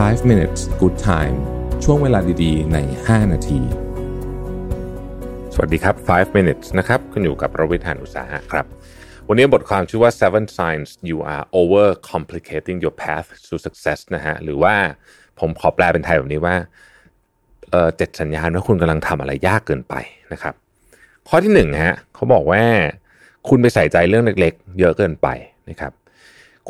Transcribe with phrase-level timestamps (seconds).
[0.00, 1.36] 5 minutes good time
[1.84, 3.60] ช่วงเวลาดีๆ ใน 5 นาที
[5.54, 8.66] สวัสดีครับ 5 minutes นะครับ คุณอยู่กับประวิทยานุตสาหะครับ
[9.28, 14.74] วันนี้บทความชื่อว่า seven signs you are over complicating your path to success นะฮะ หรือว่า
[15.40, 16.56] ผมขอแปลเป็นไทยแบบนี้ว่า
[17.70, 19.94] เเจ็ดสัญญาณว่าคุณกำลังทำอะไรยากเกินไป
[20.32, 20.54] นะครับ
[21.28, 22.62] ข้อที่หนึ่งฮะเขาบอกว่า
[23.48, 25.28] คุณไปใส่ใจเรื่องเล็กๆ เยอะเกินไป
[25.70, 25.92] นะครับ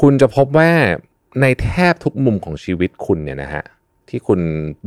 [0.01, 0.71] คุณจะพบว่า
[1.41, 3.65] ในแทบทุกมุมของชีวิตคุณเนี่ยนะฮะ
[4.09, 4.41] ที่คุณ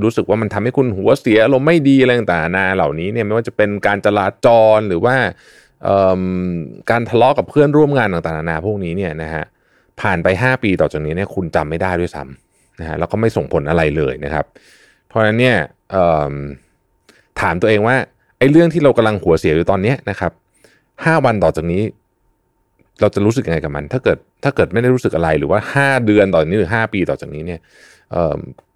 [0.04, 5.16] รู้สึกว่ามันทำให้คุณหัวเสียอารมณ์ไม่ดีอะไรต่างๆนาเหล่านี้เนี่ยไม่ว่าจะเป็นการจราจรหรือว่า
[6.92, 9.44] การทะเลาะกับเพื่อนร่วมงานต่างๆนานาพวกนี้เนี่ยนะฮะ
[10.02, 14.46] ผ่านไป 5 ปีต่อจากนี้เนี่ยคุณจำไม่ได้ด้วยซ้ำนะฮะแล้วก็ไม่ส่งผลอะไรเลยนะครับ
[15.08, 15.58] เพราะฉะนั้นเนี่ย
[17.42, 17.96] ถามตัวเองว่า
[18.38, 20.32] ไอ้เรื่องที่เรากำลังหัวเสียอยู่ตอนนี้นะครับ
[21.06, 21.82] ห้าวันต่อจากนี้
[23.02, 27.60] เราจะรู้สึกยังไงกับมัน ถ้าเกิดถ้าเกิดไม่ได้รู้สึกอะไรหรือว่า 5 เดือนต่อนี้หรือ 5 ปีต่อจากนี้เนี่ย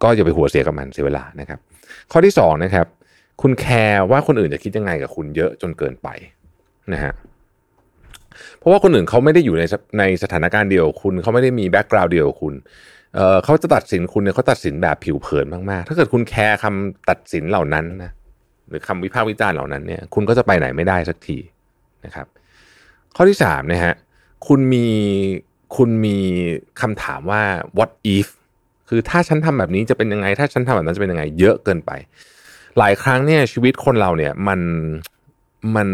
[0.04, 1.60] ก็อย่าไปหัวเสียกับมันเสียเวลานะครับ
[2.12, 2.88] ข้อที่2นะครับ
[3.42, 6.08] คุณแคร์ว่าคนอื่นจะคิดยังไงกับคุณเยอะจนเกินไป
[6.94, 7.14] นะฮะ
[8.58, 9.64] เพราะว่าคนอื่นเขาไม่ได้อยู่ใน
[10.00, 18.12] ในสถานการณ์เดียวคุณเขาไม่ได้มี background เดียวคุณเขาจะตัดสินคุณเนี่ยเขาตัดสินแบบผิวเผินมากๆ ถ้าเกิดคุณแคร์คำตัดสินเหล่านั้นนะ
[18.70, 21.38] หรือคำวิพากษ์วิจารณ์เหล่านั้นเนี่ยคุณก็จะไปไหนไม่ได้สักที
[22.06, 22.28] นะครับ
[23.16, 23.94] ข้อที่3นะฮะ
[24.48, 24.88] คุณมี
[25.76, 26.18] คุณมี
[26.82, 27.44] คำถามว่า
[27.78, 28.28] what if
[28.90, 31.92] คือถ้าฉันทำแบบนี้จะเป็นยังไง ถ้าฉันทำแบบนั้นจะเป็นยังไง เยอะเกินไป
[32.78, 34.60] หลายครั้งเนี่ยชีวิตคนเราเนี่ยมัน
[35.76, 35.88] มัน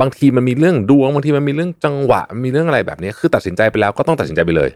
[0.00, 4.70] บางทีมันมีเรื่องดวงบางทีมันมีเรื่องจังหวะ มีเรื่องอะไรแบบนี้คือตัดสินใจไปแล้วก็ต้องตัดสินใจไปเลย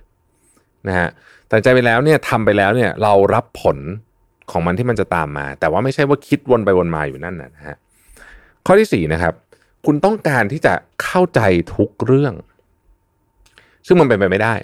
[0.89, 1.09] นะฮะ
[1.49, 3.79] ตัดสินใจไปแล้วเนี่ยทำไปแล้วเนี่ยเรารับผล
[4.51, 7.77] ของมันที่มันจะตามมา แต่ว่าไม่ใช่ว่าคิดวนไปวนมาอยู่นั่นนะฮะ
[8.67, 9.35] ข้อที่สี่นะครับ
[9.87, 11.41] คุณต้องการที่จะเข้าใจ
[11.77, 12.35] ทุกเรื่อง
[13.87, 14.55] ซึ่งมันเป็นไปไม่ได้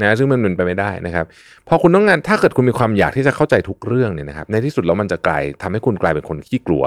[0.00, 1.26] นะซึ่งมันเป็นไปไม่ได้นะครับ
[1.68, 6.84] พอคุณต้องงานถ้าเกิดคุณมีความอยากที่จะเข้าใจทุกเรื่องเนี่ยนะครับ ในที่สุดแล้วมันจะกลายทำให้คุณกลายเป็นคนขี้กลัว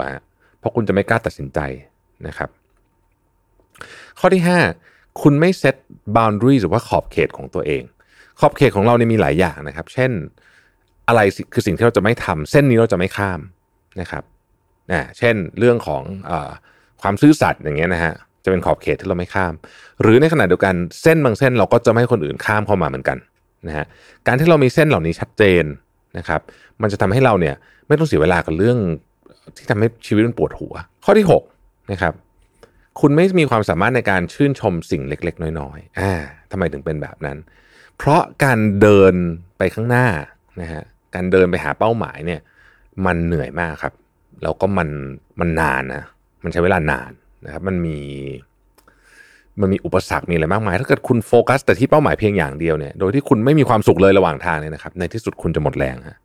[0.59, 1.59] เพราะคุณจะไม่กล้าตัดสินใจ
[2.28, 2.50] นะครับ
[4.19, 4.44] ข้อที่
[4.81, 5.75] 5 คุณไม่เซต
[6.18, 7.84] boundary หรือว่าขอบเขตของตัวเอง
[8.40, 10.12] ขอบเขตของเราเนี่ยมีหลายอย่างนะครับ เช่น
[11.07, 11.22] อะไร
[11.53, 13.40] คือสิ่งที่เราจะไม่ทำเส้นนี้เราจะไม่ข้าม
[14.01, 14.24] นะครับ
[14.91, 16.34] นะเช่นเรื่องของอ
[17.02, 19.54] ความซื่อสัตย์อย่างเงี้ยนะฮะจะเป็นขอบเขตที่เราไม่ข้าม
[20.02, 23.18] หรือในขณะเดียวกันเส้นบางเส้นเราก็จะไม่ให้คนอื่นข้ามเข้ามาเหมือนกัน
[23.68, 23.86] นะฮะ
[24.28, 25.64] การที่เรามีเส้นเหล่านี้ชัดเจน
[26.18, 26.42] นะครับ
[26.82, 27.56] มันจะทำให้เราเนี่ย
[27.88, 28.78] ไม่ต้องเสียเวลากับเรื่อง
[29.58, 30.74] ที่ทำให้ชีวิตมันปวดหัว
[31.06, 31.26] ข้อที่
[31.58, 32.14] 6นะครับ
[33.00, 36.14] คุณไม่มีความสามารถในการชื่นชมสิ่งเล็ก ๆ น้อยๆอ่า
[36.52, 37.38] ทำไมถึงเป็นแบบนั้น
[37.98, 39.14] เพราะการเดิน
[39.58, 40.08] ไปข้างหน้า
[40.62, 40.84] นะฮะ
[41.16, 42.42] การเดินไปหาเป้าหมายเนี่ย
[43.06, 43.94] มันเหนื่อยมากครับ
[44.44, 44.90] แล้วก็มัน
[45.40, 46.04] มันนานนะ
[46.44, 47.11] มันใช้เวลานาน
[47.45, 47.97] นะครับ มันมี
[49.61, 56.17] มันมีอุปสรรคมีอะไรมากมาย ถ้าเกิดคุณโฟกัส แต่ที่เป้าหมายเพียงอย่างเดียวเนี่ยโดยที่คุณไม่มีความสุขเลยระหว่างทางเนี่ยนะครับ ในที่สุดคุณจะหมดแรงฮะ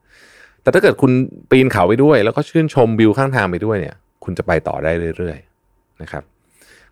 [0.63, 1.13] แต่ถ้าเกิดคุณ
[1.51, 6.23] ปีนเขาไปด้วย แล้วก็ชื่นชมวิวข้างทางไปด้วยเนี่ย คุณจะไปต่อได้เรื่อยๆนะครับ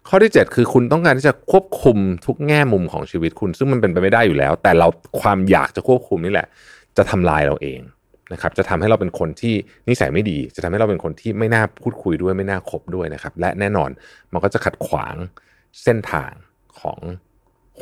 [0.08, 4.88] ข้อที่ 7 คือคุณต้องการที่จะควบคุมทุกแง่มุมของชีวิตคุณ ซึ่งมันเป็นไปไม่ได้อยู่แล้ว แต่เรา
[5.20, 6.46] ความอยากจะควบคุมนี่แหละ
[6.96, 7.80] จะทำลายเราเอง
[8.32, 9.54] นะครับจะทำให้เราเป็นคนที่
[9.88, 13.90] นิสัยไม่ดี จะทำให้เราเป็นคนที่ไม่น่าพูดคุยด้วยไม่น่าคบด้วยนะครับ และแน่นอน
[14.32, 15.14] มันก็จะขัดขวาง
[15.84, 16.30] เส้นทาง
[16.80, 16.98] ของ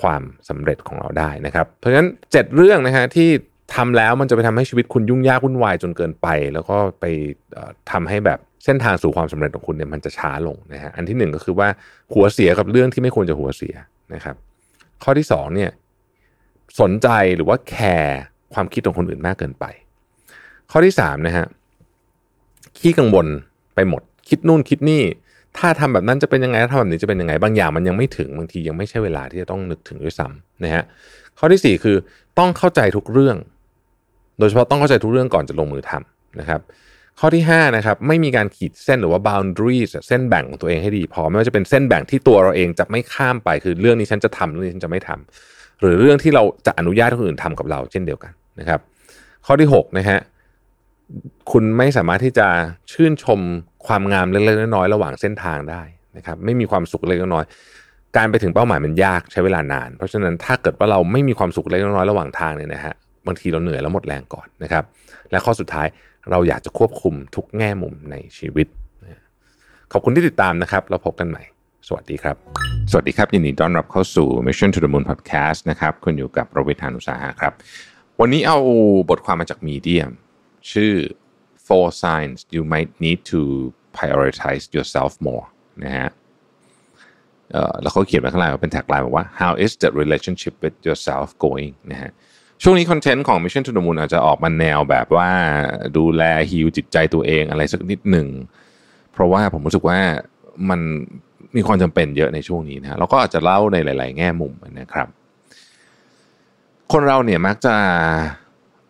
[0.01, 3.29] ความสำเร็จของเราได้นะครับ เพราะฉะนั้น 7 เรื่องนะฮะที่
[3.75, 7.05] ทำแล้วมันจะไปทำให้ชีวิตคุณยุ่งยากวุ่นวายจนเกินไป แล้วก็ไป
[7.91, 11.69] ทำให้แบบเส้นทางสู่ความสำเร็จของคุณเนี่ยมันจะช้าลงนะฮะอันที่ 1 ก็คือว่า
[12.15, 13.75] หัวเสียกับเรื่องที่ไม่ควรจะหัวเสีย
[14.15, 14.37] นะครับ
[15.03, 15.71] ข้อที่2เนี่ย
[16.81, 18.21] สนใจหรือว่าแคร์
[18.55, 19.65] ความคิดของคนอื่นมากเกินไป
[20.71, 21.47] ข้อที่สามนะฮะ
[22.79, 23.27] ขี้กังวล
[23.75, 25.03] ไปหมด คิดนู่นคิดนี่
[25.59, 30.85] ถ้าทำแบบนั้นจะเป็นยังไงถ้าทำแบบนี้จะเป็นยังไงบางอย่างมันยังไม่ถึงบางทียังไม่ใช่เวลาที่จะต้องนึกถึงด้วยซ้ำนะฮะ
[31.39, 31.97] ข้อที่สี่คือ
[32.39, 33.37] ต้องเข้าใจทุกเรื่อง
[34.39, 36.61] โดยเฉพาะต้องเข้าใจทุกเรื่องก่อนจะลงมือทำนะครับ
[37.21, 48.81] ข้อที่5นะครับไม่มีการขีดเส้นหรือว่า boundaries เส้นแบ่งของตัวเองให้ดีพอไม่ว่าจะเป็นเส้นแบ่งที่ตัวเราเองจะไม่ข้ามไปคือเรื่องนี้ฉันจะทำเรื่องนี้ฉันจะไม่ทำหรือเรื่องที่เราจะอนุญาตให้คนอื่นทำกับเรา เช่นเดียวกันนะครับ
[49.47, 50.19] ข้อที่6นะฮะ
[51.53, 52.49] คุณไม่สามารถที่จะ
[52.93, 53.41] ชื่นชม
[53.87, 55.83] ความงามเล็กๆน้อยๆระหว่างเส้นทางได้
[56.17, 57.45] นะครับ ไม่มีความสุขเล็กน้อย
[58.17, 62.95] การไปถึงเป้าหมายมันยากใช้เวลานาน เพราะฉะนั้นถ้าเกิดว่าเราไม่มีความสุขเล็กน้อยระหว่างทางเนี่ยนะฮะ
[63.27, 64.85] บางทีเราเหนื่อยแล้วหมดแรงก่อนนะครับ
[65.31, 65.87] และข้อสุดท้าย
[66.31, 68.67] เราอยากจะควบคุมทุกแง่มุมในชีวิต
[69.93, 71.43] ขอบคุณที่ติดตามนะครับ เราพบกันใหม่
[71.89, 72.37] สวัสดีครับ
[72.91, 77.53] สวัสดีครับยินดีต้อนรับเข้าสู่ Mission to the Moon Podcast นะครับคุณอยู่กับประวิทานุสาหะครับ
[78.21, 78.59] วันนี้เอา
[79.11, 80.11] บทความมาจากมีเดียม
[80.73, 80.95] ชื่อ
[81.67, 83.41] four signs you might need to
[83.97, 85.47] prioritize yourself more
[85.85, 86.11] นะฮะ
[87.83, 92.11] แล้วเขาเขียนมาข้างล่างเป็นแท็กไลน์บอกว่า how is the relationship with yourself going นะฮะ
[92.63, 95.31] ช่วงนี้คอนเทนต์ของ Mission to the Moon อาจจะออกมาแนวแบบว่า
[95.97, 98.29] ดูแลฮิวจิตใจตัวเองอะไรสักนิดหนึ่ง
[99.13, 99.99] เพราะว่าผมรู้สึกว่า
[100.71, 100.81] มัน
[101.57, 105.09] มีความจำเป็นเยอะในช่วงนี้นะเราก็อาจจะเล่าในหลาย ๆ แง่มุมนะครับ
[106.93, 107.75] คนเราเนี่ยมักจะ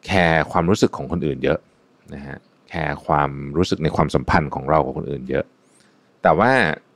[0.06, 1.58] แคร์ความรู้สึกของคนอื่นเยอะ
[2.14, 2.38] นะฮะ
[2.68, 5.44] แคร์ความรู้สึกในความสัมพันธ์ของเรากับคนอื่นเยอะ
[6.22, 6.50] แต่ว่า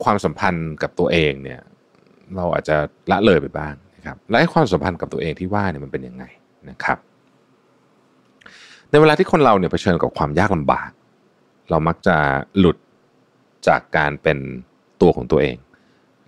[0.05, 1.61] ความสัมพันธ์กับตัวเองเนี่ย
[2.37, 2.77] เราอาจจะ
[3.11, 6.25] ละเลยไปบ้างนะครับและความสัมพันธ์กับตัวเองที่ว่าเนี่ยมันเป็นยังไง
[6.71, 6.99] นะครับ
[8.91, 10.91] ในเวลาที่คนเราเนี่ยเผชิญกับความยากลำบาก
[11.71, 12.17] เรามักจะ
[12.59, 12.77] หลุด
[13.69, 14.39] จากการเป็น
[15.01, 15.57] ตัวของตัวเอง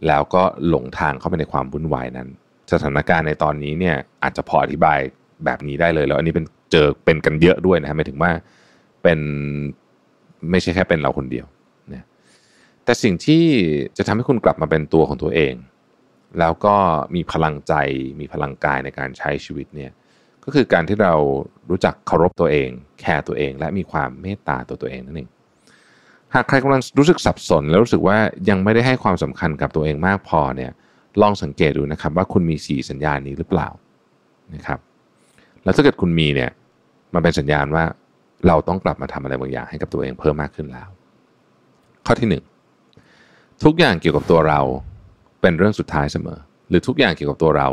[0.06, 2.29] แล้วก็หลงทางเข้าไปในความวุ่นวายนั้น
[2.72, 4.99] สถานการณ์ในตอนนี้เนี่ยอาจจะพออธิบาย
[5.44, 8.31] แบบนี้ได้เลยแล้วอันนี้เป็น เจอเป็นกันเยอะด้วยนะฮะหมายถึงว่า
[9.03, 9.19] เป็น
[10.51, 11.47] ไม่ใช่แค่เป็นเราคนเดียว
[11.93, 12.05] นะ
[12.85, 13.45] แต่สิ่งที่
[13.97, 15.55] จะทำให้คุณกลับมาเป็นตัวของตัวเอง
[16.39, 16.77] แล้วก็
[17.15, 17.75] มีพลังใจ
[18.21, 19.93] มีพลังกายในการใช้ชีวิตเนี่ย
[20.45, 21.15] ก็คือการที่เรา
[21.71, 22.69] รู้จักเคารพตัวเอง
[23.01, 25.29] แคร์ตัวเอง และมีความเมตตาตัวตัวเองนั่นเอง
[26.35, 28.19] หากใครกำลังรู้สึกสับสน แล้วรู้สึกว่า
[28.49, 30.71] ยังไม่ได้ให้ความสำคัญกับตัวเองมากพอเนี่ย
[31.23, 33.69] ลองสังเกตดูนะครับว่าคุณมีสีสัญญาณนี้หรือเปล่า
[34.55, 34.79] นะครับ
[35.67, 36.51] แล้วถ้าเกิดคุณมีเนี่ย
[37.15, 37.85] มันเป็นสัญญาณว่า
[38.47, 40.89] เราต้องกลับมาทำอะไรบางอย่างให้กับตัวเองเพิ่มมากขึ้นแล้ว
[42.07, 42.45] ข้อที่หนึ่ง
[43.65, 44.61] ทุกอย่างเกี่ยวกับตัวเรา
[45.41, 47.69] เป็นเรื่องสุดท้ายเสมอ หรือทุกอย่างเกี่ยวกับตัวเรา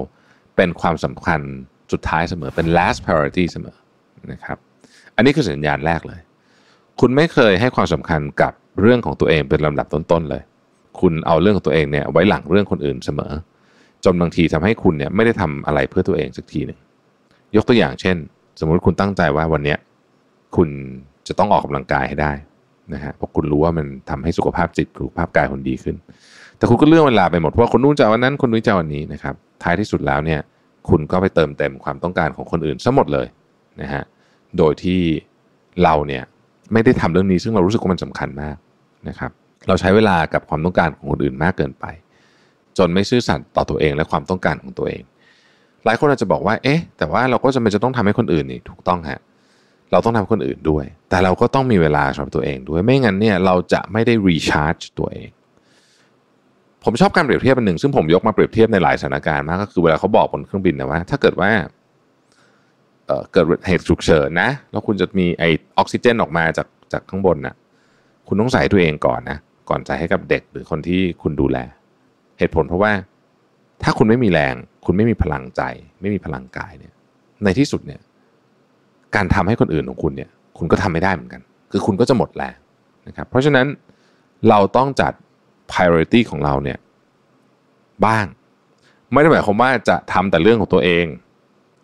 [0.56, 1.42] เป็นความสำคัญ
[1.92, 3.76] สุดท้ายเสมอเป็น last priority เสมอ
[4.32, 4.58] นะครับ
[5.16, 6.20] อันนี้คือสัญญาณแรกเลย
[7.00, 10.42] คุณไม่เคยให้ความสำคัญกับเรื่องของตัวเองเป็นลำดับต้นๆเลย
[11.00, 13.32] คุณเอาเรื่องของตัวเองเนี่ยไว้หลังเรื่องคนอื่นเสมอ
[14.06, 16.80] จนบางทีทำให้คุณเนี่ยไม่ได้ทำอะไรเพื่อตัวเองสักทีหนึ่ง
[17.56, 18.16] ยกตัวอย่างเช่น
[18.60, 19.76] สมมุติคุณตั้งใจว่าวันนี้
[20.56, 20.70] คุณ
[21.28, 22.32] จะต้องออกกำลังกายให้ได้
[22.94, 25.96] นะฮะเพราะคุณรู้ว่ามันทำให้สุขภาพจิตสุขภาพกายคุณดีขึ้น
[26.58, 30.40] แต่คุณก็เลื่อนเวลาไปหมดเพราะคนนู้นจะวันนั้นคนนี้จะวันนี้นะครับท้ายที่สุดแล้วเนี่ย
[30.90, 33.28] คุณก็ไปเติมเต็มความต้องการของคนอื่นซะหมดเลย
[33.82, 34.04] นะฮะ
[34.58, 35.02] โดยที่
[35.84, 36.24] เราเนี่ย
[36.74, 38.56] ไม่ได้ทำเรื่องนี้ซึ่งเรารู้สึกว่ามันสำคัญมาก
[39.10, 39.32] นะครับ
[39.68, 41.86] เราใช้เวลากับความต้องการของคนอื่นมากเกินไป
[42.78, 45.04] จนไม่ซื่อสัตย์ต่อตัวเองและความต้องการของตัวเอง
[45.86, 49.20] หลายคนอาจจะบอกว่าเอ๊ะแต่ว่าเราก็จะไม่จะต้องทำให้คนอื่นนี่ถูกต้องฮะ
[49.92, 55.30] เราต้องทำคนอื่นด้วย แต่เราก็ต้องมีเวลาสำหรับตัวเองด้วยไม่งั้นเนี่ยเราจะไม่ได้รีชาร์จตัวเอง
[56.84, 61.52] ผมชอบการเปรียบเทียบอันหนึ่งซึ่งผมยกมาเปรียบเทียบในหลายสถานการณ์มากก็คือเวลาเขาบอกบนเครื่องบินนะว่า ถ้าเกิดว่า
[63.08, 65.44] เเกิดเหตุฉุกเฉินนะ แล้วคุณจะมีไอ
[65.78, 67.56] ออกซิเจนออกมาจากจากข้างบนนะ่ะ
[68.28, 69.38] คุณต้องใส่ตัวเองก่อนนะ
[69.70, 71.58] ก่อนใส่ให้กับเด็กหรือคนที่คุณดูแล
[72.40, 72.92] เหตุผลเพราะว่า
[73.84, 75.62] ถ้าคุณไม่มีแรง คุณไม่มีพลังใจ
[76.02, 76.94] ไม่มีพลังกายเนี่ย
[77.44, 78.02] ในที่สุดเนี่ย
[79.16, 81.42] การทำให้คนอื่นของคุณเนี่ยคุณก็ทำไม่ได้เหมือนกัน
[81.72, 82.58] คือคุณก็จะหมดแรง
[83.08, 83.68] นะครับเพราะฉะนั้น
[84.50, 85.14] เราต้องจัด
[85.72, 86.78] priority ของเราเนี่ย
[88.06, 88.26] บ้าง
[89.12, 91.06] ไม่ได้หมายความว่าจะทำแต่เรื่องของตัวเอง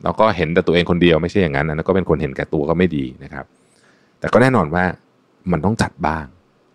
[0.03, 3.45] แล้วก็เห็นแต่ตัวเองคนเดียวไม่ใช่อย่างนั้นนะก็เป็นคนเห็นแก่ตัวก็ไม่ดีนะครับ
[4.19, 4.83] แต่ก็แน่นอนว่า
[5.51, 6.25] มันต้องจัดบ้าง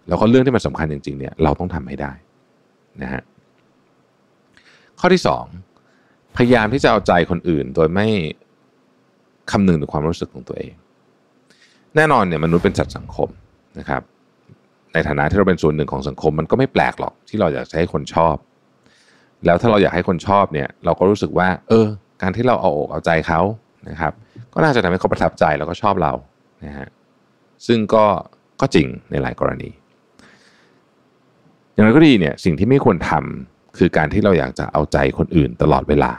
[0.09, 2.13] แล้วก็เรื่องที่มันสำคัญจริงๆเนี่ยเราต้องทำให้ได้
[3.03, 3.23] นะฮะ
[5.01, 5.45] ข้อที่สอง
[6.37, 8.07] พยายามที่จะเอาใจคนอื่น โดยไม่
[9.51, 10.73] คำนึงถึงความรู้สึกของตัวเอง
[11.97, 13.29] แน่นอนเนี่ยมนุษย์เป็นสัตว์สังคม
[13.79, 14.03] นะครับ
[14.93, 18.37] ในฐานะที่เราเป็นส่วนหนึ่งของสังคม มันก็ไม่แปลกหรอกที่เราอยากให้คนชอบ
[19.45, 21.87] แล้วถ้าเราอยากให้คนชอบเนี่ย เราก็รู้สึกว่า เออ
[22.23, 23.41] การที่เราเอาอกเอาใจเขา
[23.89, 24.13] นะครับ
[24.55, 26.13] ก็น่าจะทำให้เขาประทับใจแล้วก็ชอบเรา
[26.65, 26.89] นะฮะ
[27.67, 28.05] ซึ่งก็
[28.61, 29.71] ก็จริงในหลายกรณี
[31.73, 36.13] อย่างไรก็ดีเนี่ยสิ่งที่ไม่ควรทำ คือการที่เราอยากจะเอาใจคนอื่นตลอดเวลา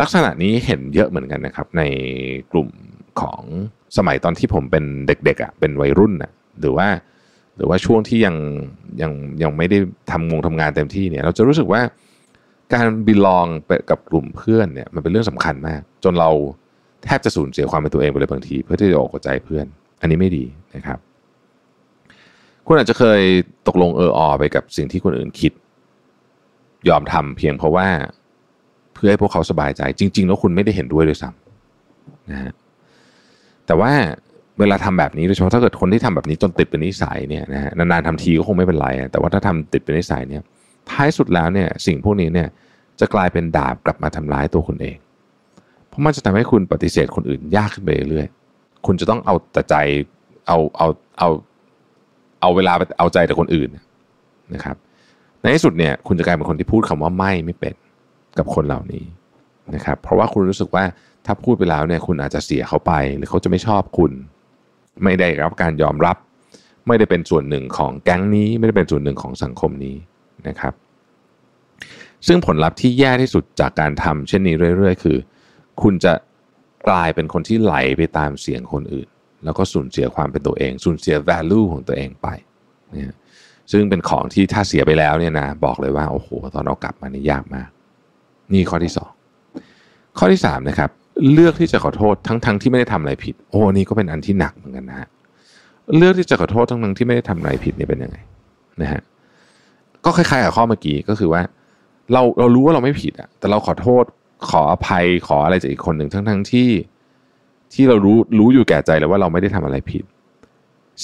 [0.00, 1.82] ลักษณะนี้เห็นเยอะเหมือนกันนะครับ ใน
[2.52, 2.68] กลุ่ม
[3.20, 3.42] ของ
[3.96, 6.88] สมัยตอนที่ผมเป็นเด็กๆอะ่ะเป็นวัยรุ่นอะ่ะหรือว่า
[7.56, 8.36] หรือว่าช่วงที่ยัง
[9.02, 9.12] ยัง
[9.42, 9.78] ยังไม่ได้
[10.10, 11.82] ทำงงทำงานเต็มที่เนี่ย เราจะรู้สึกว่า
[12.74, 16.30] การบิลองไปกับกลุ่มเพื่อนเนี่ยมันเป็นเรื่องสำคัญมาก จนเรา
[17.04, 19.66] แทบจะสูญเสียความเป็นตัวเองไปเลยบางที เพื่อที่จะออกใจเพื่อน
[20.00, 20.98] อันนี้ไม่ดีนะครับ
[22.66, 23.20] คุณอาจจะเคย
[23.68, 25.52] ตกลงเอออไปกับสิ่งที่คนอื่นคิด
[26.88, 27.86] ยอมทำเพียงเพราะว่า
[28.94, 32.52] เพื่อให้พวกเขาสบายใจ จริง ๆ แล้วคุณไม่ได้เห็นด้วยด้วยซ้ำนะฮะ
[33.66, 33.92] แต่ว่า
[34.58, 40.42] เวลาทำแบบนี้โดยเฉพาะถ้าเกิดคนที่ทำแบบนี้จนติดเป็นนิสัยเนี่ยนะฮะนานๆทำทีก็คงไม่เป็นไร แต่ว่าถ้าทำติดเป็นนิสัยเนี่ย
[40.90, 42.48] ท้ายสุดแล้วเนี่ยสิ่งพวกนี้เนี่ย
[43.00, 44.96] จะกลายเป็นดาบกลับมาทำร้ายตัวคุณเอง
[45.88, 49.74] เพราะมันจะทำให้คุณปฏิเสธคนอื่นยากขึ้นไปเรื่อยๆคุณจะต้องเอาแต่ใจ
[50.46, 51.28] เอาเอาเอา
[52.40, 53.68] เอาเวลาไปเอาใจแต่คนอื่น
[54.54, 54.76] นะครับ
[55.46, 57.74] ในที่สุดเนี่ยคุณจะกลายเป็นคนที่พูดคำว่าไม่ไม่เป็น
[58.38, 59.04] กับคนเหล่านี้
[59.74, 60.84] นะครับเพราะว่าคุณรู้สึกว่า
[61.26, 64.12] ถ้าพูดไปแล้วเนี่ยคุณอาจจะเสียเขาไป หรือเขาจะไม่ชอบคุณ
[65.04, 66.16] ไม่ได้รับการยอมรับ
[66.86, 69.96] ไม่ได้เป็นส่วนหนึ่งของแก๊งนี้ ไม่ได้เป็นส่วนหนึ่งของสังคมนี้
[70.48, 70.74] นะครับ
[72.26, 75.18] ซึ่งผลลัพธ์ที่แย่ที่สุดจากการทำเช่นนี้เรื่อย ๆ คือ
[75.82, 76.12] คุณจะ
[76.88, 79.08] กลายเป็นคนที่ไหลไปตามเสียงคนอื่น
[79.44, 82.28] แล้วก็สูญเสียความเป็นตัวเอง สูญเสีย value ของตัวเองไป
[82.94, 83.14] นี่
[83.72, 87.68] ซึ่งเป็นของที่ถ้าเสียไปแล้วเนี่ยนะบอกเลยว่าโอ้โหตอนเรากลับมานี่ยากมาก
[88.52, 89.10] นี่ข้อที่สอง
[90.18, 90.90] ข้อที่สามนะครับ
[91.32, 95.08] เลือกที่จะขอโทษทั้งๆทที่ไม่ได้ทำอะไรผิด โอ้นี่ก็เป็นอันที่หนักเหมือนกันนะฮะ
[95.96, 98.18] เลือกที่จะขอโทษทั้งๆทที่ไม่ได้ทำอะไรผิดนี่เป็นยังไง
[98.82, 99.02] นะฮะ
[100.04, 101.42] ก็คล้ายๆกับข้อเมื่อกี้ก็คือว่า
[102.12, 104.04] เราเรารู้ว่าเราไม่ผิดอะแต่เราขอโทษ
[104.50, 106.68] ขออภัยขออะไรจากอีกคนหนึ่งทั้งๆที่
[107.74, 110.04] ที่เรารู้รู้อยู่แก่ใจเลยว่าเราไม่ได้ทำอะไรผิด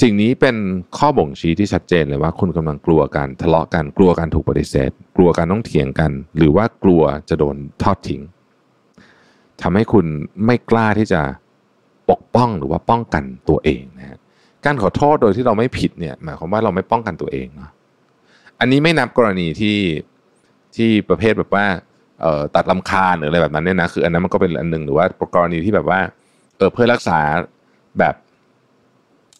[0.00, 0.56] สิ่งนี้เป็น
[0.98, 8.22] ข้อบ่งชี้ที่ชัดเจนเลยว่า คุณกำลังกลัวการทะเลาะกันกลัวการถูกปฏิเสธ กลัวการต้องเถียงกัน หรือว่ากลัวจะโดนทอดทิ้ง
[9.62, 10.06] ทำให้คุณ
[10.46, 11.20] ไม่กล้าที่จะ
[12.10, 14.18] ปกป้องหรือว่าป้องกันตัวเองนะฮะ
[14.64, 17.70] การขอโทษโดยที่เราไม่ผิดเนี่ยหมายความว่าเราไม่ป้องกันตัวเองเนาะ
[18.60, 19.78] อันนี้ไม่นับกรณีที่
[20.76, 21.66] ที่ประเภทแบบว่า
[22.54, 26.00] ตัดลำคาญหรืออะไรแบบนั้นเนี่ยนะคืออันนั้นมันก็เป็นอันหนึ่งหรือว่ากรณีที่แบบว่า
[26.56, 27.18] เออเพื่อรักษา
[27.98, 28.14] แบบ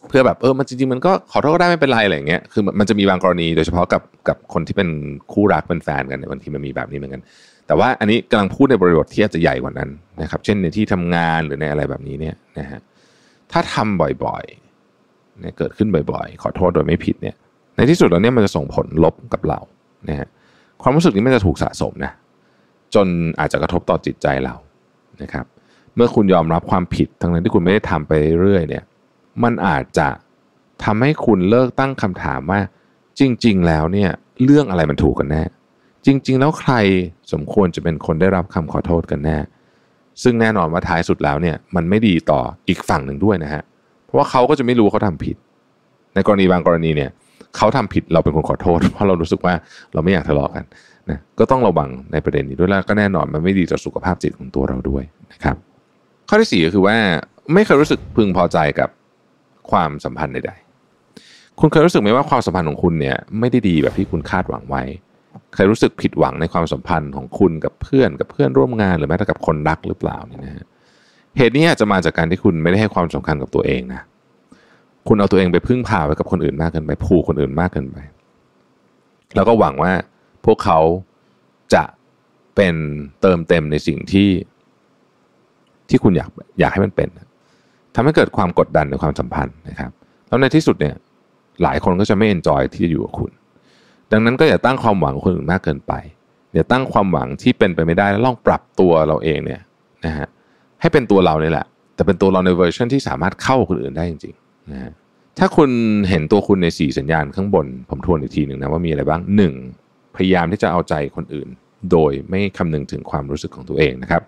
[0.07, 4.89] เพื่อแบบเออมันจริงๆมันก็ขอโทษก็ได้ไม่เป็นไรอะไรอย่างเงี้ยคือมันจะมีบางกรณีโดยเฉพาะกับกับคนที่เป็น
[5.33, 7.21] คู่รักเป็นแฟนกันบางทีมันมีแบบนี้เหมือนกัน
[7.67, 9.89] แต่ว่าอันนี้กำลังพูดในบริบทที่อาจจะใหญ่กว่านั้น
[10.21, 12.79] นะครับ เช่นในที่ทำงานหรือในอะไรแบบนี้เนี่ยนะฮะ
[13.51, 17.35] ถ้าทำบ่อยๆเนี่ยเกิดขึ้นบ่อย ๆ ขอโทษโดยไม่ผิดเนี่ย
[17.75, 19.59] ในที่สุดแล้วเนี่ยมันจะส่งผลลบกับเรา
[20.09, 20.27] นะฮะ
[20.81, 22.11] ความรู้สึกนี้มันจะถูกสะสมนะ
[22.95, 23.07] จน
[23.39, 24.55] อาจจะกระทบต่อจิตใจเรา
[25.21, 25.45] นะครับ
[25.95, 28.83] เมื่อคุณยอมรับความผิดทั้งนั้นที่คุณไม่ได้ทำไปเรื่อยเนี่ย
[29.43, 30.07] มันอาจจะ
[30.83, 32.59] ทำให้คุณเลิกตั้งคำถามว่า
[33.19, 34.09] จริง ๆ แล้วเนี่ย
[34.43, 35.43] เรื่องอะไรมันถูกกันแน่
[36.05, 36.73] จริง ๆ แล้วใคร
[37.33, 39.37] สมควรจะเป็นคนได้รับคำขอโทษกันแน่
[40.23, 43.63] ซึ่งแน่นอนว่าท้ายสุดแล้วเนี่ยมันไม่ดีต่ออีกฝั่งหนึ่งด้วยนะฮะ
[44.05, 45.35] เพราะว่าเขาก็จะไม่รู้เขาทำผิด
[46.13, 47.11] ในกรณีบางกรณีเนี่ย
[47.57, 49.53] เขาทำผิดเราเป็นคนขอโทษ เพราะเรารู้สึกว่า
[49.93, 50.65] เราไม่อยากทะเลาะกัน
[51.09, 55.55] นะก็ต้องระวังในประเด็นนี้ด้วยแล้วก็แน่นอนมันไม่ดีต่อสุขภาพจิตของตัวเราด้วยนะครับ
[56.29, 56.97] ข้อที่สี่ก็คือว่า
[57.53, 58.89] ไม่เคยรู้สึกพึงพอใจกับ
[59.71, 64.83] ความสัมพันธ์ใดๆ คุณเคยรู้สึกไหมว่าความสัมพันธ์ของคุณเนี่ยไม่ได้ดีแบบที่คุณคาดหวังไว้
[65.53, 70.65] เคยรู้สึกผิดหวังในความสัมพันธ์ของคุณกับเพื่อนกับเพื่อนร่วมงานหรือแม้แต่กับคนรักหรือเปล่าเนี่ยนะฮะ
[71.37, 74.01] เหตุนี้อาจจะมาจากการที่คุณไม่ได้ให้ความสำคัญกับตัวเองนะ
[75.07, 77.97] คุณเอาตัวเองไปพึ่งพาไว้กับคนอื่นมากเกินไป ผูกคนอื่นมากเกินไป
[79.35, 79.91] แล้วก็หวังว่า
[80.45, 80.79] พวกเขา
[81.73, 81.83] จะ
[82.55, 82.75] เป็น
[83.21, 84.29] เติมเต็มในสิ่งที่
[85.89, 86.29] ที่คุณอยาก
[86.59, 87.09] อยากให้มันเป็น
[87.95, 89.91] ทำให้เกิดความกดดันในความสัมพันธ์นะครับ
[90.27, 90.95] แล้วในที่สุดเนี่ย
[91.63, 93.31] หลายคนก็จะไม่ enjoy ที่จะอยู่กับคุณ
[94.11, 95.93] ดังนั้นก็อย่าตั้งความหวังคนอื่นมากเกินไป
[96.53, 99.61] อย่าตั้งความหวังที่เป็นไปไม่ได้แล้วลองปรับตัวเราเองเนี่ย
[100.05, 100.27] นะฮะ
[100.81, 104.91] ให้เป็นตัวเราเนี่ยแหละ แต่เป็นตัวเราในเวอร์ชันที่สามารถเข้าคนอื่นได้จริงๆนะฮะ
[105.39, 105.69] ถ้าคุณ
[106.09, 109.53] เห็นตัวคุณในสี่สัญญาณข้างบน ผมทวนอีกทีหนึ่งนะว่ามีอะไรบ้างหนึ่ง
[110.15, 111.47] พยายามที่จะเอาใจคนอื่น
[111.91, 114.21] โดยไม่คำนึงถึงความรู้สึกของตัวเองนะครับ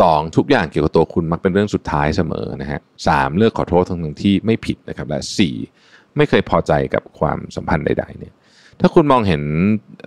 [0.00, 5.54] สองทุกอย่างเกี่ยวกับตัวคุณมักเป็นเรื่องสุดท้ายเสมอนะฮะสามเลือกขอโทษทั้งที่ไม่ผิดนะครับและสี่
[6.16, 8.34] ไม่เคยพอใจกับความสัมพันธ์ใดๆเนี่ย
[8.80, 9.42] ถ้าคุณมองเห็น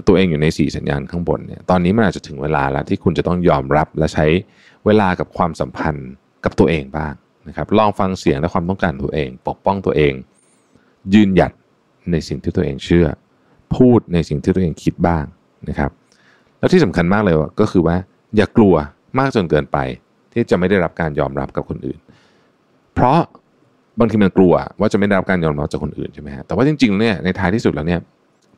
[0.08, 4.26] ตัวเองอยู่ในสี่สัญญาณข้างบนเนี่ยตอนนี้มันอาจจะถึงเวลาแล้วที่คุณจะต้องยอมรับและใช้
[4.86, 6.10] เวลากับความสัมพันธ์
[6.44, 7.14] กับตัวเองบ้าง
[7.48, 10.14] นะครับลองฟังเสียงและความต้องการตัวเอง ปกป้องตัวเอง
[11.14, 11.52] ยืนหยัด
[12.12, 13.08] ในสิ่งที่ตัวเองเชื่อ
[13.76, 15.26] พูดในสิ่งที่ตัวเองคิดบ้าง
[15.70, 15.92] นะครับ
[16.60, 17.96] แล้วที่สำคัญมากเลยก็คือว่า
[18.36, 18.76] อย่ากลัว
[19.20, 19.78] มากจนเกินไป
[20.34, 22.00] ที่จะไม่ได้รับการยอมรับกับคนอื่น
[22.94, 23.20] เพราะ
[24.00, 28.00] บางทีมันกลัวว่าจะไม่ได้รับการยอมรับจากคนอื่นใช่ไหมฮะแต่ว่าจริงๆเนี่ยในท้ายที่สุดแล้วเนี่ย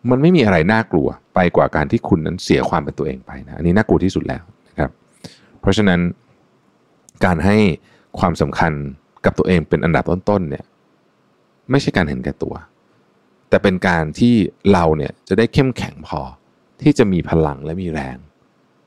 [0.10, 4.92] มันไม่มีอะไรน่ากลัวไปกว่าการที่คุณนั้นเสียความเป็นตัวเองไปนะอันนี้น่ากลัวที่สุดแล้วนะครับ
[5.62, 6.00] เพราะฉะนั้น
[7.26, 7.58] การให้
[8.20, 8.72] ความสำคัญ
[9.26, 10.66] กับตัวเองเป็นอันดับต้นๆเนี่ย
[11.72, 12.54] ไม่ใช่การเห็นแก่ตัว
[13.50, 14.34] แต่เป็นการที่
[14.74, 16.20] เราเนี่ยจะได้เข้มแข็งพอ
[16.82, 18.18] ที่จะมีพลังและมีแรง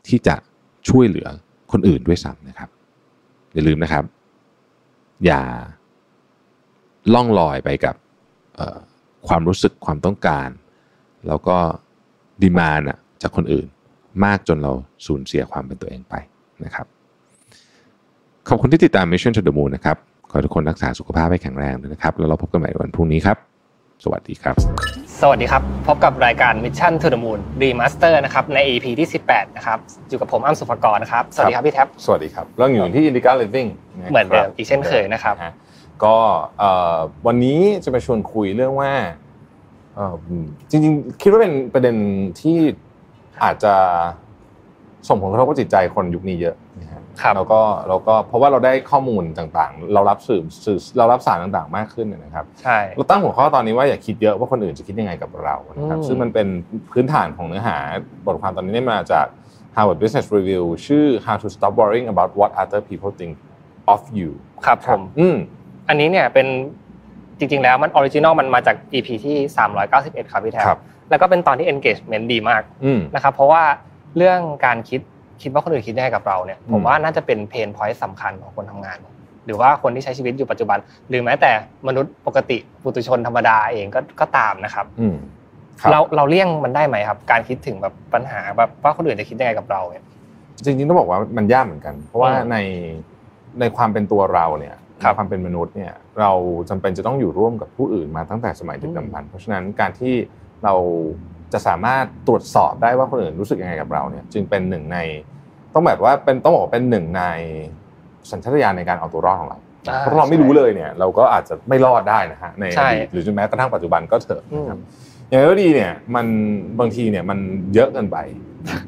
[0.08, 0.37] ที่จะ
[0.88, 1.28] ช่วยเหลือ
[1.73, 2.68] คนอื่นด้วยซ้ำนะครับ
[3.54, 4.04] อย่าลืมนะครับ
[5.26, 5.42] อย่า
[7.14, 7.94] ล่องลอยไปกับ
[9.28, 10.49] ความรู้สึกความต้องการ
[11.28, 11.58] แล้วก็
[12.42, 12.80] ดีมาน
[13.23, 13.66] จากคนอื่น
[14.25, 14.73] มากจนเรา
[15.06, 16.14] สูญเสียความเป็นตัวเองไป
[16.64, 16.87] นะครับ
[18.49, 19.96] ขอบคุณที่ติดตาม Mission to the Moon นะครับ
[20.30, 23.37] ขอทุกคนรักษาสุขภาพให้แข็งแรงด้วยนะครับ แล้วเราพบกันใหม่วันพรุ่งนี้ครับ
[24.04, 33.04] สวัสดีครับ สวัสดีครับ พบกับรายการ Mission to the Moon Remaster นะครับใน EP ที่ 18 นะครับ อยู่กับผมอ้ำสุภกรนะครับ สวัสดีครับพี่แท็บสวัสดีครับเราอยู่ที่
[33.08, 33.68] Indica Living
[34.11, 35.35] เหมือนเดิมอีกเช่นเคยนะครับ
[36.04, 36.16] ก็
[37.26, 38.92] วันนี้จะมาชวนคุยเรื่องว่า
[40.70, 41.96] จริงๆ คิดว่าเป็นประเด็น
[42.40, 42.58] ที่
[43.44, 43.75] อาจจะ
[45.08, 46.86] ส่งผลกระทบกับจิตใจคนยุคนี้เยอะครับ
[47.37, 56.49] แล้วก็แล้วก็เพราะว่าเราได้ข้อมูลต่างๆ เรารับสื่อสื่อเรารับสารต่างๆ มากขึ้นนะครับใช่เราตั้งหัวข้อตอนนี้ว่าอย่าคิดเยอะว่าคนอื่นจะคิดยังไงกับเรานะครับซึ่งมันเป็น
[56.92, 57.76] พื้นฐานของเนื้อหา
[58.26, 59.26] บทความตอนนี้มาจาก
[59.76, 63.35] Harvard Business Review ชื่อ How to Stop Worrying About What Other People Think
[63.94, 64.30] of you
[64.66, 65.37] ครับผมอืม
[65.88, 66.46] อันนี้เนี่ยเป็น
[67.38, 69.37] จริงๆแล้วมัน original มันมาจาก EP ที่
[69.85, 70.80] 391 ครับพี่แทครับ
[71.11, 73.62] แล้วก็เป็นตอนที่ engagement ดีมากอืมนะครับเพราะว่า
[74.16, 75.00] เรื่องการคิด
[75.43, 78.99] คิดว่าคนอื่นคิดยังไงกับเราเนี่ยอืมผมว่าน่าจะเป็นเพนพอยต์สำคัญของคนทำงาน
[79.47, 80.78] หรือว่าคนที่ใช้ชีวิตอยู่ปัจจุบัน
[81.09, 81.50] หรือแม้แต่
[81.88, 85.16] มนุษย์ปกติปุถุชนธรรมดาเองก็ก็ตามนะครับอืม
[85.81, 90.05] ครับเราเราเลี่ยงมันได้ไหมครับ การคิดถึงแบบปัญหาแบบว่าคนอื่นจะคิดยังไงกับเราเนี่ย
[90.64, 92.57] จริงๆต้องบอกว่ามันยากเหมือนกัน เพราะว่าอืมใน
[93.61, 96.33] ในความเป็นตัวเราเนี่ยครับในความเป็นมนุษย์เนี่ยเรา
[96.71, 100.14] จำเป็นจะต้องอยู่ร่วมกับผู้อื่นมาตั้งแต่สมัยดึกอืมดำบรรพ์เพราะฉะนั้นการที่
[100.64, 100.75] เรา
[101.53, 104.99] จะสามารถตรวจสอบได้ว่าคนอื่นรู้สึกยังไงกับเราเนี่ยจึงเป็นหนึ่งใน
[105.75, 107.23] ต้องแบบว่าเป็นต้องบอกว่าเป็นหนึ่งใน
[108.31, 114.79] สัญชาตญาณในการเอาตัวรอดของเราอ่าเพราะเราไม่รู้เลยเนี่ย เราก็อาจจะไม่รอดได้นะฮะในอใช่ดีตหรือจนแม้กระทั่งปัจจุบันก็เถอะอืมนะครับ
[115.29, 116.26] อย่างไรก็ดีเนี่ยมัน
[116.81, 117.38] บางทีเนี่ยมัน
[117.75, 118.17] เยอะเกินไป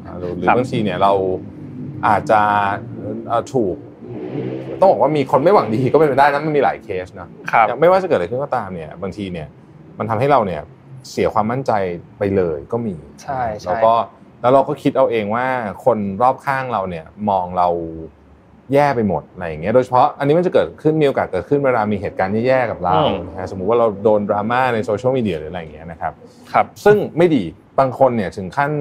[0.06, 1.12] อ่าหรือหรือครับบางทีเนี่ยเรา
[2.08, 2.40] อาจจะ
[3.28, 3.76] เอ่อถูก
[4.80, 9.48] ต้องบอกว่ามีคนไม่หวังดีก็เป็นไปได้นะมันมีหลายเคสเนอะครับอย่างไม่ว่าจะเกิดอะไรขึ้นก็ตามเนี่ย บางทีเนี่ย
[9.98, 10.62] มันทำให้เราเนี่ย
[11.10, 11.72] เสียความมั่นใจ
[12.18, 13.94] ไปเลยก็มีใช่ใช่แล้วก็
[14.40, 15.46] แล้วเราก็คิดเอาเองว่า
[15.84, 17.68] คนรอบข้างเราเนี่ยมองเรา
[18.74, 26.12] แย่ไปหมดอะไรอย่างเงี้ยโดยเฉพาะอันนี้มันจะเกิดขึ้นมีโอกาสเกิดขึ้นเวลามีเหตุการณ์แย่ๆกับเราอืมนะฮะสมมุติว่าเราโดนดราม่าในโซเชียลมีเดียหรืออะไรอย่างเงี้ยนะครับ
[26.52, 27.44] ครับ ซึ่งไม่ดี
[27.78, 28.72] บางคนเนี่ยถึงขั้น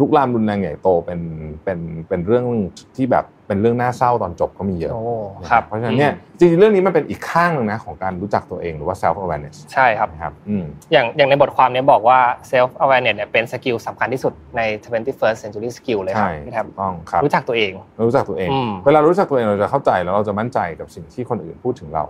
[0.00, 1.20] ลุกลามรุนแรงใหญ่โตเป็น
[1.64, 2.44] เป็นเป็นเรื่อง
[2.96, 5.04] ที่แบบเป็นเรื่องน่าเศร้าตอนจบก็มีเยอะโอ้
[5.42, 12.18] นะคครัรับบเพราะฉะนั้นเนี่ยจริงๆเรื่องนี้มันเป็นอีกข้างหนึ่งนะของการรู้จักตัวเองหรือว่า self awareness ใช่ครับนะครับอืมอย่างอย่างในบทความเนี้ยบอกว่า
[12.50, 17.72] self awareness เนี่ยเป็นสกิลสำคัญที่สุดใน 21st century skill เลยครัใช่บพี่แทบถูกต้องครับรู้จักตัวเอง
[18.06, 22.04] รู้จักตัวเองอืมเวลารู้จักตัวเองเราจะเข้าใจแล้วเราจะมั่นใจกับสิ่งที่คนอื่นพูดถึงเรา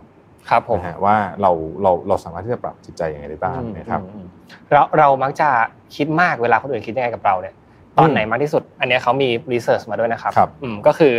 [0.50, 1.50] ครับผมนะฮะว่าเรา
[1.82, 4.26] เราเราสามารถที่จะปรับจิตใจยังไงได้บ้างนะครับอืมอืม
[4.72, 5.48] เราเรามักจะ
[5.96, 7.54] คิดมากเวลาคนอื่นคิดยังไงกับเราเนี่ย
[7.98, 11.12] ตอนไหนมากที่สุด อันเนี้ยเขามีรีเสิร์ชมาด้วยนะครับครับอืมก็คือ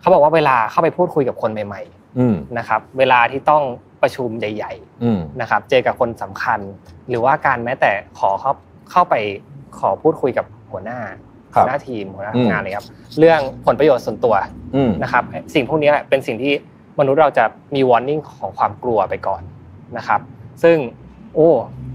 [0.00, 1.82] เขาบอกว่าเวลาเข้าไปพูดคุยกับคนใหม่
[2.18, 3.62] อืมๆนะครับเวลาที่ต้อง
[4.02, 6.60] ประชุมใหญ่อืมๆนะครับเจอกับคนสำคัญ
[7.08, 8.52] หรือว่าการแม้แต่ขอเข้า
[8.90, 9.14] เข้าไป
[9.78, 10.98] ขอพูดคุยกับหัวหน้า
[11.54, 12.86] ครัหับวหน้าทีมหัวหน้าอืมทำงานเลยครับ
[13.18, 14.34] เรื่องผลประโยชน์ส่วนตัว
[14.74, 16.52] อืมนะครับสิ่งพวกนี้แหละเป็นสิ่งที่
[16.98, 19.42] มนุษย์เราจะมี warning ของความกลัวไปก่อน
[19.96, 20.20] นะครับ
[20.62, 20.76] ซึ่ง
[21.34, 21.48] โอ้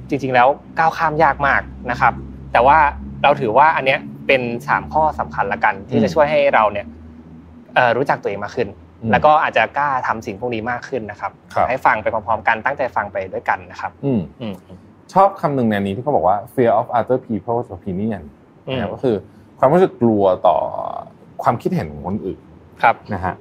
[0.10, 0.48] จริง ๆ แล้ว
[0.80, 2.14] ก้าวข้ามยากมากนะครับ
[2.54, 2.78] แต่ว่า
[3.24, 6.86] เราถือว่าอันเนี้ย เป็นสามข้อสำคัญละกัน ที่จะช่วยให้เราเนี่ย
[7.76, 8.70] เอ่อรู้จักตัวเองมากขึ้น
[9.02, 14.56] อืมแล้วก็อาจจะกล้าทำสิ่งพวกนี้มากขึ้นนะครับครับ ให้ฟังไปพร้อมๆกันตั้งใจฟังไปด้วยกันนะครับอืมอืม
[15.14, 18.24] ชอบคำหนึ่งในนี้ที่เขาบอกว่า fear of other people's opinion
[18.68, 19.16] อืมนะครับก็คือ
[19.60, 20.58] ความรู้สึกกลัวต่อ
[21.44, 22.40] ความคิดเห็นของคนอื่น
[22.82, 23.34] ครับนะฮะ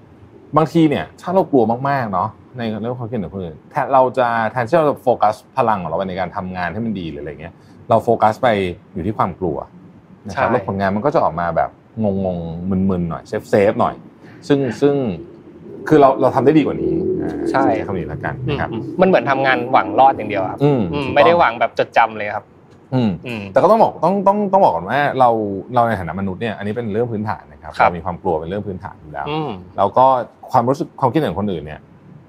[0.57, 7.55] บางทีเนี่ยถ้าเรากลัวมากๆเนาะในเรื่องความคิดเห็นของคนอื่นแทนเราจะแทนที่เราจะโฟกัสพลังของเราไปในการทำงานให้มันดีหรืออะไรเงี้ย
[7.89, 8.49] เราโฟกัสไป
[8.95, 9.57] อยู่ที่ความกลัว
[10.27, 11.71] นะครับใช่แล้วผลงานมันก็จะออกมาแบบ
[12.03, 12.07] ง
[12.37, 13.95] งๆมึนๆหน่อย safe safe ๆหน่อย
[14.49, 14.95] ซึ่งซึ่ง
[15.89, 22.45] คือเราเราทำได้ดีกว่านี้อ่าใช่คำนี้แล้วกันนะครับอืมมันเหมือนทำงานหวังรอดอย่างเดียวครับอืมอืมถูกต้องไม่ได้หวังแบบจดจำเลยครับ
[22.95, 25.31] อืมอืมแต่ก็ต้องบอกต้องต้องต้องบอกก่อนว่าเรา
[25.75, 30.05] เราในฐานะมนุษย์เนี่ยอันนี้เป็นเรื่องพื้นฐานนะครับครับเรามีความกลัวเป็นเรื่องพื้นฐานอยู่แล้วอืมแล้วก็
[30.53, 31.81] ความรู้สึกความคิดเห็นของคนอื่นเนี่ย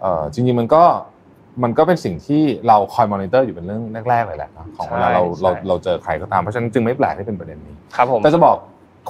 [0.01, 0.83] เออจริงๆมันก็
[1.63, 8.57] มันก็เป็นสิ่งที่เราคอยมอนิเตอร์อยู่เป็นเรื่องแรกๆเลยแหละเนอะของเวลาเราใช่เราใช่เราเจอใครก็ตามเพราะฉะนั้นจึงไม่แปลกที่เป็นประเด็นนี้ครับผมแต่จะบอก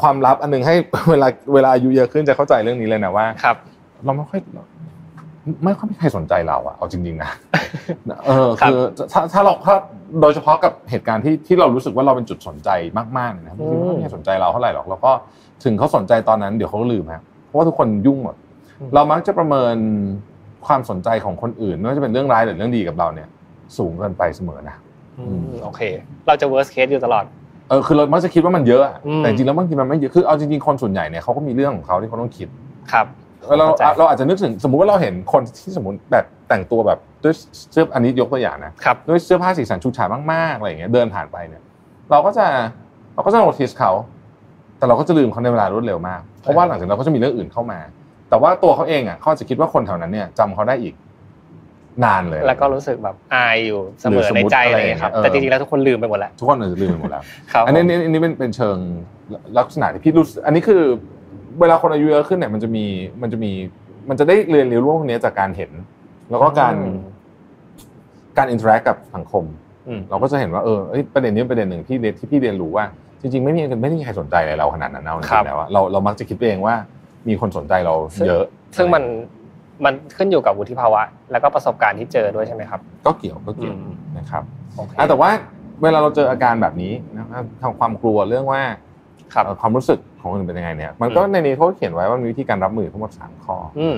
[0.01, 0.75] ความลับอันหนึงให้
[1.09, 3.57] เวลาเวลาอายุเยอะขึ้นจะเข้าใจเรื่องนี้เลยนะว่าครับ
[4.05, 4.39] เราไม่ค่อย
[5.63, 7.31] ไม่ค่อยมีใครสนใจเราอะเอาจริงๆนะ
[8.25, 8.79] เออครับคือ
[9.11, 9.75] ถ้าถ้าเราถ้า
[10.21, 12.69] โดยเฉพาะกับเหตุการณ์ที่ที่เรารู้สึกว่าเราเป็นจุดสนใจ
[13.17, 15.11] มากๆเนี่ยนะครับจริงๆไม่ค่อยมีใครสนใจเราเท่าไหร่หรอกแล้วก็
[15.63, 18.35] ถึงเขาสนใจตอนนั้นเดี๋ยวเขาก็ลืมครับเพราะว่าทุกคนยุ่งหมด
[18.93, 19.75] เรามักจะประเมิน
[20.67, 23.27] ความสนใจของคนอื่นไม่ว่าจะเป็นเรื่องร้ายหรือเรื่องดีกับเราเนี่ย
[23.77, 24.75] สูงเกินไปเสมอนะ
[25.19, 25.81] อืมโอเค
[26.27, 27.25] เราจะ worst case อยู่ตลอด
[27.69, 32.47] เออคือเรามักจะคิดว่ามันเยอะอะอืมแต่จริงๆแล้วบางทีมันไม่เยอะคือเอาจริงๆคนส่วนใหญ่เนี่ยเขาก็มีเรื่องของเขาที่เขาต้องคิด
[32.91, 33.05] ครับ
[33.57, 37.33] เราเข้าใจเราอาจจะนึกถึงสมมุติว่าเราเห็นคนที่สมมติแบบแต่งตัวแบบด้วย
[37.71, 41.61] เสื้ออันนี้ยกตัวอย่างนะครับด้วยเสื้อผ้าสีสันฉูดฉาดมากๆอะไรอย่างเงี้ยเดินผ่านไปเนี่ย
[42.11, 42.45] เราก็จะ
[43.13, 43.91] เราก็จะโนติสเขา
[44.77, 47.79] แต่เราก็จะลืมเขาในเวลารวดเร็วมากเพราะว่าหลังจากนั้นเราก็จะมีเรื่องอื่นเข้ามา
[48.29, 50.95] แต่ว่าตัวเขาเองอะเขาอาจจะคิดว่าคนแถวนั้นเนี่ยจำเขาได้อีก
[52.05, 58.77] นานเลย แล้วก็รู้สึกแบบอายอยู่เสหมรืออสมในมุติใจอะอะไรไรอย่างเงี้ยครับเออแต่จริงๆแล้วทุกคนลืมไปหมดแล้วทุกคนอาจจะลืมไปหมดแล้วครับอันนี้ผมอันนี้อันนี้เป็นเป็นเชิง
[59.57, 60.81] ลักษณะที่พี่รู้สึกอันนี้คือ
[61.59, 62.85] เวลาคนอายุเยอะขึ้นเนี่ยมันจะมี
[63.21, 63.51] มันจะมี
[64.09, 65.71] มันจะได้เรียนรู้เรื่องพวกนี้จากการเห็น
[66.29, 66.97] แล้วก็การอืม
[68.37, 69.43] การ interact กับสังคม
[69.87, 72.85] อืมเราก็จะเห็นว่าเออเอ้ยประเด็นนี้เป็นประเด็นหนึ่งที่เรียนที่พี่เรียนรู้ว่า
[73.21, 76.75] จริงๆ ไม่มีไม่ได้มีใครสนใจอะไรเราขนาดนั้นเอาจครัริบงๆแล้วอะครับเราเรามักจะคิดไปเองว่า
[77.27, 77.95] มีคนสนใจเรา
[78.27, 78.43] เยอะ
[78.77, 79.03] ซึ่งมัน
[79.85, 84.43] มันขึ้นอยู่กับวุฒิภาวะ แล้วก็ประสบการณ์ที่เจอด้วยใช่ไหมครับ ก็เกี่ยวก็เกี่ยวอืมนะครับ
[84.75, 85.29] โอเคอะแต่ว่า
[85.83, 88.61] เวลาเราเจออาการแบบนี้นะครับทางความกลัวเรื่องว่า
[89.33, 93.97] ครับเอ่อความรู้สึกของคนอื่นเป็นยังไงเนี่ยมันก็ในนี้เขาเขียนไว้ว่ามีวิธีการรับมือทั้งหมดสามข้ออืม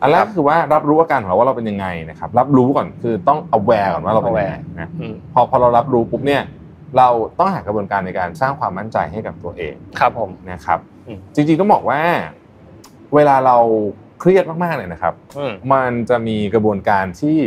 [0.00, 6.42] อันแรกก็คือว่ารับรู้อาการของเราว่าเราเป็นยังไงนะครับ รับรู้ก่อนคือต้อง aware ก่อนว่าเราเป็นยังไงนะอืมพอพอเรารับรู้ปุ๊บเนี่ย
[6.98, 7.08] เรา
[7.38, 12.00] ต้องหากระบวนการในการสร้างความมั่นใจให้กับตัวเองครับผมนะครับอืมจริงๆต้องบอกว่า
[13.14, 13.56] เวลาเรา
[14.20, 17.38] เครียดมากๆเนี่ยนะครับอืมมันจะมีกระบวนการที่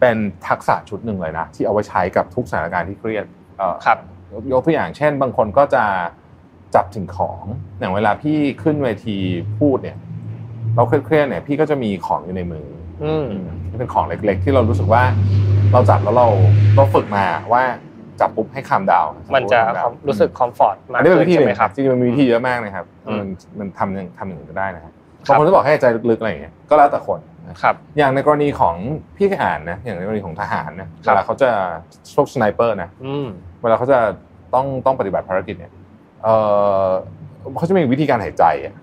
[0.00, 0.16] เป็น
[0.48, 3.24] ทักษะชุดหนึ่งเลยนะที่เอาไว้ใช้กับทุกสถานการณ์ที่เครียด
[3.58, 3.98] เอ่อครับ
[4.32, 5.84] ยกยกตัวอย่างเช่น บางคนก็จะ
[6.74, 7.44] จับถึงของ
[7.78, 9.16] อย่างเวลาพี่ขึ้นเวที
[9.60, 9.96] พูดเนี่ย
[10.76, 12.66] เราเครียดๆเนี่ยพี่ก็จะมีของอยู่ในมือ
[13.04, 13.28] อืม
[13.70, 15.02] ที่เป็นของเล็กๆ ที่เรารู้สึกว่า
[15.72, 16.28] เราจับแล้วเรา
[16.76, 17.62] เราฝึกมาว่า
[18.20, 19.60] จับปุ๊บให้คามดาว มันจะ
[20.08, 23.28] รู้สึกคอมฟอร์ตมากอันนี้เป็นวิธีหใช่นึ่ไหมงครับจริงๆมันมีวิธีเยอะมากนะครับอืมมัน
[23.58, 28.74] มันทำอย่างทำอย่างอื่นก็ได้นะครับครั บบางคนจะบอกให้หายใจลึกๆอะไรอย่างเงี้ยก็แล้วแต่คนนะครับอย่างในกรณีของ
[29.16, 31.50] พี่เคยอ่านนะอย่างในกรณีของทหารนะครับเวลาเขาจะ
[32.16, 33.26] พวก sniper นะอืม
[33.62, 33.98] เวลาเขาจะ
[34.54, 35.72] ต้องต้องปฏิบัติภารกิจเนี่ย
[36.24, 36.28] เอ
[36.86, 36.88] อ
[37.58, 38.74] เขาจะมีวิธีการหายใจอะ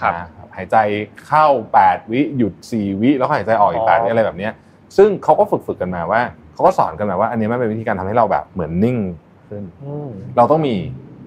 [0.00, 0.76] ครับนะหายใจ
[1.26, 1.46] เข้า
[1.82, 4.52] 8 วิหยุด 4 วิแล้วก็หายใจออกอีกอ๋อ8วิอะไรแบบเนี้ย
[4.96, 6.20] ซึ่งเขาก็ฝึกฝึกกันมาว่า
[6.54, 8.98] เขาก็สอนกันมาว่า อันนี้มันเป็นวิธีการทำให้เราแบบเหมือนนิ่ง
[9.48, 10.74] ขึ้นอืมเราต้องมี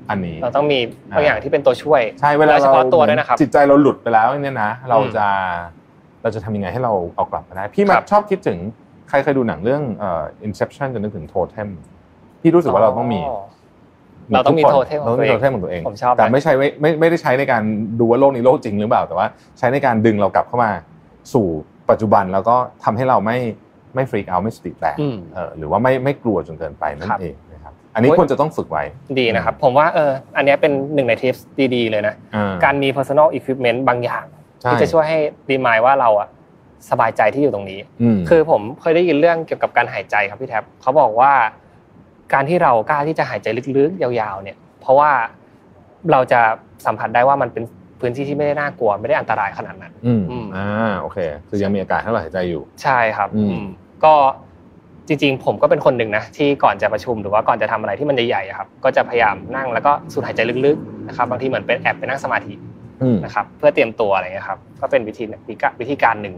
[0.09, 0.79] อันนี้เราต้องมี
[1.15, 5.27] บางอย่างที่เป็นตัวช่วยใช่เวลาแเฉเราเฉพาะตัวด้วยนะครับจิตใจเราหลุดไปแล้วเนี่ยนะ เราอืมจะ
[6.21, 8.57] เราจะทำยังไงให้เราเอากลับมาได้ พี่มักครับชอบคิดถึง
[9.09, 11.69] ใครเคยดูหนังเรื่องเอ่อ Inception จะนึกถึงโทเทม
[12.41, 13.21] พี่รู้สึกว่าเราต้องมี
[14.33, 17.63] เราต้องมีทุกคนโทเทมของเราต้องมีตัวเองโทเทมของตัวเองผมชอบแต่นะไม่ใช่ไม่ไม่ไม่ได้ใช้ในการ
[17.99, 19.27] ดูว่าโลกนี้โลกจริงหรือเปล่า แต่ว่า
[19.59, 20.71] ใช้ในการดึงเรากลับเข้ามา
[21.33, 21.47] สู่
[21.89, 23.37] ปัจจุบันแล้วก็ทำให้เราไม่
[23.95, 27.50] ไม่ freak out ไม่สติแตกอืมเออหรือว่าไม่ไม่กลัวจนเกินไปนั่นครับนเองนะครับ
[27.93, 28.83] อันนี้โอ้ยควรจะต้องฝึกไว้
[29.19, 31.35] ดีนะครับ ผมว่าเอออันเนี้ยเป็นหนึ่งในทิป
[31.75, 34.25] ดีๆเลยนะอ่การมี personal equipment บางอย่าง
[34.61, 36.29] ใช่ที่จะช่วยให้รีมายว่าเราอะ
[36.89, 37.79] สบายใจที่อยู่ตรงนี้
[38.15, 41.31] มคือผมเคยได้ยินเรื่องเกี่ยวกับการหายใจครับพี่แท็บเขาบอกว่า
[42.33, 45.11] การที่เรากล้าที่จะหายใจลึกๆยาวๆ เนี่ย เพราะว่า
[46.11, 46.41] เราจะ
[46.85, 47.63] สัมผัสได้ว่ามันเป็น
[47.99, 53.65] พื้นที่ที่ไม่ได้น่ากลัวไม่ได้อันตรายขนาดนั้น อืมอืมอ่าโอเค คือยังมีอาการให้เราหายใจอยู่ ใช่ครับ อืมอืม
[54.03, 54.13] ก็
[55.11, 62.53] จริงๆ ผมก็เป็นคนหนึ่งนะที่ก่อนจะประชุมหรือว่าก่อนจะทำอะไรที่มันใหญ่ๆอะครับก็จะพยายามนั่งแล้วก็สูดหายใจลึกๆนะครับบางทีเหมือนเป็นแอบไปนั่งสมาธิ
[63.01, 66.35] อืมนะครับเพื่อเตรียมตัวอะไรเงี้ยครับก็เป็นวิธีวิธีการวิธีการหนึ่ง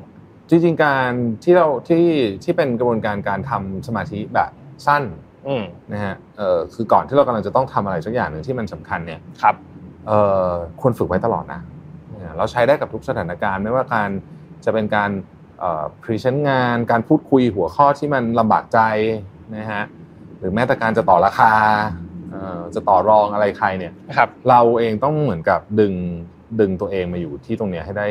[0.50, 1.12] จริงๆการ
[1.44, 2.06] ที่เราที่
[2.44, 4.52] ที่เป็นกระบวนการการทำสมาธิแบบ
[4.88, 5.04] สั้น
[5.48, 9.56] อืมนะฮะเอ่อคือก่อนที่เรากำลังจะต้องทำอะไรสักอย่างหนึ่งที่มันสำคัญเนี่ยครับ
[10.08, 11.62] เอ่อควรฝึกไว้ตลอดนะ
[12.10, 14.10] เนี่ยเราใช้ได้กับทุกสถานการณ์ไม่ว่าการ
[14.66, 15.10] จะเป็นการ
[16.04, 18.80] present งานการพูดคุยหัวข้อที่มันลำบากใจ
[19.56, 19.84] นะฮะ
[20.40, 21.52] หรือแม้แต่การจะต่อราคา
[22.32, 25.94] เอ่อจะต่อรองอะไรใครเนี่ยครับเราเองต้องเหมือนกับดึง
[26.60, 28.08] ดึงตัวเองมาอยู่ที่ตรงเนี้ยให้ได้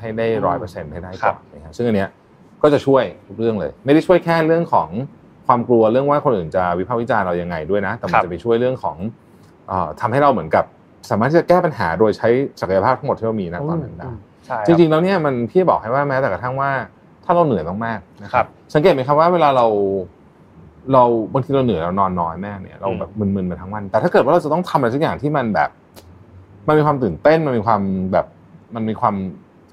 [0.00, 2.10] ให้ได้ร้อยเปอร์เซ็นต์ให้ได้ก่อนครับนนะครับซึ่งอันเนี้ย
[2.62, 4.88] ก็จะช่วยทุกเรื่องเลย ไม่ได้ช่วยแค่เรื่องของ
[5.46, 8.96] ความกลัวเรื่องว่าคนอื่นจะวิพากษ์วิจารณ์เรายังไงด้วยนะ แต่มันจะไปช่วยเรื่องของ
[9.68, 10.64] เอ่อทำให้เราเหมือนกับ
[11.10, 12.28] สามารถที่จะแก้ปัญหาโดยใช้
[12.60, 14.29] ศักยภาพทั้งหมดที่เรามีณตอนนั้นได้ใช่
[14.66, 16.70] จริงๆแล้วเนี่ยมันพี่บอกให้ว่าแม้แต่กระทั่งว่า
[17.24, 19.66] ถ้าเราเหนื่อยมากๆนะครับ สังเกตไหมครับว่าเวลาเรา
[20.92, 25.70] เราบางทีเราเหนื่อยเรานอนน้อยแม่เนี่ยเราแบบมึนๆมาทั้งวัน แต่ถ้าเกิดว่าเราจะต้องทำอะไรสักอย่างที่มันแบบ
[26.66, 27.80] มันมีความตื่นเต้นมันมีความ
[28.12, 28.26] แบบ
[28.74, 29.14] มันมีความ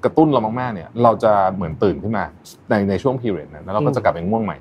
[0.04, 2.24] กระตุ้นเรามากๆเนี่ย เราจะเหมือนตื่นขึ้นมา
[2.70, 4.58] ในในช่วงพีเรียดนั้นแล้วเราก็จะกลับไปง่วงใหม่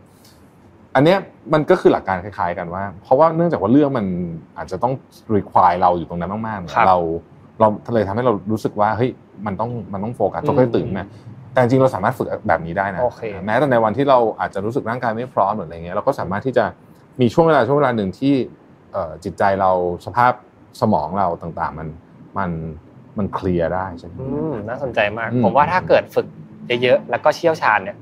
[0.95, 1.19] อันเนี้ย
[1.53, 4.07] มันก็คือหลักการคล้าย ๆ กันว่า เพราะว่าเนื่องจากว่าเรื่องมัน
[4.57, 4.93] อาจจะต้อง
[5.37, 6.99] require เราอยู่ตรงนั้นมากๆเนี่ยครับเรา
[7.61, 9.11] เราเลยทำให้เรารู้สึกว่าเฮ้ย
[9.47, 11.05] มันต้องมันต้องโฟกัสต้องค่อยตื่นมา
[11.53, 16.65] แต่จริงๆเราสามารถฝึกแบบนี้ได้นะโอเคแม้แต่ในวันที่เราอาจจะรู้สึกร่างกายไม่พร้อมหรืออะไรเงี้ยเราก็สามารถที่จะ
[17.21, 18.35] มีช่วงเวลาช่วงเวลาหนึ่งที่
[18.93, 19.71] เอ่อจิตใจเรา
[20.07, 20.33] สภาพ
[20.81, 21.89] สมองเราต่างๆ มัน
[22.39, 22.51] มัน
[23.19, 26.27] มันเคลียร์ได้ใช่ไหมอืมน่าสนใจมากอืมผมว่าถ้าเกิดฝึก
[26.83, 27.97] เยอะๆแล้วก็เชี่ยวชาญเนี่ย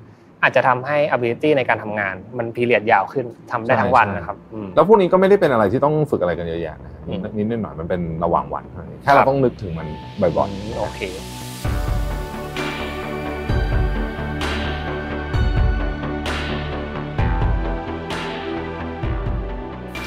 [0.45, 9.89] อาจจะทำให้ ability ในการทำงาน มันพีเรียดยาวขึ้นทำได้ทั้งวันนะครับอืมแล้วพวกนี้ก็ไม่ได้เป็นอะไรที่ต้องฝึกอะไรกันเยอะแยะนะอืมนิดนิดหน่อยๆมันเป็นระหว่างวันเท่านั้นเองแค่ครัเราบต้องนึกถึงมัน
[10.21, 11.15] บ่อยอืมโอเคๆ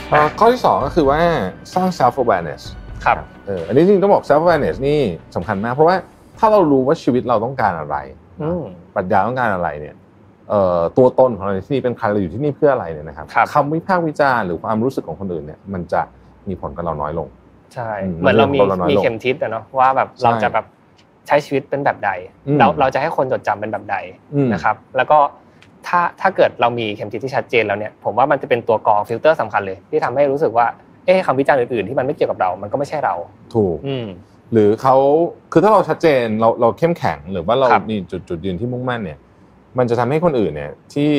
[0.09, 1.19] เอ่อข้อที่สองก็คือว่า
[1.73, 2.61] สร้าง self awareness
[3.05, 4.99] ครับเอออันนี้จริงๆต้องบอก self awareness นี่
[5.35, 5.95] สำคัญมาก เพราะว่า
[6.39, 7.95] ถ้าเรารู้ว่าชีวิตเราต้องการอะไร
[8.41, 8.63] อืม
[8.95, 10.06] ปรัชญาต้องการอะไรเนี่ยเอ่อ
[10.97, 16.01] ตัวตนของเราในที่นี่เป็นใครเราอยู่ที่นี่เพื่ออะไรเนี่ยนะครับครับคำวิพากษ์วิจารณ์หรือความรู้สึกของคนอื่นเนี่ยมันจะ
[16.47, 17.27] มีผลกับเราน้อยลง
[17.73, 20.65] ใช่อืมเหมือนเรามีเราน้อยลงมีเข็มทิศอะเนาะว่าแบบใช่เราจะแบบ
[21.27, 22.11] ใช้ชีวิตเป็นแบบใด
[22.47, 23.95] อืมเราเราจะให้คนจดจำเป็นแบบใด
[24.33, 25.17] อืมนะครับ แล้วก็
[25.87, 30.65] ถ้าถ้าเกิดเรามีเข็มทิศที่ชัดเจนแล้วเนี่ยผมว่ามันจะเป็นตัวกรองฟิลเตอร์สำคัญเลย ที่ทำให้รู้สึกว่า
[31.05, 33.15] เอ๊ะคำวิจารณ์อื่นๆที่มันไม่เกี่ยวกับเรา มันก็ไม่ใช่เรา
[33.55, 34.07] ถูกอืม
[34.53, 34.95] หรือเขา
[35.51, 39.17] คือถ้าเราชัดเจนเราเราเข้มแข็งหรือว่าเราครับมีจุดจุดยืนที่มุ่งมั่นเนี่ย
[39.77, 41.13] มันจะทำให้คนอื่นเนี่ยที่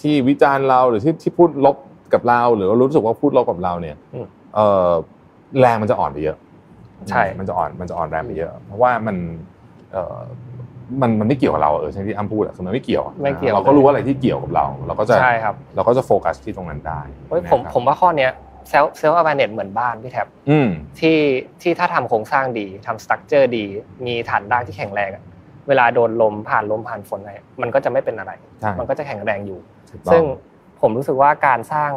[0.00, 1.76] ที่วิจารณ์เราหรือที่ที่พูดลบ
[2.14, 4.90] กับเรา หรือว่ารู้สึกว่าพูดลบกับเราเนี่ยอืมเออ
[5.60, 6.36] แรงมันจะอ่อนไปเยอะ
[7.08, 9.16] ใช่ มันจะอ่อนมันจะอ่อนแรงไปเยอะ เพราะว่ามัน
[9.92, 10.18] เอ่อ
[11.02, 18.32] มันมันไม่เกี่ยวกับเราเออใช่ที่อ้ำพูดอะคือมันไม่เกี่ยวอะไม่เกี่ยวเราก็รู้อะไรที่เกี่ยวกับเรา เราก็จะใช่ครับเราก็จะโฟกัสที่ตรงนั้นได้เฮ้ยผมนะครับผมว่าข้อเนี้ย
[18.68, 20.68] เซลเซล a ์ a เน็ตเหมือนบ้านพี่แท็บอืม
[21.00, 21.18] ที่
[21.62, 23.64] ที่ถ้าทำโครงสร้างดีทำสตรัคเจอร์ดี
[24.06, 25.22] มีฐานรากที่แข็งแรงอะ
[25.68, 29.58] เวลาโดนลมผ่านลมผ่านฝนอะไรมันก็จะไม่เป็นอะไรใช่มันก็จะแข็งแรงอยู่
[29.90, 30.22] ถูกต้องซึ่ง
[30.80, 31.90] ผมรู้สึกว่าการสร้าง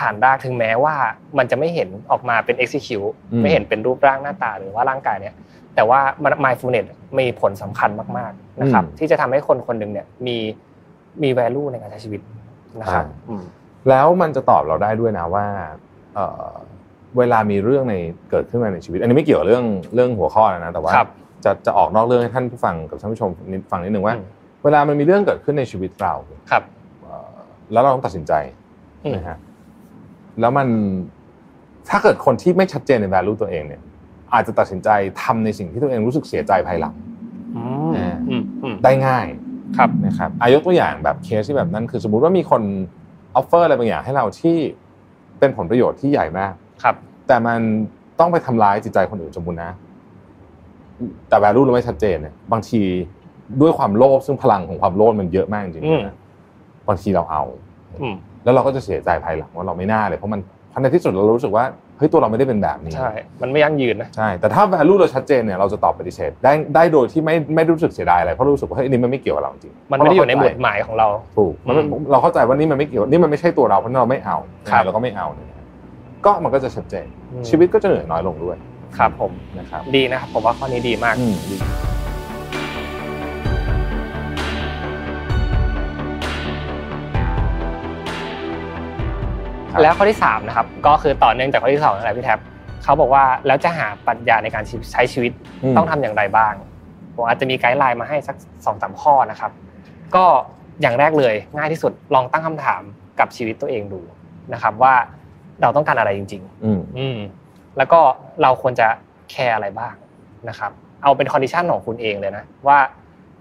[0.00, 0.94] ฐานรากถึงแม้ว่า
[1.38, 5.34] มันจะไม่เห็นออกมาเป็น execute อืมไม่เห็นเป็นรูปร่างหน้าตาหรือว่าร่างกายเนี่ย
[5.74, 6.00] แต่ว่า
[6.44, 10.36] mindfulness มีผลสำคัญมากๆนะครับ ที่จะทำให้คนคนหนึ่งเนี่ยมี
[11.22, 12.20] มี value ในการใช้ชีวิต
[12.80, 13.42] นะครับอืม
[13.88, 15.46] แล้วมันจะตอบเราได้ด้วยนะว่า
[16.14, 16.52] เอ่อ
[17.18, 17.94] เวลามีเรื่องใน
[18.30, 21.08] เกิดขึ้นมาในชีวิต อันนี้ไม่เกี่ยวกับเรื่องเรื่องหัวข้อแล้วนะแต่ว่าครับ
[21.44, 24.26] จะจะออกนอกเรื่องให้ท่านผู้ฟังกับท่านผู้ชมนิดฟังนิดนึงว่าอืม
[24.64, 26.14] เวลามันมีเรื่องเกิดขึ้นในชีวิตเรา
[26.50, 26.62] ครับ
[27.02, 27.28] เอ่อ
[27.72, 28.32] แล้วเราต้องตัดสินใจ
[29.04, 29.38] อืมนะฮะ
[30.40, 30.68] แล้วมัน
[31.88, 33.82] ถ้าเกิดคนที่ไม่ชัดเจนใน value ตัวเองเนี่ย
[34.34, 34.88] อาจจะตัดสินใจ
[35.22, 36.94] ทำในสิ่งที่ตัวเองรู้สึกเสียใจภายหลัง
[37.56, 37.62] อื
[37.96, 39.26] อ่ามอืมอืมได้ง่าย
[39.76, 42.62] ครับนะครับอายกตัวอย่างแบบเคสที่แบบนั้น คือสมมุติว่ามีคน
[43.34, 44.56] offer อะไรบางอย่างให้เราที่
[45.38, 46.96] เป็นผลประโยชน์ที่ใหญ่มากครับ
[47.26, 47.58] แต่มัน
[48.20, 49.70] ต้องไปทำร้ายจิตใจคนอื่นสมมุตินะ
[51.28, 52.80] แต่ value เราไม่ชัดเจนเนี่ยบางที
[53.60, 56.14] ด้วยความโลภซึ่งพลังของความโลภมันเยอะมากจริงอืมๆนะ
[56.88, 57.42] บางทีเราเอา
[58.02, 61.64] อืมแล้วเราก็จะเสียใจภายหลังว่าเราไม่น่าเลยเพราะมันเพราะในที่สุดเรารู้สึกว่า
[61.98, 63.10] เฮ้ยตัวเราไม่ได้เป็นแบบนี้ใช่
[63.42, 74.36] มันไม่ยั่งยืนนะใช่แต่ถ้า value เราชัดเจนเนี่ยเราจะตอบปฏิเสธได้ได้โดยที่ไม่ไม่รู้สึกเสียดายอะไรเพราะรู้สึกว่าเฮ้ยอันนี้มันไม่เกี่ยวกับเราจริงมันไม่ได้อยู่ในหเพมุราะดเราเข้าใจหมายของเราถูกมันไม่อืมเราเข้าใจว่านี่มันไม่เกี่ยวนี่มันไม่ใช่ตัวเราเพราะฉะนั้นเราไม่เอา
[74.70, 75.48] ครับเราก็ไม่เอาเนี่ย
[76.26, 77.06] ก็มันก็จะชัดเจน
[77.48, 78.56] ชีวิตก็จะเหนื่อยน้อยลงด้วย
[78.96, 81.64] ครับผมนะครับดีนะครับผมว่าข้อนี้ดีมากอืมดีค
[89.74, 92.38] ครับแล้วข้อที่3นะครับก็คือต่อเนื่องจากข้อที่2นั่นแหละพี่แท็บ
[92.84, 95.32] เขาบอกว่าแล้วจะหาปรัชญาในการใช้ชีวิต
[95.72, 96.54] มันต้องทำอย่างไรบ้าง
[97.14, 99.52] ผมอาจจะมี guideline มาให้สักสองสามข้อนะครับ
[100.14, 100.24] ก็
[100.80, 102.82] อย่างแรกเลยง่ายที่สุดลองตั้งคำถาม
[103.20, 104.00] กับชีวิตตัวเองดู
[104.52, 104.94] นะครับ ว่า
[105.62, 107.16] เราต้องการอะไรจริงอืมๆอืม
[107.78, 108.00] แล้วก็
[108.42, 108.88] เราควรจะ
[109.30, 109.94] care อะไรบ้าง
[110.48, 110.70] นะครับ
[111.02, 112.78] เอาเป็น condition ของคุณเองเลยนะว่า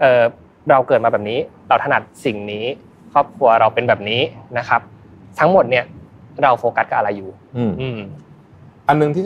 [0.02, 0.22] เออ
[0.72, 2.66] เราเกิดมาแบบนี้ เราถนัดสิ่งนี้
[3.14, 4.22] ครอบครัวเราเป็นแบบนี้
[4.58, 4.82] นะครับ
[5.40, 5.86] ทั้งหมดเนี่ย
[6.44, 8.00] เราโฟกัสกับอะไรอยู่ อืมอืม
[8.88, 9.26] อันหนึ่งที่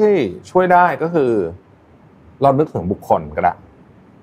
[0.51, 1.31] ช่วยได้ก็คือ
[2.41, 3.53] เรานึกถึงบุคคลก็ได้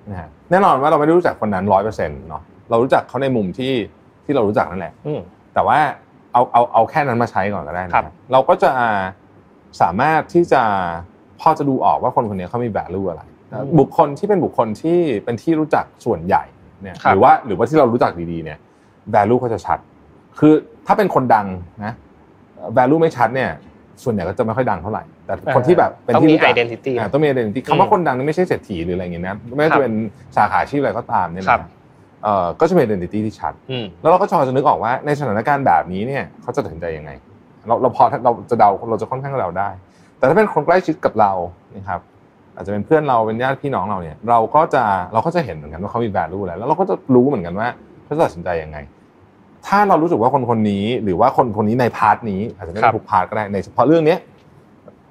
[0.09, 3.73] นะฮะแน่นอนว่าเราไม่ได้รู้จักคนนั้นร้อยเปอร์เซ็นต์เนาะเรารู้จักเขาในมุมที่
[4.25, 5.19] ที่เรารู้จักนั่นแหละอืม
[5.53, 5.77] แต่ว่า
[6.33, 8.71] เอาเอาเอาแค่นั้นมาใช้ก่อนก็ได้นะครับเราก็จะ
[9.81, 10.61] สามารถที่จะ
[11.39, 13.21] พอจะดูออกว่าคนคนนี้เขามี value อะไร
[13.53, 16.43] อืมบุคคลที่เป็นบุคคลที่เป็นที่รู้จักส่วนใหญ่
[16.81, 18.57] เนี่ยครับหรือว่าหรือว่าที่เรารู้จักดีๆเนี่ย
[19.15, 19.79] value เขาจะชัด
[20.39, 20.53] คือ
[20.87, 21.47] ถ้าเป็นคนดัง
[21.85, 21.93] นะ
[22.77, 23.51] value ไม่ชัดเนี่ย
[24.03, 29.93] ส่วนใหญ่ก็จะไม่ค่อยดังเท่าไหร่ แต่คนที่แบบเป็นต้องที่มีรู้จัก identity อ่าต้องมี identity คำว่าคนดังนี่ไม่ใช่เศรษฐีหรืออะไรอย่างเงี้ยนะไม่ว่าครับจะเป็น
[30.35, 31.61] สาขาอาชีพอะไรก็ตามเนี่ยครันะบ
[32.23, 37.11] เอ่อก็จะมี identity ที่ชัดอืมแล้วเราก็พอจะนึกออกว่าในสถานการณ์แบบนี้เนี่ยเขาจะตัดสินใจยังไง
[37.69, 39.69] เราเราพอเราจะเดาเราจะค่อนข้างเดาได้
[40.17, 41.31] แต่ถ้าเป็นคนใกล้ชิดกับเรา
[41.75, 42.01] นะครับ
[42.55, 47.67] อาจจะเป็นเพื่อนเราเป็นญาติพี่น้องเราเนี่ย เราก็จะเราก็จะเห็นเหมือนกันว่าเขามี value อะไรแล้วเราก็จะรู้เหมือนกันว่า
[48.05, 48.77] เขาจะตัดสินใจยังไง
[49.67, 54.19] ถ้าเรารู้สึกว่าคนคนนี้หรือว่าคนคนนี้ใน part นี้อาจจะไม่ได้ครับทุก part ก็ได้ในเฉพาะเรื่องเนี้ย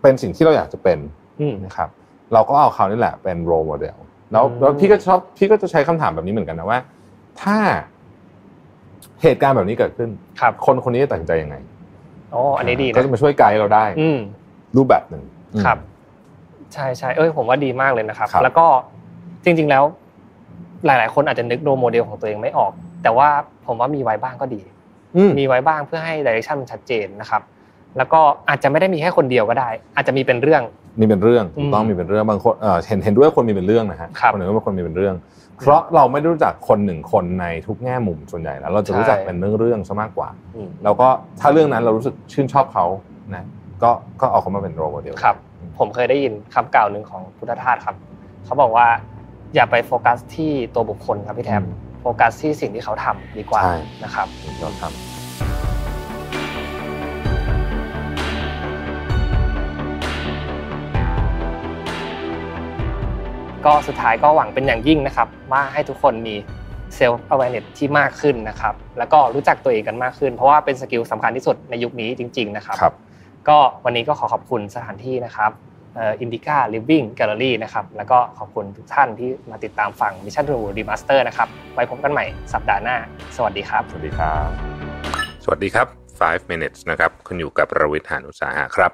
[0.03, 0.99] เป็นสิ่งที่เราอยากจะเป็น
[1.41, 1.89] อืมนะครับ
[2.33, 3.97] เราก็เอาเขานี่แหละเป็น role model
[4.33, 6.79] แล้วอืมแล้วพี่ก็ชอบพี่ก็จะใช้คำถามแบบนี้เหมือนกันนะว่า
[7.43, 7.57] ถ้า
[9.23, 11.57] เหตุการณ์แบบนี้เกิดขึ้นครับคนคนนี้จะตัดสินใจยังไง
[12.33, 14.19] โอ้อันนี้ดีก็นะจะมาช่วยไกด์เราได้ อืม
[14.77, 15.23] รูปแบบหนึ่ง
[15.65, 15.79] ครับ
[16.75, 18.67] ใช่ใช่เอ้ยผมว่าดีมากเลยนะครับครับแล้วก็
[19.45, 19.85] จริง ๆแล้ว
[20.87, 23.29] หลาย ๆ คนอาจจะนึกโรโมเดลของตัวเองไม่ออก แต่ว่า
[23.67, 24.61] ผมว่ามีไว้บ้างก็ดี
[25.17, 27.43] อืมมีไว้บ้างเพื่อให้ดิเรกชันมันชัดเจนนะครับ
[27.97, 30.63] แล้วก็อาจจะไม่ได้มีแค่คนเดียวก็ได้ อาจจะมีเป็นเรื่อง
[31.01, 35.15] มีเป็นเรื่องอืมถูกต้องมีเป็นเรื่องบางคนเอ่อเห็นเห็นด้วยว่าคนมีเป็นเรื่องนะฮะครับคนหนึ่งก็เป็นคนมีเป็นเรื่อง
[35.59, 41.09] เพราะเราไม่ได้รู้จักคนหนึ่งคนในทุกแง่มุมส่วนใหญ่แล้ว เราจะรู้จักใช่เป็นเรื่องเรื่องๆซะมากกว่าอืมแล้วก็
[41.41, 42.87] ถ้าเรื่องนั้นเรารู้สึกชื่นชอบเขา
[43.35, 43.47] นะ
[43.83, 43.91] ก็
[44.21, 45.37] ก็เอาเขามาเป็น role modelครับ
[45.79, 47.97] ผมเคยได้ยินคำกล่าวหนึ่งของพุทธทาสครับ
[48.45, 48.87] เขาบอกว่า
[49.55, 51.63] อย่าไปโฟกัสที่ตัวบุคคลครับพี่แท็บ
[52.01, 54.27] โฟกัสที่สิ่งที่เขาทำดีกว่าใช่นะครับ
[54.61, 54.83] เราท
[63.67, 66.35] ก็สุดท้ายก็หวังเป็นอย่างยิ่งนะครับ ว่าให้ทุกคนมี
[66.97, 72.95] self awareness ที่มากขึ้นนะครับ แล้วก็รู้จักตัวเองกันมากขึ้น เพราะว่าเป็น skill สำคัญที่สุดในยุคนี้จริง ๆ นะครับครับ
[73.49, 75.51] ก็วันนี้ก็ขอขอบคุณสถานที่นะครับ
[76.01, 82.97] Indica Living Gallery นะครับ แล้วก็ขอบคุณทุกท่านที่มาติดตามฟัง Mission to Remaster นะครับ ไว้พบกันใหม่สัปดาห์หน้า
[83.37, 84.49] สวัสดีครับ สวัสดีครับ
[85.45, 85.87] สวัสดีครับ
[86.21, 88.93] 5 minutes นะครับ คุณอยู่กับประวิทยานุสาหะครับ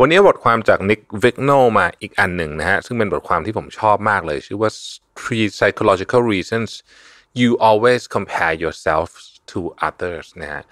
[0.00, 4.70] วันนี้บทความจาก Nick Vigno มาอีกอันหนึ่งนะฮะซึ่งเป็นบทความที่ผมชอบมากเลย ชื่อว่า
[5.20, 6.70] three psychological reasons
[7.40, 9.08] you always compare yourself
[9.50, 10.62] to others นะฮะ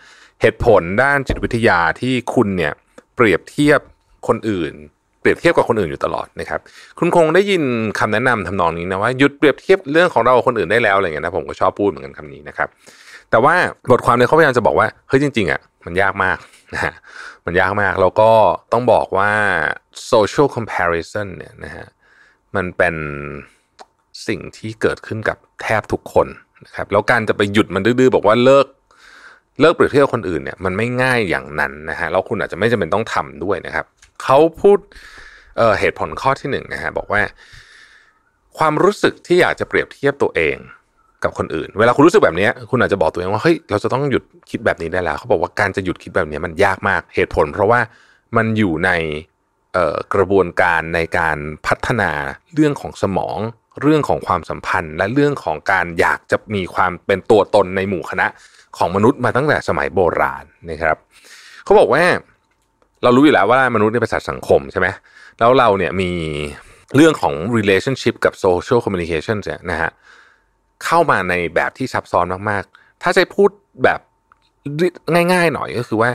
[0.40, 2.72] เหตุผลด้านจิตวิทยาที่คุณเนี่ย
[3.16, 3.80] เปรียบเทียบ
[4.28, 4.72] คนอื่น
[5.20, 6.60] เปรียบเทียบกับคนอื่นอยู่ตลอดนะครับ
[6.98, 7.62] คุณคงได้ยิน
[7.98, 12.68] คำแนะนำทำนองนี้นะว่าหยุดเปรียบเทียบเรื่องของเรากับคนอื่นได้แล้วอะไรเงี้ยนะผมก็ชอบพูดเหมือนกันคำนี้นะครับ
[13.30, 13.54] แต่ว่า
[13.90, 16.38] บทความเนี่ยเขาพยายามจะบอกว่าเฮ้ยจริงๆอะมันยากมาก
[16.72, 16.94] นะฮะ
[17.44, 18.30] มันยากมากแล้วก็
[18.72, 19.32] ต้องบอกว่า
[20.10, 21.86] social comparison เนี่ยนะฮะ
[22.56, 22.96] มันเป็น
[24.26, 26.28] สิ่งที่เกิดขึ้นกับแทบทุกคน
[26.64, 28.66] นะครับแล้วการจะไปหยุดมันดื้อๆบอกว่าเลิก
[29.60, 33.86] เลิกเปรียบเทียบคนอื่นเนี่ยมันไม่ง่ายอย่างนั้นนะฮะแล้วคุณอาจจะไม่จำเป็นต้องทำด้วยนะครับ
[34.22, 34.78] เขาพูด
[35.56, 37.22] เเหตุผลข้อที่หนึ่งนะฮะบอกว่า
[38.58, 40.56] ความรู้สึกที่อยากจะเปรียบเทียบตัวเอง
[41.24, 47.80] กับคนอื่น เวลาคุณรู้สึกแบบนี้คุณอาจจะบอกตัวเองว่าเฮ้ยเราจะต้องหยุดคิดแบบนี้ได้แล้วเขาบอกว่าการจะหยุดคิดแบบนี้มันยากมากเหตุผล เพราะว่า
[48.36, 48.90] มันอยู่ใน
[50.14, 52.10] กระบวนการในการพัฒนา
[52.54, 53.38] เรื่องของสมอง
[53.82, 58.26] เรื่องของความสัมพันธ์ และเรื่องของการอยากจะมีความเป็นตัวตนในหมู่คณะ
[58.76, 60.96] ของมนุษย์มาตั้งแต่สมัยโบราณนะครับ
[61.64, 62.04] เขาบอกว่า
[63.02, 64.88] เรารู้อยู่แล้วว่ามนุษย์เป็นสัตว์สังคมใช่ไหม
[65.38, 66.10] แล้วเราเนี่ยมี
[66.96, 69.90] เรื่องของ relationship กับ social communication เนี่ยนะฮะ
[70.84, 73.50] เข้ามาในแบบที่ซับซ้อนมากๆ ถ้าจะพูด
[73.84, 74.00] แบบ
[75.32, 76.10] ง่าย ๆ หน่อยก็คือว่า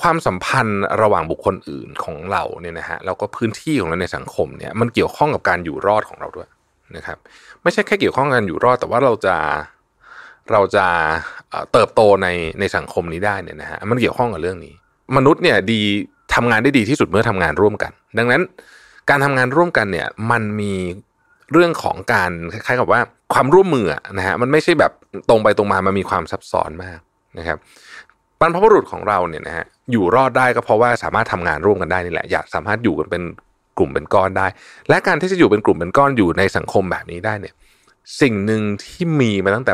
[0.00, 6.48] ความสัมพันธ์ระหว่างบุคคลอื่นของเราเนี่ยนะฮะแล้วก็พื้นที่ของเราในสังคมเนี่ยมันเกี่ยวข้องกับการอยู่รอดของเราด้วย
[6.96, 7.18] นะครับ
[7.62, 9.36] ไม่ใช่แค่เกี่ยวข้องกันอยู่รอด แต่ว่าเราจะ
[10.52, 10.86] เราจะ
[11.72, 12.28] เติบโตใน
[12.60, 14.74] ในสังคมนี้ได้เนี่ยนะฮะมันเกี่ยวข้องกับเรื่องนี้
[15.16, 15.80] มนุษย์เนี่ยดี
[16.34, 18.42] ทำงานได้ดีที่สุดเมื่อทำงานร่วมกัน ดังนั้น
[19.10, 20.74] การทำงานร่วมกันเนี่ยมันมี
[21.52, 23.00] เรื่องของการคล้ายๆกับว่า
[23.34, 23.86] ความร่วมมือ
[24.18, 24.92] นะฮะมันไม่ใช่แบบ
[25.28, 26.98] ตรงไปตรงมามันมีความซับซ้อนมาก
[27.38, 27.58] นะครับ
[28.40, 33.22] บรรพบุรุษของเราเนี่ยนะฮะอยู่รอดได้ก็เพราะว่าสามารถทำงานร่วมกันได้นี่แหละ อยากสามารถอยู่กันเป็น
[33.78, 34.46] กลุ่มเป็นก้อนได้
[34.88, 37.54] และการที่จะอยู่เป็นกลุ่มเป็นก้อนอยู่ในสังคมแบบนี้ได้เนี่ย
[38.20, 39.72] สิ่งหนึ่งที่มีมาตั้งแต่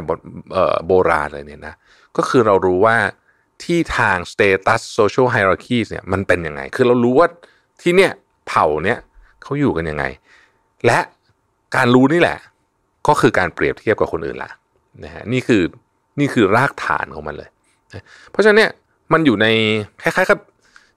[0.87, 1.75] โบราณเลยเนี่ยนะ
[2.17, 2.97] ก็คือเรารู้ว่า
[3.63, 7.29] ที่ทาง status social hierarchy เนี่ยมันเป็นยังไง คือเรารู้ว่า
[7.83, 8.13] ที่เนี่ย
[8.49, 8.99] เผ่าเนี่ย
[9.43, 10.05] เขาอยู่กันยังไง
[10.87, 10.99] และ
[11.77, 12.39] การรู้นี่แหละ
[13.09, 14.51] ก็คือการเปรียบเทียบกับคนอื่นละ
[15.05, 15.63] นะฮะนี่คือ
[16.21, 17.49] นี่คือรากฐานของมันเลย
[18.31, 18.71] เพราะฉะนั้นเนี่ย
[19.13, 19.47] มันอยู่ใน
[20.03, 20.39] คล้ายๆกับ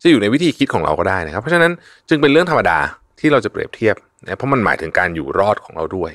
[0.04, 1.72] จะอยู่ในวิธีคิดของเราก็ได้นะครับ เพราะฉะนั้น
[2.10, 2.78] จึงเป็นเรื่องธรรมดา
[3.20, 6.12] ที่เราจะเปรียบเทียบนะเพราะมันหมายถึงการอยู่รอดของเราด้วย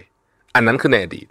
[0.54, 1.26] อันนั้นคือในอดีต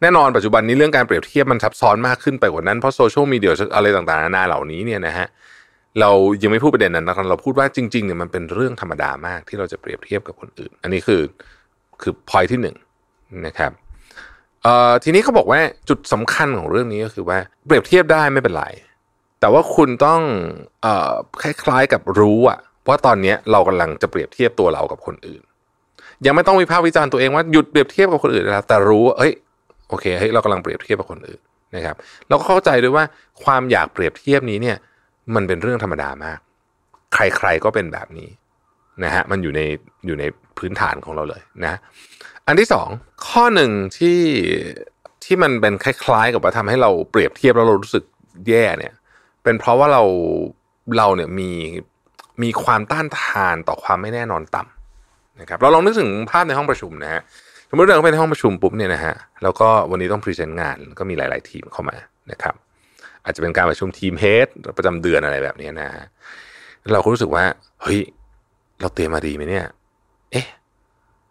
[0.00, 5.26] แน่นอนปัจจุบันนี้เรื่องการเปรียบเทียบมันซับซ้อนมากขึ้นไปกว่านั้นเพราะโซเชียลมีเดียอะไรต่างๆนานาเหล่านี้เนี่ยนะฮะ
[6.00, 6.10] เรา
[6.42, 11.22] ยังไม่พูดประเด็นนั้นนะครับเราพูดว่าจริงๆเนี่ยมันเป็นเรื่องธรรมดามากที่เราจะเปรียบเทียบกับคนอื่น อันนี้คือ
[12.02, 12.76] คือพอยที่หนึ่ง
[13.46, 13.72] นะครับ
[14.68, 18.64] อ่อทีนี้เขาบอกว่าจุดสำคัญของเรื่องนี้ก็คือว่าเปรียบเทียบได้ไม่เป็นไร
[19.40, 20.20] แต่ว่าคุณต้อง
[20.82, 25.42] เอ่อคล้ายๆกับรู้อะว่าตอนนี้เรากำลังจะเปรียบเทียบตัวเรากับคนอื่น
[26.26, 29.32] ยังไม่ต้องวิพากษ์วิจารณ์ตัวเองว่าหยุดเปรียบเทียบกับคนอื่นแล้วแต่รู้เฮ้ย
[29.88, 31.40] โอเคเฮ้ยเรากำลังเปรียบเทียบกับคนอื่น
[31.76, 31.96] นะครับ
[32.28, 33.04] เราก็เข้าใจด้วยว่า
[33.44, 34.76] ความอยากเปรียบเทียบนี้เนี่ย
[35.34, 36.38] มันเป็นเรื่องธรรมดามาก
[37.14, 38.28] ใครๆก็เป็นแบบนี้
[39.04, 39.60] นะฮะมันอยู่ใน
[40.06, 40.24] อยู่ใน
[40.58, 41.74] พื้นฐานของเราเลยนะ
[42.48, 42.88] อันที่สอง
[43.28, 44.20] ข้อหนึ่งที่
[45.24, 48.04] ที่มันเป็นคล้ายๆ กับว่าทำให้เราเปรียบเทียบแล้วเรารู้สึก
[48.48, 48.94] แย่เนี่ย
[49.42, 50.02] เป็นเพราะว่าเรา
[50.96, 51.50] เราเนี่ยมี
[52.42, 57.22] มีความต้านทานต่อความไม่แน่นอนต่ำนะครับเราลองนึกถึงภาพในห้องประชุมนะฮะ
[57.70, 61.96] สมมติเราไปในห้องประชุมปุ๊บเนี่ยนะฮะแล้วก็วันนี้ต้อง present งานก็มีหลาย ๆ ทีมเข้ามา
[62.30, 62.54] นะครับ
[63.24, 66.06] อาจจะเป็นการประชุม team head ประจำเดือนอะไรแบบนี้นะฮะ
[66.92, 67.44] เราก็รู้สึกว่า
[67.82, 68.00] เฮ้ย
[68.80, 69.66] เราเตรียมมาดีไหมเนี่ย
[70.32, 70.46] เอ๊ะ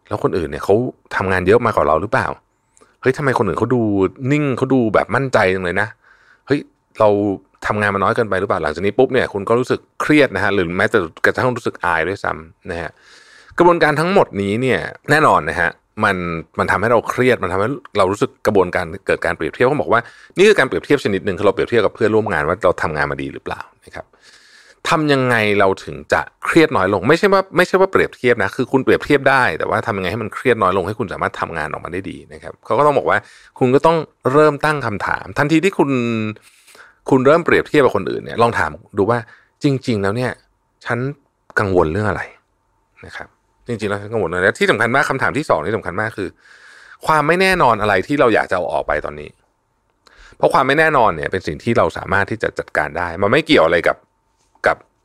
[0.07, 0.75] แล้วคนอื่นเนี่ยเขา
[1.15, 2.27] ทำงานเยอะมากกว่าเราหรือเปล่า
[3.01, 3.81] เฮ้ยทำไมคนอื่นเขาดู
[4.31, 5.87] นิ่งเขาดูแบบมั่นใจจังเลยนะ
[6.47, 6.59] เฮ้ย
[6.99, 7.09] เรา
[7.67, 12.91] ทำงานมาน้อยเกินไปหรือเปล่าหลังจากนี้ปุ๊บเนี่ยคุณก็รู้สึกเครียดนะฮะหรือแม้แต่กระทั่งรู้สึกอายด้วยซ้ำนะฮะ
[13.57, 15.69] กระบวนการทั้งหมดนี้เนี่ยแน่นอนนะฮะ
[16.03, 16.15] มัน
[16.59, 20.01] มันทำให้เราเครียดมันทำให้เรารู้สึกกระบวนการเกิดการเปรียบเทียบเขาบอกว่า
[20.37, 24.05] นี่คือการเปรียบเทียบชนิดหนึ่งคือเราเปรียบเทียบกับเพื่อนร่วมงานว่าเราทำงานมาดีหรือเปล่านะครับ
[24.89, 33.17] ทำยังไงเราถึงจะเครียดน้อยลง ไม่ใช่ว่าไม่ใช่ว่าเปรียบเทียบนะคือคุณเปรียบเทียบได้ แต่ว่าทำยังไงให้มันเครียดน้อยลงให้คุณสามารถทำงานออกมาได้ดีนะครับเขาก็ต้องบอกว่า
[33.59, 33.97] คุณก็ต้อง
[34.31, 35.89] เริ่มตั้งคำถาม ทันทีที่คุณ
[37.09, 39.19] คุณเริ่มเปรียบเทียบกับคนอื่นเนี่ยลองถามดูว่า
[39.63, 40.31] จริง ๆ แล้วเนี่ย
[40.85, 40.97] ฉัน
[41.59, 42.21] กังวลเรื่องอะไร
[43.05, 43.27] นะครับ
[43.67, 46.29] จริงๆแล้วฉันกังวลอะไรที่สำคัญมากคำถามที่สองที่สำคัญมากคือ
[47.07, 49.29] ความไม่แน่นอนอะไรที่เราอยากจะเอาออกไปตอนนี้
[50.37, 53.97] เพราะความไม่แน่นอนเนี่ยเป็นสิ่งที่เราสามารถที่จะจัดการได้ มันไม่เกี่ยวอะไรกับ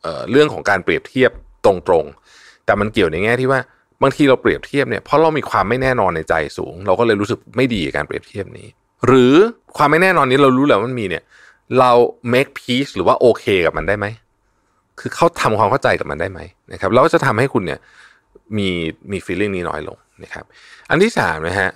[0.02, 1.30] เเรื่องของการเปรียบเทียบ
[1.64, 1.72] ตร
[2.02, 3.60] งๆ แต่มันเกี่ยวในแง่ที่ว่า
[4.02, 8.68] บางทีเราเปรียบเทียบเนี่ยเพราะเรามีความไม่แน่นอนในใจสูง เราก็เลยรู้สึกไม่ดีกับการเปรียบเทียบนี้
[9.06, 9.34] หรือ
[9.76, 11.24] ความไม่แน่นอนนี้เรารู้แล้วมันมีเนี่ย
[11.78, 11.90] เรา
[12.32, 14.06] make peace หรือว่าโอเคกับมันได้ไหม
[15.00, 16.40] คือเขาทำความเข้าใจกับมันได้ไหม
[16.72, 17.78] นะครับแล้วจะทำให้คุณเนี่ย
[18.56, 18.68] มี
[19.10, 20.44] มี feeling นี้น้อยลงนะครับ
[20.90, 21.70] อันที่สามนะฮะ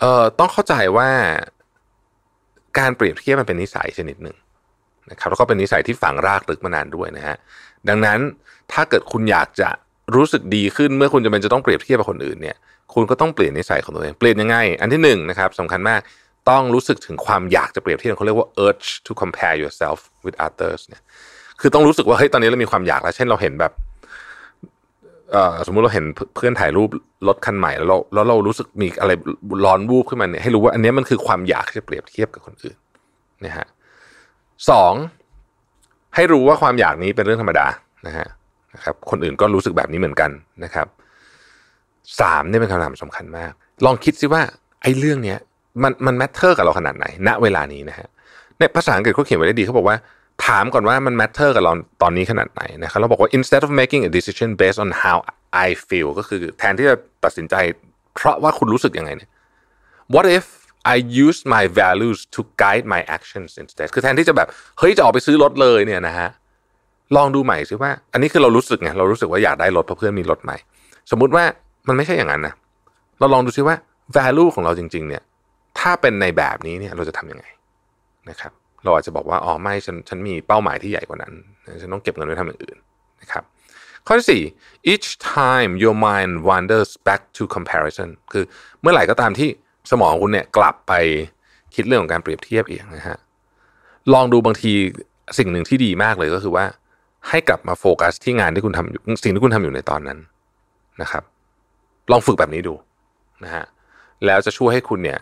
[0.00, 1.08] เอ่อต้องเข้าใจว่า
[2.78, 4.36] การเปรียบเทียบมันเป็นนิสัยชนิดหนึ่ง
[5.10, 7.36] นะครับแล้วก็เป็นนิสัยที่ฝังรากลึกมานานด้วยนะฮะ
[7.88, 8.18] ดังนั้น
[8.72, 9.68] ถ้าเกิดคุณอยากจะ
[10.16, 12.56] รู้สึกดีขึ้นเมื่อคุณจะเป็นจะต้องเปรียบเทียบกับคนอื่นเนี่ย
[12.94, 16.00] คุณก็ต้องเปลี่ยนนิสัยของตัวเองเปลี่ยนยังไง อันที่หนึ่งนะครับสำคัญมาก
[16.50, 21.02] ต้องรู้สึกถึงความอยากจะเปรียบเทียบเขาเรียกว่า urge to compare yourself with others เนี่ย
[21.60, 23.72] คือต้องรู้สึกว่าเฮ้ยตอนนี้เรามีความอยากแล้วเช่นเราเห็นแบบ
[25.32, 26.04] เอ่อสมมุติเราเห็น
[26.36, 26.88] เพื่อนถ่ายรูป
[27.28, 29.12] รถคันใหม่แล้วเราแล้วเรารู้สึกมีอะไร
[29.64, 32.76] ร้อนวูบขึ้นมาเนี่ยให้รู้ว่าอันนี้มันคือความอยากที่จะเปรียบเทียบกับคนอื่น
[33.44, 33.66] นะฮะ
[34.70, 34.92] สอง
[36.14, 37.66] ให้รู้ว่าความอยากนี้เป็นเรื่องธรรมดา
[38.06, 38.26] นะฮะ
[38.74, 40.30] นะครับ คนอื่นก็รู้สึกแบบนี้เหมือนกัน
[40.64, 40.86] นะครับ
[42.20, 43.52] สามนี่เป็นคำถามสำคัญมาก
[43.84, 44.42] ลองคิดซิว่า
[44.82, 45.38] ไอ้เรื่องเนี้ย
[45.82, 48.06] มันมัน matter กับเราขนาดไหน ณเวลานี้นะฮะ
[48.58, 49.96] ในภาษาอังกฤษเขาเขียนไว้ได้ดีเขาบอกว่า
[50.46, 55.18] ถามก่อนว่ามัน matter กับเราตอนนี้ขนาดไหนนะครับเราบอกว่า instead of making a decision based on how
[55.66, 57.54] I feel ก็คือแทนที่จะตัดสินใจ
[58.14, 59.30] เพราะว่าคุณรู้สึกยังไงเนี่ย
[60.14, 60.46] what if
[60.94, 66.28] I use my values to guide my actions instead คือแทนที่จะแบบเฮ้ยจะออกไปซื้อรถเลยเนี่ยนะฮะ
[67.16, 70.56] ลองดูใหม่สิว่า อันนี้คือเรารู้สึกไงเรารู้สึกว่าอยากได้รถเพราะเพื่อนมีรถใหม่
[71.10, 71.44] สมมุติว่า
[71.88, 72.54] มันไม่ใช่อย่างนั้นนะ
[73.18, 73.76] เราลองดูซิว่า
[74.16, 75.22] value ของเราจริง ๆ เนี่ย
[75.78, 77.44] ถ้าเป็นในแบบนี้เนี่ยเราจะทำยังไง
[78.30, 78.52] นะครับ
[78.84, 81.32] เราอาจจะบอกว่าอ๋อไม่ฉันฉันมีเป้าหมายที่ใหญ่กว่านั้น
[81.82, 82.76] ฉันต้องเก็บเงินไว้ทำอย่างอื่น
[83.22, 83.42] นะครับ
[84.06, 84.42] ข้อที่สี่
[84.92, 88.44] each time your mind wanders back to comparison คือ
[88.80, 89.48] เมื่อไหร่ก็ตามที่
[89.90, 90.92] สมองคุณเนี่ยกลับไป
[91.74, 93.18] คิดเรื่องของการเปรียบเทียบอีกนะฮะ
[94.14, 94.72] ลองดูบางที
[95.38, 96.64] สิ่งหนึ่งที่ดีมากเลยก็คือว่า
[97.28, 100.18] ให้กลับมาโฟกัสที่งานที่คุณทำอยู่สิ่งที่คุณทำอยู่ในตอนนั้น
[101.02, 101.22] นะครับ
[102.10, 102.74] ลองฝึกแบบนี้ดู
[103.44, 103.64] นะฮะ
[104.26, 105.18] แล้วจะช่วยให้คุณเนี่ย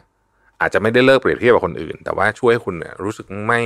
[0.60, 3.60] อาจจะไม่ได้เลิกเปรียบเทียบกับคนอื่น แต่ว่าช่วยให้คุณเนี่ยรู้สึกไม่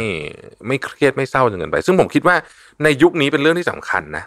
[0.67, 2.37] ไม่เครียดไม่เศร้าจนเกินไป ซึ่งผมคิดว่า
[2.83, 4.25] ในยุคนี้เป็นเรื่องที่สำคัญนะ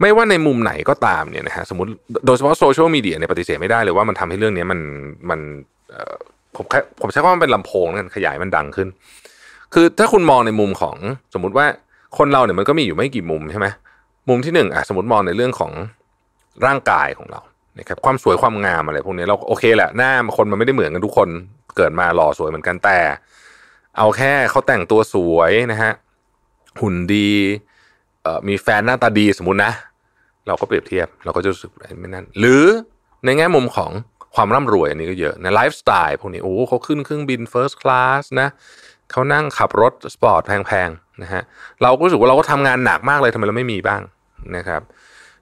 [0.00, 1.90] ไม่ว่าในมุมไหนก็ตามเนี่ยนะฮะสมมติ
[2.26, 4.80] โดยเฉพาะโซเชียลมีเดียเนี่ยปฏิเสธไม่ได้เลยว่ามันทำให้เรื่องนี้มัน
[5.30, 5.40] มัน
[6.56, 6.64] ผม
[7.00, 8.88] ผมใช้คำว่าเป็นลำโพงนั่นขยายมันดังขึ้น
[9.74, 10.96] คือถ้าคุณมองในมุมของ
[11.34, 11.66] สมมุติว่า
[12.18, 13.66] คนเราเนี่ยมันก็มีอยู่ไม่กี่มุมใช่ไหม
[14.28, 15.72] มุมที่หนึ่งอะสมมติมองในเรื่องของ
[16.66, 17.40] ร่างกายของเรา
[17.78, 21.28] นะครับความสวยความงามอะไรพวกนี้เราโอเคแหละหน้าคนมันไม่ได้เหมือนกันทุกคน
[21.76, 22.98] เกิดมาหล่อสวยเหมือนกันแต่
[23.98, 25.92] เอาแค่เขาแต่งตัวสวยนะฮะ
[26.80, 27.30] หุ่นดี
[28.48, 29.72] มีแฟนหน้าตาดีสมมุตินะ
[30.46, 31.70] เราก็เปรียบเทียบ เราก็จะรู้สึก
[32.00, 32.64] ไม่นั่นหรือ
[33.24, 33.90] ในแง่มุมของ
[34.34, 38.48] ความร่ำรวยอันนี้ก็เยอะนะไลฟ์สไตล์พวกนี้โอ้เขาขึ้นเครื่องบิน first class นะ
[39.10, 41.42] เขานั่งขับรถสปอร์ตแพงๆนะฮะ
[41.82, 44.02] เราก็รู้สึกว่าเราก็ทำงานหนักมากเลยทำไมเราไม่มีบ้าง
[44.56, 44.82] นะครับ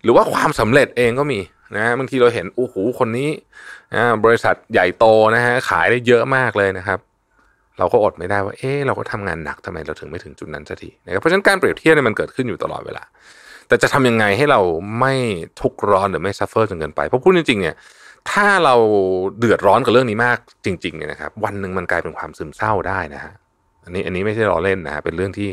[0.03, 1.41] หรือว่าความสำเร็จเองก็มี
[1.77, 3.31] นะบางทีเราเห็นโอ้โหคนนี้
[3.95, 6.99] นะบริษัทใหญ่โตนะฮะขายได้เยอะมากเลยนะครับ
[7.79, 13.03] เราก็อดไม่ได้ว่า เออเราก็ทำงานหนักทำไมเราถึงไม่ถึงจุดนั้นสักทีนะครับเพราะฉะนั้นการเปรียบเทียบเนี่ยมันเกิดขึ้นอยู่ตลอดเวลา
[13.69, 14.61] แต่จะทำยังไงให้เรา
[15.01, 15.15] ไม่
[15.61, 17.75] ทุกข์ร้อนหรือไม่ซัฟเฟอร์จนเกินไป เพราะพูดจริงๆเนี่ย
[18.33, 18.75] ถ้าเรา
[19.39, 23.33] เดือดร้อนกับเรื่องนี้มากจริงๆเนี่ยนะครับ วันหนึ่งมันกลายเป็นความซึมเศร้าได้นะฮะ
[23.85, 25.49] อันนี้อันนี้ไม่ใช่ล้อเล่นนะฮะเป็นเรื่องที่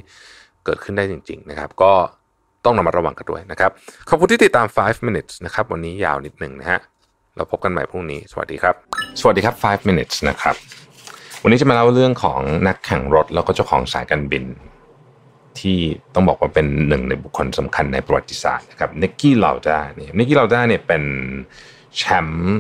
[0.66, 1.92] เกิดขึ้นได้จริง ๆ นะครับ ก็
[2.66, 3.72] ต้องระมัดระวังกันด้วยนะครับ
[4.10, 6.80] ขอบคุณที่ติดตาม 5 minutes นะครับ วันนี้ยาวนิดหนึ่งนะฮะ
[7.36, 8.76] เราพบกันใหม่พรุ่งนี้ สวัสดีครับ
[9.20, 10.56] สวัสดีครับ 5 minutes นะครับ
[11.44, 14.44] วันนี้จะมาเล่าเรื่องของนักแข่งรถแล้วก็เจ้าของสายการบิน
[15.60, 15.78] ที่
[16.14, 21.04] ต้องบอกว่าเป็นหนึ่งในบุคคลสำคัญในประวัติศาสตร์นะครับ Niki Lauda เนี่ย Niki Lauda เนี่ยเป็น
[21.98, 22.58] แชมป์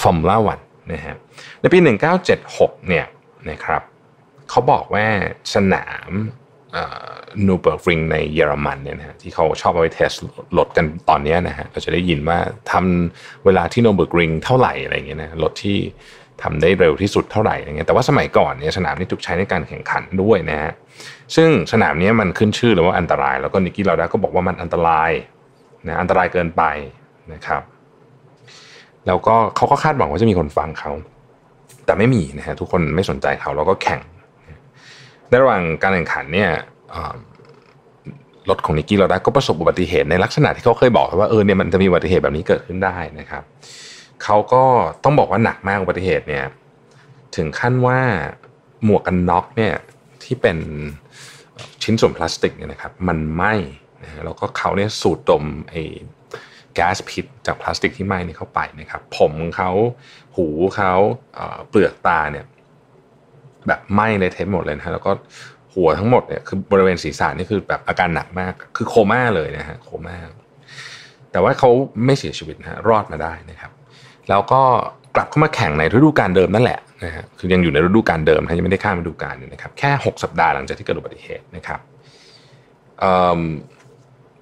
[0.00, 0.60] Formula One
[0.92, 1.16] นะฮะ
[1.60, 1.78] ในปี
[2.32, 3.06] 1976เนี่ย
[3.50, 3.82] นะครับ
[4.50, 5.06] เขาบอกว่า
[5.54, 6.10] สนาม
[7.46, 10.12] Nürburgring ในเยอรมันเนี่ยนะฮะที่เขาชอบเอาไป test
[10.58, 12.38] รถกันตอนนี้นะฮะเราจะได้ยินว่า
[12.72, 15.78] ทำเวลาที่ Nürburgring เท่าไหร่อะไรเงี้ยนะรถที่
[16.42, 20.72] ทำได้เร็วที่สุดเท่าไหร่อะไรเงี้ยแต่ว่าสมัยก่อนเนี่ยสนามนี้ถูกใช้ในการแข่งขันด้วยนะฮะ
[21.36, 25.10] ซึ่งสนามนี้มันขึ้นชื่อเลยว่าอันตราย แล้วก็นิกกี้เราได้ก็บอกว่ามันอันตราย
[25.86, 26.62] นะอันตรายเกินไป
[27.32, 27.62] นะครับ
[29.06, 30.92] แล้วก็เขาก็คาดหวังว่าจะมีคนฟังเขา
[31.84, 34.00] แต่ไม่มีนะฮะทุกคนไม่สนใจเขาแล้วก็แข่ง
[35.28, 36.50] ในระหว่างการแข่งขันเนี่ย
[38.50, 43.42] รถของนิกกี้เราได้ก็ประสบอุบัติเหตุในลักษณะที่เขาเคยบอกว่าเออเนี่ยมันจะมีอุบัติเหตุแบบนี้เกิดขึ้นได้นะครับ
[44.24, 44.64] เขาก็
[45.04, 46.44] ต้องบอกว่าหนักมากอุบัติเหตุเนี่ย
[47.36, 47.98] ถึงขั้นว่า
[48.84, 49.74] หมวกกันน็อกเนี่ย
[50.24, 50.58] ที่เป็น
[51.82, 53.54] ชิ้นส่วนพลาสติกเนี่ยนะครับ มันไหม้
[54.02, 55.74] นะแล้วก็เขาเนี่ยสูดดมไอ
[56.78, 59.70] ก๊สพิษจากพลาสติกที่ไหม้นี่เข้าไปนะครับ ผมเขา
[60.36, 60.46] หู
[60.76, 60.92] เขา
[61.68, 62.44] เปลือกตาเนี่ย
[63.66, 65.12] แบบไหม้เลยเทปหมดเลยนะแล้วก็
[65.74, 70.16] หัวทั้งหมดเนี่ยคือบริเวณศีรษะนี่คือแบบอาการหนักมาก คือโคม่าเลยนะฮะโคม่า
[71.32, 71.70] แต่ว่าเขา
[72.06, 73.72] ไม่เสียชีวิตนะรอดมาได้นะครับ
[74.28, 74.62] แล้วก็
[75.16, 81.80] กลับเข้ามาแข่งในฤดูกาลเดิมนั่นแหละนะฮะคือยังอยู่ในฤดูกาลเดิมนะยังไม่ได้ข้ามฤดูกาลนะครับแค่ 6 สัปดาห์หลังจากที่เกิดอุบัติเหตุนะครับ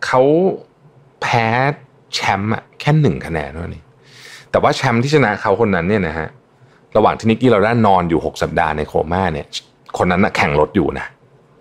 [0.06, 0.22] เขา
[1.22, 1.48] แพ้
[2.14, 3.82] แชมป์อะแค่หนึ่งคะแนนเท่านี้
[4.50, 6.28] แต่ว่าแชมป์ที่ชนะเขาคนนั้นเนี่ยนะฮะ
[6.96, 9.46] ระหว่างที่นิกกี้เราได้นอนอยู่ 6 สัปดาห์ในโคม่าเนี่ย
[9.98, 11.06] คนนั้นนะแข่งรถอยู่นะ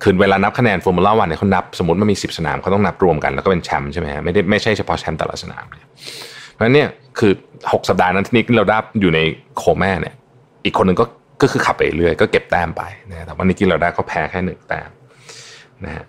[0.03, 5.87] คือเวลานับคะแนนฟอร์มูล่าวันเนี่ยเขานับสมมติมันมี 10 สนามเขาต้องนับรวมกันแล้วก็เป็นแชมป์ใช่ไหมฮะไม่ได้ไม่ใช่เฉพาะแชมป์แต่ละสนามเนี่ย
[6.51, 6.89] เพราะฉะนั้นเนี่ย
[7.19, 9.19] คือ 6 สัปดาห์นั้นที่นิกกี้เราได้อยู่ใน
[9.57, 10.15] โคม่าเนี่ย
[10.65, 11.05] อีกคนหนึ่งก็
[11.41, 14.89] ก็คือขับไปเรื่อยก็เก็บแต้มไปนะแต่ว่านิกกี้เราได้เขาแพ้แค่หนึ่งแต้ม
[15.85, 16.05] นะฮะ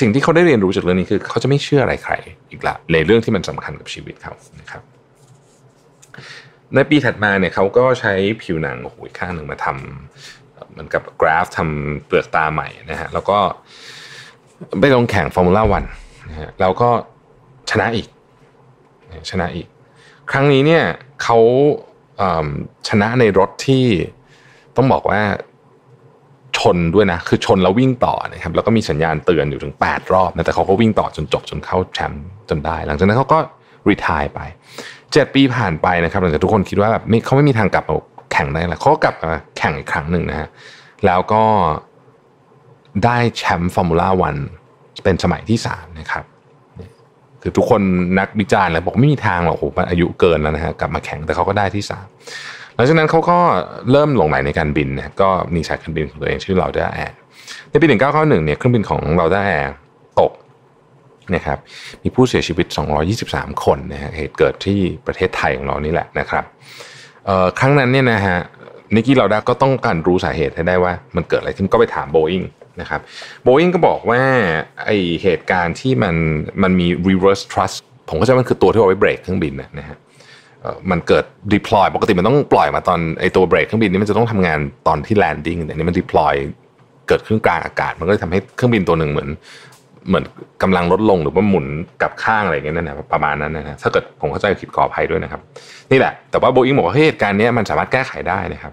[0.00, 2.14] สิ่งที่เขาได้เรียนรู้จากเรื่องนี้คือ เขาจะไม่เชื่ออะไรใคร
[2.50, 4.82] อีกละในเรื่องที่มันสำคัญกับชีวิตเขานะครับ
[6.74, 8.12] ในปีถัดมาเนี่ยเขาก็ใช้
[8.42, 13.38] ผิวหนังโอ้โหข้างหนึ่งมาทำเหมือนกับกราฟทำเปลือกตาใหม่นะฮะแล้วก็
[14.80, 15.84] ไปลงแข่งฟอร์มูล่าวัน
[16.30, 16.90] นะฮะแล้วก็
[17.70, 18.08] ชนะอีก
[19.30, 19.66] ชนะอีก
[20.30, 20.84] ครั้งนี้เนี่ย
[21.22, 21.38] เขา
[22.88, 23.84] ชนะในรถที่
[24.76, 25.20] ต้องบอกว่า
[26.58, 33.38] ชนด้วยนะ คือชนแล้ววิ่งต่อนะครับแล้วก็มีสัญญาณเตือนอยู่ถึง 8 รอบนะแต่เขาก็วิ่งต่อจนจบจนเข้าแชมป์จนได้ หลังจากนั้นเขาก็
[33.88, 34.40] รีทายไป
[34.90, 37.96] 7 ปีผ่านไปนะครับหลังจากทุกคนคิดว่าแบบเขาไม่มีทางกลับมา
[38.32, 40.48] แข่งได้แล้วเขากลับมาแข่งอีกครั้งหนึ่งนะฮะ
[41.06, 41.42] แล้วก็
[43.04, 44.36] ได้แชมป์ฟอร์มูล่าวัน
[45.04, 46.24] เป็นสมัยที่3นะครับ
[47.42, 47.80] คือทุกคน
[48.18, 52.06] นักวิจารณ์เลยบอกไม่มีทางหรอกโอ้โหอายุเกินแล้วนะฮะกลับมาแข่งแต่เขาก็ได้ที่สาม
[52.82, 53.38] หลังจากนั้นเขาก็
[53.90, 57.16] เริ่มหลงใหลในการบินนะก็มีสายการบินของตัวเองชื่อ Lauda Air
[57.70, 59.72] ในปี 1991เนี่ยเครื่องบินของ Lauda Air
[60.20, 60.32] ตก
[61.34, 61.58] นะครับ
[62.02, 62.66] มีผู้เสียชีวิต
[63.14, 66.44] 223 คนนะฮะเหตุเกิดที่ประเทศไทยของเรานี่แหละนะครับ
[67.58, 68.38] ครั้งนั้นเนี่ยนะฮะ
[68.94, 72.42] นิกกี้เราด้าก็ต้องการรู้สาเหตุให้ได้ว่า มันเกิดอะไรขึ้นก็ไปถามโบอิง
[72.80, 73.00] นะครับ
[73.42, 74.22] โบอิงก็บอกว่า
[74.84, 74.90] ไอ
[75.22, 76.14] เหตุการณ์ที่มัน
[76.62, 77.78] มันมี reverse thrust
[78.08, 79.98] ผมก็จะมันคือตัวที่เอาไว้เบรกเครื่องบินนะฮะ
[80.90, 86.34] มันเกิด deploy ปกติมันต้องปล่อยมาตอนไอตัวเบรกเครื่องบินนี้มันจะต้องทำงานตอนที่ landing แต่นี้มัน deploy
[87.08, 89.28] เกิดขึ้นกลางอากาศ มันก็เลยทำให้เครื่องบินตัวหนึ่งเหมือน
[90.08, 90.24] เหมือน
[90.62, 91.66] กำลังลดลงหรือว่าหมุน
[92.02, 95.40] กับข้างอะไรอย่างเงี้ยนั่นแหละประมาณนั้นนะ ถ้าเกิดผมเข้าใจผิดขออภัยด้วยนะครับ
[95.90, 98.72] นี่แหละ แต่ว่าโบอิงบอกว่าเหตุการณ์นี้มันสามารถแก้ไขได้นะครับ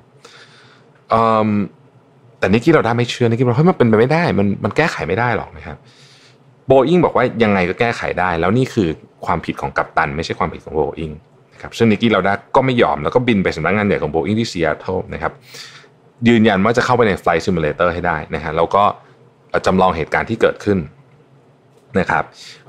[2.39, 5.77] แต่นิกกี้เลาด้าไม่เชื่อนิกกี้บอกเฮ้ยมันเป็นไปไม่ได้ มันมันแก้ไขไม่ได้หรอกนะครับ
[6.67, 8.87] โบอิงบอกว่ายังไงก็แก้ไขได้ แล้วนี่คือ
[9.25, 11.11] ความผิดของกัปตัน ไม่ใช่ความผิดของโบอิง
[11.61, 15.33] ครับซึ่งนิกกี้เลาด้าก็ไม่ยอมแล้วก็บินไปสำนักงานใหญ่ของโบอิงที่ซีแอตเทิลนะครับ
[16.27, 18.83] ยืนยันว่าจะเข้าไปใน Flight Simulator ให้ได้นะฮะแล้วก็
[19.65, 20.79] จำลองเหตุการณ์ที่เกิดขึ้น
[21.99, 22.23] นะครับ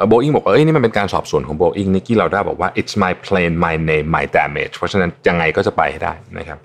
[0.09, 6.59] โบอิงบอกเอ้ยนี่มันเป็นการสอบสวนของโบอิงนิกกี้เลาด้าบอกว่า it's my plane my name my damage เพราะฉะนั้นยังไงก็จะไปให้ได้นะครับ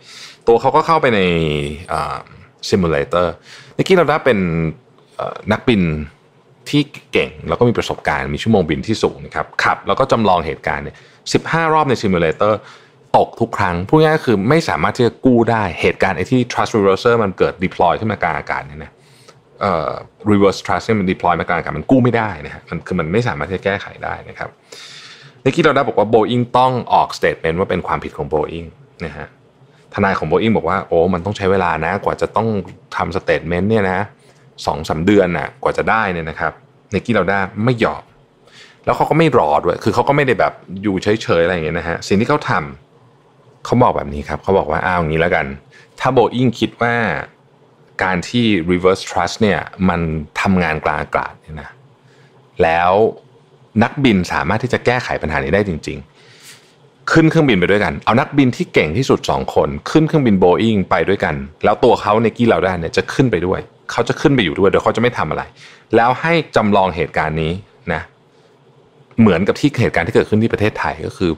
[0.47, 1.19] ตัวเขาก็เข้าไปใน
[2.69, 3.33] simulator
[3.77, 4.39] นิกกี้เลาด้าเป็น
[5.51, 5.81] นักบิน
[6.69, 10.95] ที่เก่งแล้วก็มีประสบการณ์มีชั่วโมงบินที่สูงนะครับขับแล้วก็จำลองเหตุการณ์เนี่ย
[11.31, 11.37] สิบ
[11.73, 12.59] รอบใน simulator
[13.17, 18.91] ตกทุกครั้งพูดง่ายๆคือไม่สามารถที่จะกู้ได้เหตุการณ์ไอ้ที่ thrust reverser มันเกิด deploy ขึ้นมากลางอากาศเนี่ยนะ
[19.61, 19.89] เอ่อ
[20.31, 24.49] reverse trust เนี่ยมัน deploy มากลางอากาศมันกู้ไม่ได้นะฮะมันคือมันไม่สามารถที่จะแก้ไขได้นะครับ
[25.41, 28.67] ในิกกี้เราได้บอกว่า Boeing ต้องออก statement ว่าเป็นความผิดของ Boeing
[29.05, 29.27] นะฮะ
[29.93, 32.47] ทนายของโบอิงบอกว่าโอ้มันต้องใช้เวลานะ กว่าจะต้อง
[32.95, 33.99] ทำสเตทเมนต์เนี่ยนะ
[34.65, 36.53] สองสาเดือนน่ะกว่าจะได้เนี่ยนะครับ
[36.91, 38.03] ในกี้เราได้ไม่ยอม
[38.85, 41.07] แล้วเขาก็ไม่รอด้วย คือเขาก็ไม่ได้แบบอยู่เฉ
[41.39, 45.45] ยๆอะไรอย่างเงี้ยนะฮะ สิ่งที่เขาทำเขาบอกแบบนี้ครับ เขาบอกว่าอ้าวอย่างนี้แล้วกัน
[45.99, 46.95] ถ้าโบอิงคิดว่า
[48.03, 49.59] การที่ reverse trust เนี่ย
[49.89, 50.01] มัน
[50.41, 51.69] ทำงานกลางอากาศเนี่ยนะ
[52.63, 52.91] แล้ว
[53.83, 55.97] นักบินสามารถที่จะแก้ไขปัญหานี้ได้จริง
[56.53, 63.59] ๆ ขึ้นเครื่องบินไปด้วยกัน เอานักบินที่เก่งที่สุด 2 คน ขึ้นเครื่องบินโบอิงไปด้วยกัน แล้วตัวเขาในกี้เราได้เนี่ยจะขึ้นไปด้วย
[63.91, 65.43] เขาจะขึ้นไปอยู่ด้วยโดยเขาจะไม่ทำอะไร
[65.95, 67.51] แล้วให้จำลองเหตุการณ์นี้
[67.93, 71.31] นะเหมือนกับที่เหตุการณ์ที่เกิดขึ้นที่ประเทศไทยก็คือ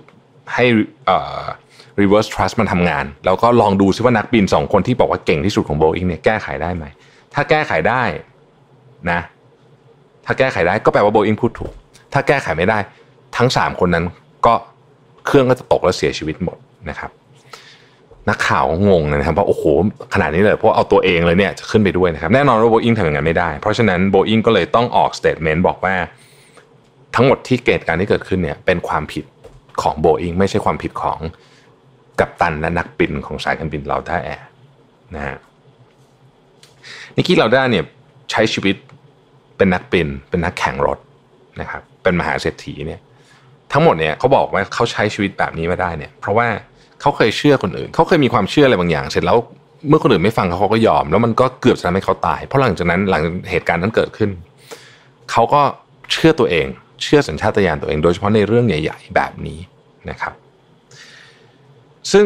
[0.53, 0.65] ให้
[1.05, 1.43] เอ่อ
[2.01, 6.85] reverse thrust มันทำงาน แล้วก็ลองดูซิว่านักบินสองคนที่บอกว่าเก่งที่สุดของโบอิงเนี่ยแก้ไขได้ไหม
[7.33, 8.03] ถ้าแก้ไขได้
[9.11, 9.19] นะ
[10.25, 11.73] ถ้าแก้ไขได้ก็แปลว่าโบอิงพูดถูก
[12.13, 12.79] ถ้าแก้ไขไม่ได้
[13.37, 14.05] ทั้งสามคนนั้น
[14.45, 14.53] ก็
[15.25, 16.57] เครื่องก็จะตกแล้วเสียชีวิตหมด
[16.89, 17.11] นะครับ
[18.29, 19.63] นักข่าวงงนะครับว่าโอ้โห
[20.13, 25.95] ขนาดนี้เลยเพราะเอาตัวเองเลยเนี่ยจะขึ้นไปด้วยนะครับแน่นอนว่าโบอิงทำอย่างนั้นไม่ได้ เพราะฉะนั้นโบอิงก็เลยต้องออก statement บอกว่า
[27.19, 29.25] ทั้งหมดที่เกิดการที่เกิดขึ้นเนี่ยเป็นความผิด
[29.81, 31.19] ของโบอิงไม่ใช่ความผิดของ
[32.19, 34.47] กัปตันและนักบินของสายการบินเราด้าแอร์
[35.15, 35.37] นะฮะ
[37.15, 37.83] นิกกี้เราด้าเนี่ย
[38.31, 38.75] ใช้ชีวิต
[39.57, 40.97] เป็นนักบินเป็นนักแข่งรถ
[41.59, 43.01] นะครับเป็นมหาเศรษฐีเนี่ย
[43.71, 46.47] ทั้งหมดเนี่ยเขาบอกว่าเขาใช้ชีวิตแบบนี้มาได้เนี่ย เพราะว่า
[47.01, 49.37] เขาเคยเชื่อคนอื่น เขาเคยมีความเชื่ออะไรบางอย่าง เสร็จแล้ว
[49.89, 54.29] เมื่อคนอื่นไม่ฟังเขาเขาก็ยอม แล้วมันก็เกือบจะทำให้เขาตาย เพราะหลังจากนั้นหลังเหตุการณ์นั้นเกิดขึ้น
[55.31, 55.61] เขาก็
[56.11, 56.67] เชื่อตัวเอง
[57.01, 59.59] เชื่อสัญชาตญาณตัวเอง โดยเฉพาะในเรื่องใหญ่ ๆ แบบนี้
[60.09, 60.33] นะครับ
[62.11, 62.25] ซึ่ง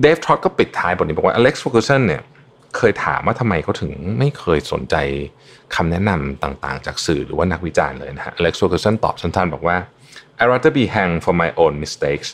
[0.00, 2.22] เดฟทรอตก็ปิดท้ายบทนี้บอกว่าอเล็กซ์ฟูกูสันเนี่ย
[2.76, 4.96] เคยถามว่าทำไมเขาถึงไม่เคยสนใจ
[5.74, 9.76] คำแนะนำต่างๆ จากสื่อหรือว่านักวิจารณ์เลยนะฮะอเล็กซ์โซเกอร์สันตอบสั้นๆบอกว่า
[10.40, 12.28] I rather be hanged for my own mistakes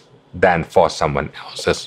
[0.45, 1.81] than for someone else's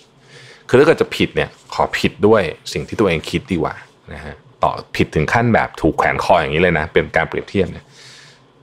[0.68, 2.42] คือถ้าเกิดจะผิดเนี่ยขอผิดด้วย
[2.74, 3.76] สิ่งที่ตัวเองคิดดีกว่า
[4.14, 7.86] นะฮะต่อผิดถึงขั้นแบบถูกแขวนคออย่างนี้เลยนะ เป็นการเปรียบเทียบเนี่ย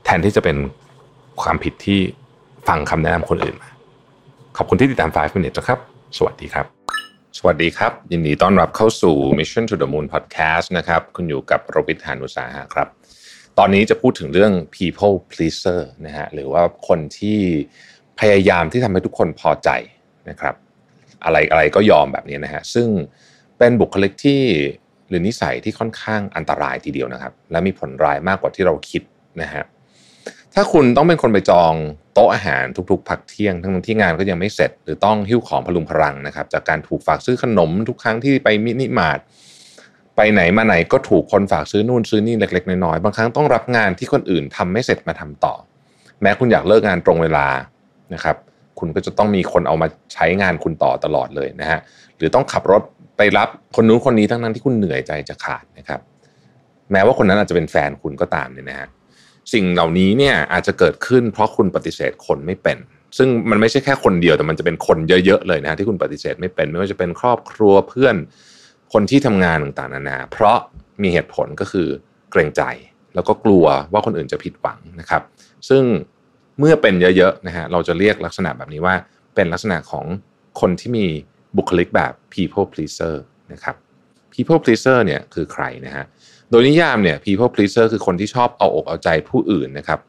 [0.05, 0.57] แทนที่จะเป็น
[1.41, 1.99] ความผิดที่
[2.67, 3.69] ฟังคำแนะนำคนอื่นมา
[4.57, 5.79] ขอบคุณที่ติดตาม 5 minutes นะครับ
[6.17, 6.65] สวัสดีครับ
[7.37, 12.87] สวัสดีครับ ยินดีต้อนรับเข้าสู่ Mission to the Moon Podcast นะครับ คุณอยู่กับโรบิทหานุสาหะครับ
[13.57, 17.39] ตอนนี้จะพูดถึงเรื่อง people pleaser นะฮะหรือว่าคนที่
[18.19, 19.69] พยายามที่ทำให้ทุกคนพอใจ
[20.29, 20.55] นะครับ
[21.23, 22.87] อะไรอะไรก็ยอมแบบนี้นะฮะซึ่ง
[23.57, 24.41] เป็นบุคลิกที่
[25.09, 29.01] หรือนิสัยที่ค่อนข้างอันตรายทีเดียวนะครับ และมีผลร้ายมากกว่าที่เราคิด
[29.41, 29.63] นะฮะ
[30.55, 31.73] ถ้าคุณต้องเป็นคนไปจอง
[32.13, 39.19] โต๊ะอาหารทุกๆพักเที่ยง ทั้งที่งานก็ยังไม่เสร็จ หรือต้องหิ้วของพะรุงพะรังนะครับ จากการถูกฝากซื้อขนมทุกครั้งที่ไปมินิมาร์ท
[40.15, 45.53] ไปไหนมาไหนก็ถูกคนฝากซื้อนู่นซื้อนี่เล็กๆน้อยๆบางครั้งต้องรับงานที่คนอื่นทำไม่เสร็จมาทำต่อ
[46.21, 47.47] แม้คุณอยากเลิกงานตรงเวลา
[48.13, 48.35] นะครับ
[48.79, 51.79] คุณก็จะต้องมีคนเอามาใช้งานคุณต่อตลอดเลยนะฮะ
[52.17, 52.81] หรือต้องขับรถ
[53.17, 55.99] ไปรับคนนู้นคนนี้ทั้งนั้นที่คุณเหนื่อยใจจะขาดนะครับ
[56.91, 58.87] แม้ว่าคนนั้นอาจจะเป็นแฟนคุณก็ตามเนี่ยนะฮะ
[59.53, 62.77] สิ่งเหล่านี้เนี่ยอาจจะเกิดขึ้นเพราะคุณปฏิเสธคนไม่เป็น
[63.17, 68.15] ซึ่งมันไม่ใช่แค่คนเดียวแต่มันจะเป็นคนเยอะๆเลยนะที่คุณปฏิเสธไม่เป็น ไม่ว่าจะเป็นครอบครัวเพื่อน
[68.93, 70.57] คนที่ทำงานต่างๆนานา เพราะ
[71.01, 71.87] มีเหตุผลก็คือ
[72.31, 72.61] เกรงใจ
[73.15, 75.21] แล้วก็กลัวว่าคนอื่นจะผิดหวังนะครับ
[75.69, 75.83] ซึ่ง
[76.59, 78.95] เมื่อเป็นเยอะๆนะฮะเราจะเรียกลักษณะแบบนี้ว่า
[79.35, 80.05] เป็นลักษณะของ
[80.61, 81.05] คนที่มี
[81.57, 83.15] บุคลิกแบบ people pleaser
[83.53, 83.75] นะครับ
[84.33, 86.05] people pleaser เนี่ยคือใครนะฮะ
[86.51, 89.99] โดยนิยามเนี่ย people pleaser คือคนที่ชอบเอาอกเอาใจผู้อื่นนะครับ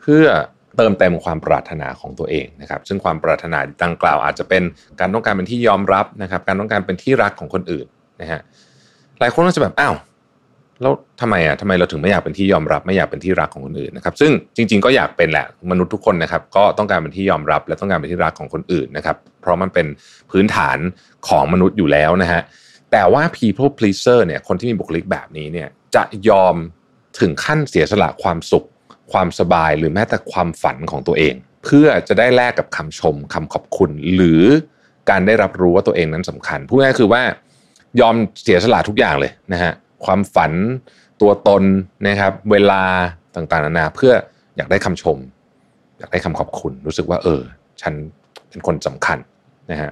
[0.00, 0.24] เพื่อ
[0.76, 4.62] เติมเต็มความปรารถนาของตัวเองนะครับ ซึ่งความปรารถนาดังกล่าวอาจจะเป็น
[5.00, 7.86] การต้องการเป็นที่ยอมรับนะครับ การต้องการเป็นที่รักของคนอื่น
[8.20, 8.40] นะฮะ
[9.20, 9.94] หลายคนก็จะแบบอ้าว
[10.82, 19.86] แล้วทำไมอะทำไมเราถึงไม่อยากเป็นที่ยอมรับ ไม่อยากเป็นที่รักของคนอื่นนะครับ ซึ่งจริง ๆ ก็อยากเป็นแหละมนุษย์ทุกคนนะครับ ก็ต้องการเป็นที่ยอมรับ และต้องการเป็นที่รักของคนอื่นนะครับ เพราะมันเป็น
[20.30, 20.78] พื้นฐาน
[21.28, 22.40] ของมนุษย์อยู่แล้วนะฮะ
[22.92, 26.54] แต่ว่า people pleaser เนี่ยคนที่มีบุคลิกแบบนี้เนี่ยจะยอม
[27.20, 28.66] ถึงขั้นเสียสละความสุข
[29.12, 31.34] ความสบายหรือแม้แต่ความฝันของตัวเอง
[31.64, 34.42] เพื่อจะได้แลกกับคำชมคำขอบคุณ หรือ
[35.10, 37.22] การได้รับรู้ว่าตัวเองนั้นสำคัญพูดง่ายคือว่า
[38.00, 39.72] ยอมเสียสละทุกอย่างเลยนะฮะ
[40.04, 40.52] ความฝัน
[41.20, 41.62] ตัวตน
[42.06, 42.82] นะครับ เวลา
[43.34, 44.12] ต่างๆนานาเพื่อ
[44.56, 45.18] อยากได้คำชม
[45.98, 47.40] อยากได้คำขอบคุณ รู้สึกว่า เออ
[47.82, 47.94] ฉัน
[48.48, 49.18] เป็นคนสำคัญ
[49.70, 49.90] นะฮะ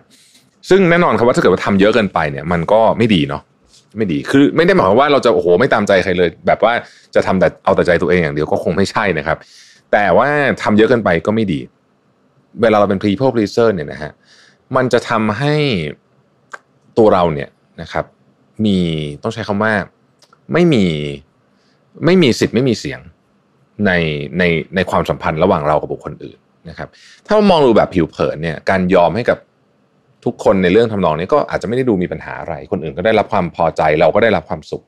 [0.69, 3.43] ซึ่งแน่นอนครับว่าถ้าเกิดว่าทำเยอะเกินไปเนี่ยมันก็ไม่ดีเนาะ
[3.97, 6.73] ไม่ดีคือไม่ได้หมายความว่าเราจะโอ้โหไม่ตามใจใครเลย แบบว่า
[7.15, 9.39] จะทำแต่เอาแต่ใจตัวเองอย่างเดียวก็คงไม่ใช่นะครับ
[9.93, 10.29] แต่ว่า
[10.63, 11.61] ทำเยอะเกินไปก็ไม่ดี
[12.63, 14.13] เวลาเราเป็น people pleaser เนี่ยนะฮะ
[14.77, 15.55] มันจะทำให้
[16.99, 17.49] ตัวเราเนี่ย
[17.83, 18.05] นะครับ
[18.65, 18.79] มี
[19.23, 19.73] ต้องใช้คำว่า
[20.53, 20.85] ไม่มี
[22.05, 23.01] ไม่มีสิทธิ์ไม่มีเสียง
[23.87, 23.93] ใน
[24.39, 24.43] ใน
[24.75, 26.39] ในความสัมพันธ์ระหว่างเรากับบุคคลอื่น
[26.69, 26.89] นะครับ
[27.27, 29.39] ถ้ามองดูแบบผิวเผินเนี่ยการยอมให้กับ
[30.25, 34.85] ทุกคนในเรื่องทำนองนี้ก็อาจจะไม่ได้ดูมีปัญหาอะไร คนอื่นก็ได้รับความพอใจเราก็ได้รับความสุข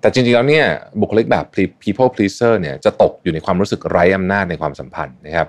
[0.00, 0.66] แต่จริงๆแล้วเนี่ย
[1.00, 1.44] บุคลิกแบบ
[1.82, 5.48] people pleaser เนี่ยจะตกอยู่ในความรู้สึกไร้อำนาจในความสัมพันธ์นะครับ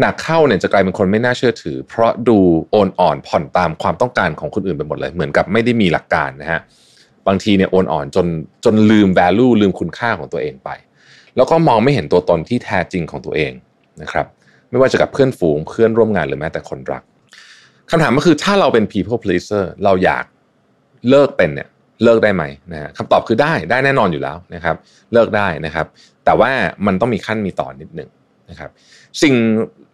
[0.00, 2.38] หนักเข้าเนี่ยจะกลายเป็นคนไม่น่าเชื่อถือ เพราะดู
[2.70, 6.60] โอนอ่อนผ่อนตามความต้องการของคนอื่นไปหมดเลย เหมือนกับไม่ได้มีหลักการนะฮะ
[7.26, 8.26] บางทีเนี่ยโอนอ่อนจน
[8.64, 10.70] จนลืม value ลืมคุณค่าของตัวเองไป
[11.36, 13.52] แล้วก็มองไม่เห็นตัวตนที่แท้จริงของตัวเอง
[14.02, 14.26] นะครับ
[14.70, 17.02] ไม่ว่าจะกับเพื่อนฝูงเพื่อนร่วมงานหรือแม้แต่คนรัก
[17.90, 20.24] คำถามก็คือถ้าเราเป็น people pleaser เราอยาก
[21.10, 21.68] เลิกเป็นเนี่ย
[22.04, 24.76] เลิกได้ไหมนะฮะคำตอบคือได้ได้แน่นอนอยู่แล้วนะครับ
[25.12, 25.86] เลิกได้นะครับ
[26.24, 26.50] แต่ว่า
[26.86, 28.10] มันต้องมีขั้นมีตอนนิดหนึ่ง
[28.50, 28.70] นะครับ
[29.22, 29.34] สิ่ง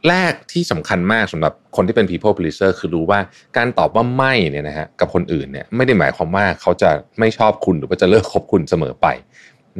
[0.08, 3.20] แรกที่สำคัญมากสำหรับคนที่เป็น people pleaser คือรู้ว่า
[3.56, 9.06] การตอบว่าไม่เนี่ยนะฮะกับคนอื่นเนี่ยไม่ได้หมายความว่าเขาจะไม่ชอบคุณหรือว่าจะเลิกคบคุณเสมอไป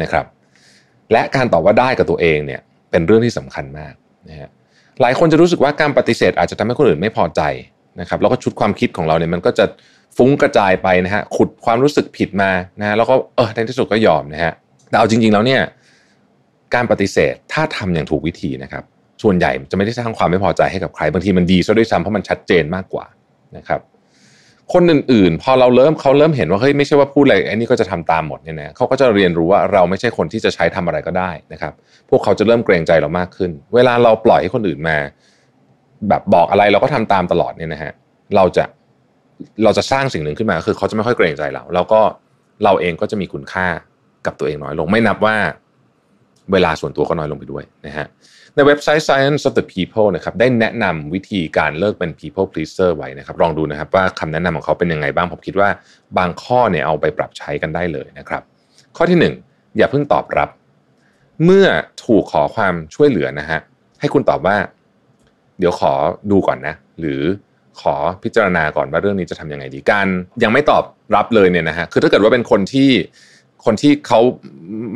[0.03, 0.27] นะครับ
[1.13, 2.61] และการตอบว่าได้กับตัวเองเนี่ย
[2.91, 3.95] เป็นเรื่องที่สำคัญมาก
[4.29, 4.51] นะฮะ
[5.01, 7.43] หลายคนจะรู้สึกว่าการปฏิเสธอาจจะทำให้คนอื่นไม่พอใจ
[8.01, 9.65] นะครับแล้วก็ชุดความคิดของเราเนี่ยมันก็จะ
[10.17, 14.53] ฟุ้งกระจายไปนะฮะขุดความรู้สึกผิดมานะฮะแล้วก็เออในที่สุดก็ยอมนะฮะ
[14.89, 15.61] แต่เอาจริง ๆ แล้วเนี่ย
[16.75, 18.85] การปฏิเสธถ้าทำอย่างถูกวิธีนะครับ
[19.23, 23.07] ส่วนใหญ่จะไม่ได้สร้างความไม่พอใจให้กับใครบางทีมันดีซะด้วยซ้ำเพราะมันชัดเจนมากกว่า
[23.57, 23.81] นะครับ
[24.73, 31.73] คนอื่นๆ พอเราเริ่มเขาเริ่มเห็นว่าเฮ้ยไม่ใช่ว่าพูดอะไรไอ้นี่ก็จะทำตามหมดเนี่ยนะเขาก็จะเรียนรู้ว่าเราไม่ใช่คนที่จะใช้ทำอะไรก็ได้นะครับ
[32.11, 34.99] พวกเขาจะเริ่มเกรงใจเรามากขึ้น เวลาเราปล่อยให้คนอื่นมา
[36.09, 37.93] แบบบอกอะไรเราก็ทำตามตลอดเนี่ยนะฮะ
[38.37, 38.65] เราจะ
[39.65, 42.01] เราจะสร้างสิ่งหนึ่งขึ้นมาคือเขาจะไม่ค่อยเกรงใจเรา แล้วก็
[42.65, 43.67] เราเองก็จะมีคุณค่า
[44.27, 45.37] กับตัวเองน้อยลง ไม่นับว่า
[46.53, 48.07] เวลาส่วนตัวก็น้อยลงไปด้วยนะฮะ
[48.55, 55.69] ในเว็บไซต์ Science of the People นะครับได้แนะนำวิธีการเลิกเป็น people pleaser ไว้นะครับลองดูนะครับว่าคำแนะนำของเขาเป็นยังไงบ้าง ผมคิดว่า
[56.19, 58.43] บางข้อเนี่ยเอาไปปรับใช้กันได้เลยนะครับ
[58.97, 60.49] ข้อที่ 1 อย่าเพิ่งตอบรับ
[61.45, 61.67] เมื่อ
[62.05, 63.61] ถูกขอความช่วยเหลือนะฮะ
[64.01, 64.57] ให้คุณตอบว่า
[65.63, 65.93] เดี๋ยวขอ
[66.31, 67.21] ดูก่อนนะ หรือ
[67.81, 70.07] ขอพิจารณาก่อนว่าเรื่องนี้จะทำยังไงดีการ
[70.43, 70.85] ยังไม่ตอบ
[71.17, 72.91] รับเลยเนี่ยนะฮะคือถ้าเกิดว่าเป็นคนที่
[73.65, 74.21] คนที่เขา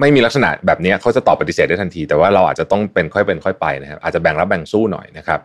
[0.01, 5.41] ไม่มีลักษณะแบบนี้เขาจะตอบปฏิเสธได้ทันที แต่ว่าเราอาจจะต้องเป็นค่อยเป็นค่อยไปนะครับอาจจะแบ่งรับแบ่งสู้หน่อยนะครับ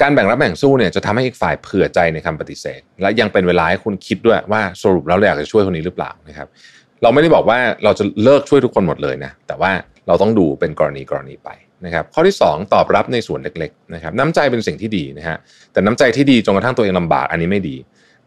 [0.00, 6.48] การแบ่งรับแบ่งสู้เนี่ยจะทำให้อีกฝ่ายเผื่อใจในคำปฏิเสธ และยังเป็นเวลาให้คุณคิดด้วยว่าสรุปแล้วเราอยากจะช่วยคนนี้หรือเปล่านะครับ
[7.02, 9.70] เราไม่ได้บอกว่าเราจะเลิกช่วยทุกคนหมดเลยนะแต่ว่า
[10.06, 11.48] เราต้องดูเป็นกรณีกรณีไป
[11.84, 15.36] นะครับข้อที่ 2 ตอบรับในส่วนเล็กๆนะครับน้ำใจเป็นสิ่งที่ดีนะฮะ
[15.72, 17.76] แต่น้ำใจที่ดีจนกระทั่งตัวเองลำบากอันนี้ไม่ดี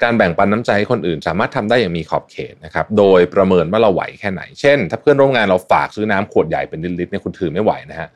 [0.04, 8.10] การแบ่งปันน้ำใจให้คนอื่น สามารถทำได้อย่างมีขอบเขตนะครับโดยประเมินว่าเราไหวแค่ไหน เช่น ถ้าเพื่อนร่วมงานเราฝากซื้อน้ำขวดใหญ่เป็นลิตรเนี่ยคุณถือไม่ไหวนะฮะ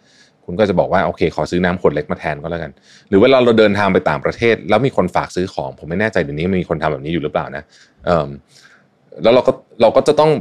[0.45, 2.71] คุณก็จะบอกว่าโอเค ขอซื้อน้ำขวดเล็กมาแทนก็แล้วกัน
[3.09, 7.63] หรือเวลาเราเดินทางไปต่างประเทศ แล้วมีคนฝากซื้อของ ผมไม่แน่ใจเดี๋ยวนี้มีคนทำแบบนี้อยู่หรือเปล่านะ
[9.23, 10.31] แล้วเราก็เราก็จะต้อง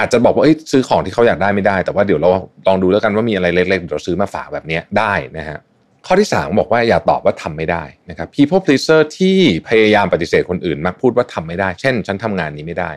[0.00, 2.30] อาจจะบอกว่าซื้อของที่เขาอยากได้ไม่ได้ แต่ว่าเดี๋ยวเรา
[2.66, 5.58] ลองดูแล้วกันว่ามีอะไรเล็กๆเราซื้อมาฝากแบบนี้ได้นะฮะ
[6.06, 9.36] ข้อที่ 3 บอกว่าอย่าตอบว่าทำไม่ได้นะครับ people pleaser ที่
[9.68, 12.90] พยายามปฏิเสธคนอื่น มักพูดว่าทำไม่ได้ เช่น ฉันทำงานนี้ไม่ได้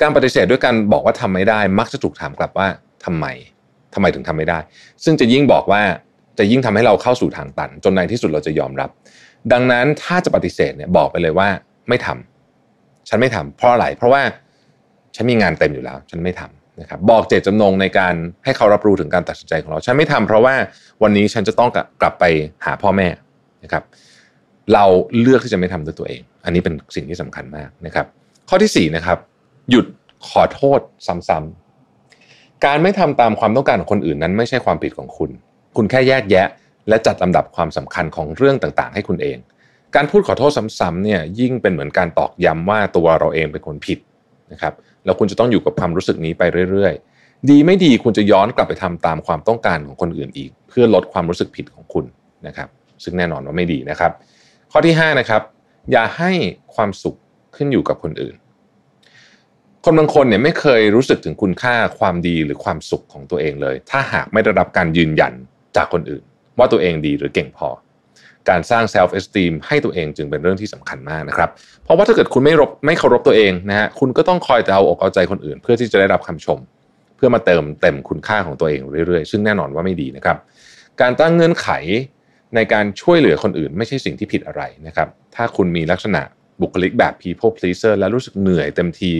[0.00, 2.66] การปฏิเสธด้วยการบอกว่าทำไม่ได้ มักจะถูกถามกลับว่า
[3.04, 3.26] ทำไม
[3.94, 4.58] ทำไมถึงทำไม่ได้
[5.04, 5.82] ซึ่งจะยิ่งบอกว่า
[6.38, 8.90] จะยิ่งทำให้เราเข้าสู่ทางตัน จนในที่สุดเราจะยอมรับ
[9.52, 11.48] ดังนั้นถ้าจะปฏิเสธเนี่ยบอกไปเลยว่า
[11.88, 14.22] ไม่ทำฉันไม่ทำเพราะอะไรเพราะว่า
[15.14, 20.54] ฉันมีงานเต็มอยู่แล้ว ฉันไม่ทำนะครับบอกเจตจำนงในการให้เขารับรู้ถึงการตัดสินใจของเรา ฉันไม่ทำเพราะว่า
[21.02, 22.24] วันนี้ฉันจะต้องกลับไป
[22.64, 23.08] หาพ่อแม่
[23.64, 23.82] นะครับ
[24.74, 24.84] เรา
[25.20, 28.06] เลือกที่จะไม่ทำด้วยตัวเอง อันนี้เป็นสิ่งที่สำคัญมากนะครับ
[28.48, 29.18] ข้อที่4นะครับ
[29.70, 29.86] หยุด
[30.28, 35.30] ขอโทษซ้ำๆการไม่ทำตามความต้องการของคนอื่นนั้นไม่ใช่ความผิดของคุณ
[35.76, 36.46] คุณแค่แยกแยะ
[36.88, 39.38] และจัดลำดับความสำคัญของเรื่องต่างๆ ให้คุณเอง
[39.94, 43.98] การพูดขอโทษซ้ำๆเนี่ยยิ่งเป็นเหมือนการตอกย้ำว่าตัวเราเองเป็นคนผิด
[44.52, 44.74] นะครับ
[45.04, 52.04] แล้วคุณจะต้องอยู่กับความรู้สึกนี้ไปเรื่อย ๆ ดีไม่ดีคุณจะย้อนกลับไปทำตามความต้องการของคนอื่นอีก เพื่อลดความรู้สึกผิดของคุณ
[52.46, 52.68] นะครับ
[53.04, 54.12] ซึ่งแน่นอนว่าไม่ดีนะครับ
[54.72, 55.42] ข้อที่5นะครับ
[55.92, 56.32] อย่าให้
[56.74, 57.16] ความสุข
[57.56, 58.34] ขึ้นอยู่กับคนอื่น
[59.84, 65.32] คนบางคนเนี่ยไม่เคยรู้สึกถึงคุณค่าความดีหรือความสุขของตัวเองเลย ถ้าหากไม่ได้รับการยืนยัน
[65.76, 66.24] จากคนอื่น
[66.58, 67.68] ว่าตัวเองดีหรือเก่งพอ
[68.48, 71.50] การสร้าง self esteem ให้ตัวเองจึงเป็นเรื่องที่สำคัญมากนะครับ
[71.84, 76.58] เพราะว่าถ้าเกิดคุณไม่รบไม่เคารพตัวเองนะฮะคุณก็ต้องคอยจะเอาอกเอาใจคนอื่น เพื่อที่จะได้รับคำชม
[77.16, 80.36] เพื่อมาเติมเต็มคุณค่าของตัวเองเรื่อยๆ ซึ่งแน่นอนว่าไม่ดีนะครับ
[81.00, 81.68] การตั้งเงื่อนไข
[82.54, 86.22] ในการช่วยเหลือคนอื่น ไม่ใช่สิ่งที่ผิดอะไรนะครับ ถ้าคุณมีลักษณะ
[86.60, 89.12] บุคลิกแบบ people pleaser แล้วรู้สึกเหนื่อยเต็มที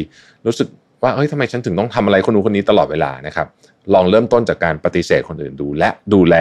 [0.47, 0.69] รู้สึก
[1.03, 3.47] ว่าเฮ้ยทำไมฉันถึงต้องทำอะไรคนนู้นคนนี้ตลอดเวลานะครับ
[3.95, 6.37] ลองเริ่มต้นจากการปฏิเสธคนอื่นดู และดูแล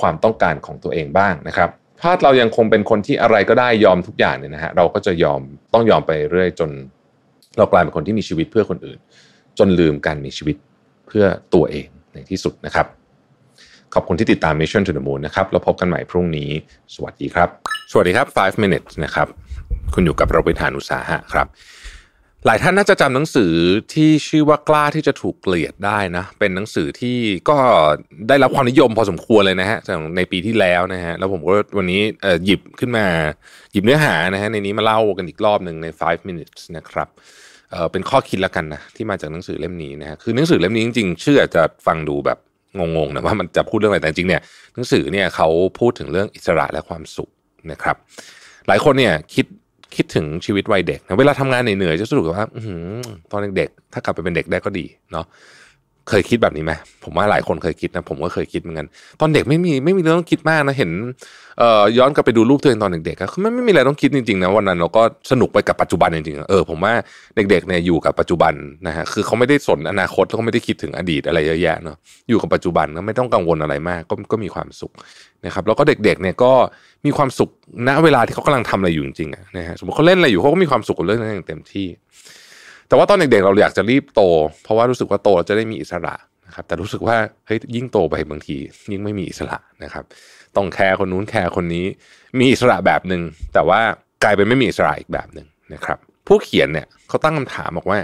[0.00, 1.70] ความต้องการของตัวเองบ้างนะครับ
[2.02, 5.40] ถ้าเรายังคงเป็นคนที่อะไรก็ได้ยอมทุกอย่างเนี่ยนะฮะเราก็จะยอม
[5.74, 6.70] ต้องยอมไปเรื่อยจน
[7.58, 8.98] เรากลายเป็นคนที่มีชีวิตเพื่อคนอื่น
[9.58, 10.56] จนลืมการมีชีวิต
[11.06, 11.24] เพื่อ
[11.54, 12.86] ตัวเองในที่สุดนะครับ
[13.94, 16.50] ขอบคุณที่ติดตาม Mission to the Moon นะครับเราพบกันใหม่พรุ่งนี้
[16.94, 17.48] สวัสดีครับ
[17.90, 19.26] สวัสดีครับ 5 minutes นะครับ
[19.94, 21.46] คุณอยู่กับเราไปฐานอุตสาหะครับ
[22.48, 23.52] หลายท่านน่าจะจำหนังสือ
[23.94, 27.16] ที่ชื่อว่ากล้าที่จะถูกเกลียดได้นะ เป็นหนังสือที่
[27.50, 27.56] ก็
[28.28, 29.78] ได้รับความนิยมพอสมควรเลยนะฮะ
[30.16, 32.00] ในปีที่แล้วนะฮะแล้วผมก็วันนี้
[32.44, 33.06] หยิบขึ้นมา
[33.72, 37.08] หยิบเนื้อหานะฮะในนี้มาเล่ากันอีกรอบหนึ่งใน 5 minutes นะครับ
[37.70, 42.38] เเป็นข้อคิดแล้วกันนะที่มาจากหนังสือเล่มนี้นะฮะคือหนังสือเล่มนี้จริงๆชื่ออาจจะฟังดูแบบ
[42.78, 44.42] งงๆนะว่ามันจะพูดเรื่องอะไรแต่จริงเนี่ย
[44.74, 47.30] หนังสือเนี่ยเขาพูดถึงเรื่องอิสระและความสุข
[47.70, 47.96] นะครับ
[48.68, 49.46] หลายคนเนี่ยคิด
[49.94, 52.46] คิดถึงชีวิตวัยเด็กนะเวลาทำงานเหนื่อยๆจะรู้สึกว่า
[53.30, 55.26] ตอนเด็กๆถ้ากลับไปเป็นเด็กได้ก็ดีเนาะ
[56.08, 56.72] เคยคิดแบบนี้ไหม
[57.04, 58.86] ผมว่าหลายคนเคยคิดนะ ผมก็เคยคิดเหมือนกัน
[59.20, 60.90] ตอนเด็กไม่มีไม่มีเรื่องต้องคิดมากนะ เห็น
[61.58, 66.92] เอ่อย้อนกลับไปดูรูปตัวเองตอนเด็กๆก็ไม่ไม่มีอะไรต้องคิดจริงๆนะวันนั้นเราก็สนุกไปกับปัจจุบันจริงๆเออผมว่า
[67.36, 68.54] เด็กๆเนี่ยอยู่กับปัจจุบัน
[68.86, 71.96] นะฮะคือเขาไม่ได้สนอนาคตเขาไม่ได้คิดถึงอดีตอะไรเยอะแยะเนาะ
[72.28, 74.92] อยู่กับปัจจุบันก็ไม่ต้องกังวลอะไรมาก ก็ก็มีความสุข
[75.44, 76.52] นะครับ แล้วก็เด็กๆเนี่ยก็
[77.06, 77.50] มีความสุข
[77.86, 81.86] ณเวลาที่เขากำลังทำอะไรอยู่จริงๆนะฮะสมมติเขาเล่นอะไรอยู่เขาก็มีความสุขกับเรื่องนั้นอย่างเต็มที่
[82.88, 84.22] แต่ว่าตอนเด็กๆเราอยากจะรีบโต
[84.62, 86.14] เพราะว่ารู้สึกว่าโตจะได้มีอิสระ
[86.46, 87.16] นะครับ แต่รู้สึกว่า
[87.46, 88.56] เฮ้ยยิ่งโตไปบางที
[88.90, 90.04] ยิ่งไม่มีอิสระนะครับ
[90.56, 91.86] ต้องแคร์คนนู้นแคร์คนนี้
[92.38, 93.22] มีอิสระแบบหนึ่ง
[93.54, 93.80] แต่ว่า
[94.22, 97.98] กลายเป็นไม่มีอิสระอีกแบบหนึ่งนะครับ ผู้เขียนเนี่ยเขาตั้งคำถามบอกว่า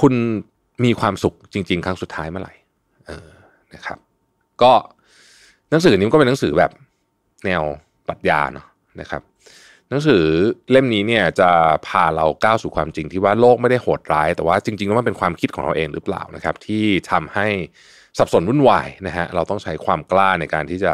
[0.00, 0.14] คุณ
[0.84, 2.54] มีความสุขจริง ๆ ครั้งสุดท้ายเมื่อไหร่
[3.06, 3.28] เออ
[3.74, 3.98] นะครับ
[4.62, 4.72] ก็
[5.70, 6.70] หนังสือนี้ก็เป็นหนังสือแบบ
[7.44, 7.62] แนว
[8.08, 8.66] ปรัชญาเนาะ
[9.00, 9.22] นะครับ
[9.90, 10.22] หนังสือ
[10.70, 11.50] เล่มนี้เนี่ยจะ
[11.86, 17.46] พาเราก้าวสู่ความจริงที่ว่าโลกไม่ได้โหดร้าย แต่ว่าจริงๆแล้วมันเป็นความคิดของเราเองหรือเปล่านะครับ ที่ทำให้
[18.18, 20.92] สับสนวุ่นวายนะฮะเราต้องใช้ความกล้าในการที่จะ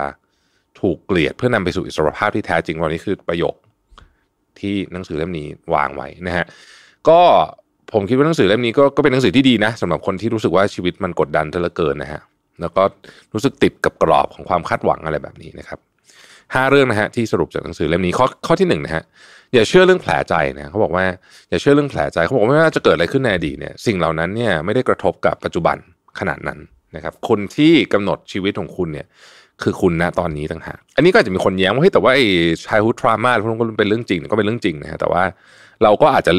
[0.80, 3.54] ถูกเกลียดเพื่อนำไปสู่อิสรภาพที่แท้จริงวันนี้คือประโยค
[4.60, 6.44] ที่หนังสือเล่มนี้วางไว้นะฮะ
[7.08, 7.20] ก็
[7.92, 12.20] ผมคิดว่าหนังสือเล่มนี้ก็ก็เป็นหนังสือที่ดีนะสำหรับคนที่รู้สึกว่าชีวิตมันกดดันเหลือเกินนะฮะ
[12.60, 12.82] แล้วก็
[13.32, 15.78] รู้สึกติดกับกรอบของความคาดหวังอะไรแบบนี้นะครับ
[16.54, 19.02] ห้าเรื่องนะฮะที่สรุปจากหนังสือเล่มนี้ข้อข้อที่หนึ่งนะฮะ
[19.54, 21.04] อย่าเชื่อเรื่องแผลใจนะเขาบอกว่า
[21.50, 25.76] อย่าเชื่อเรื่องแผลใจเขาบอกว่าไม่ว่าจะเกิดอะไรขึ้นในอดีตเนี่ยสิ่งเหล่านั้นเนี่ยไม่ได้กระทบกับปัจจุบัน
[26.18, 26.58] ขนาดนั้น
[26.96, 29.06] นะครับคนที่กำหนดชีวิตของคุณเนี่ย
[29.62, 32.26] คือคุณณตอนนี้ต่างหากอันนี้ก็อาจจะมีคนแย้งว่าเฮ้ยแต่ว่าไอ้
[32.66, 35.22] ชายฮูดทรามาพวกนั้นก็เป็นเรื่องจริงก็เป็นเรื่องจริงนะฮะแต่ว่า
[35.82, 36.32] เราก็อาจจะ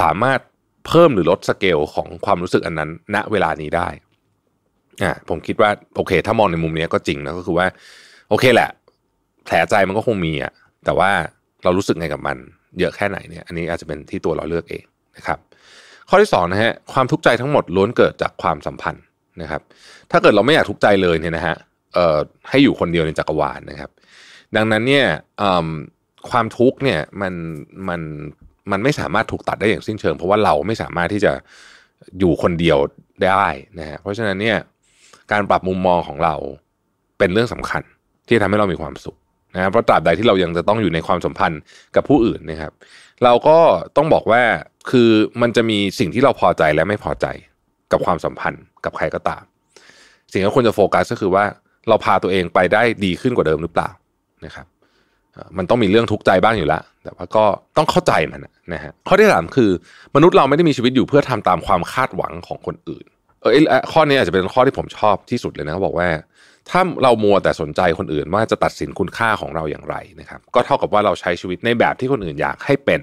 [0.00, 0.40] สามารถ
[0.86, 3.88] เพิ่มหรือลดสเกลของความรู้สึกอันนั้น ณเวลานี้ได้
[5.02, 7.66] อ่าผมคิดว่าโอเค ถ้ามองในมุมนี้ก็จริงนะก็คือว่า
[8.30, 8.70] โอเคแหละ
[9.46, 10.52] แผลใจมันก็คงมีอะ
[10.84, 11.10] แต่ว่า
[11.64, 12.36] เรารู้สึกไงกับมัน
[12.78, 14.84] เยอะแค่ไหนเนี่ย อันนี้อาจจะเป็นที่ตัวเราเลือกเอง
[15.16, 15.38] นะครับ
[16.08, 19.04] ข้อที่สองนะฮะความทุกข์ใจทั้งหมดล้วนเกิดจากความสัมพันธ์
[19.42, 19.62] นะครับ
[20.10, 21.56] ถ้าเกิดเราไม่อยากทุกข์ใจเลยเนี่ยนะฮะ
[21.94, 22.18] เอ่อ
[22.50, 23.90] ให้อยู่คนเดียวในจักรวาลนะครับ
[24.56, 25.06] ดังนั้นเนี่ย
[26.30, 27.34] ความทุกข์เนี่ยมัน
[27.88, 28.00] มัน
[28.70, 31.32] มันไม่สามารถถูกตัดได้อย่างสิ้นเชิง เพราะว่าเราไม่สามารถที่จะ
[32.18, 32.78] อยู่คนเดียว
[33.24, 34.56] ได้นะฮะเพราะฉะนั้นเนี่ย
[35.32, 36.34] การปรับมุมมองของเรา
[37.18, 37.82] เป็นเรื่องสำคัญ
[38.28, 39.16] ที่ทำให้เรามีความสุข
[39.56, 41.60] นะเพราะตราบใดที่เรายังจะต้องอยู่ในความสัมพันธ์
[41.96, 42.72] กับผู้อื่นนะครับ
[43.24, 43.58] เราก็
[43.96, 44.42] ต้องบอกว่า
[44.90, 45.10] คือ
[45.42, 47.26] มันจะมีสิ่งที่เราพอใจและไม่พอใจ
[47.92, 49.42] กับความสัมพันธ์กับใครก็ตาม
[50.32, 51.44] สิ่งที่ควรจะโฟกัสก็คือว่า
[51.88, 53.88] เราพาตัวเองไปได้ดีขึ้นกว่าเดิมหรือเปล่า
[54.44, 54.66] นะครับ
[55.58, 57.44] มันต้องมีเรื่องทุกข์ใจบ้างอยู่แล้วแต่ว่าก็
[57.76, 58.40] ต้องเข้าใจมัน
[58.72, 59.70] นะฮะข้อที่สามคือ
[60.14, 63.04] มนุษย์เราไม่ได้มีชีวิตอยู่เพื่อทำตามความคาดหวังของคนอื่น
[63.40, 66.08] เออข้อนี้อาจจะเป็นข้อที่ผมชอบที่สุดเลยนะเขาบอกว่า
[66.70, 73.00] ถ้าเรามัวแต่สนใจคนอื่นว่าจะตัดสินคุณค่าของเราอย่างไรนะครับ ก็เท่ากับว่าเราใช้ชีวิตในแบบที่คนอื่นอยากให้เป็น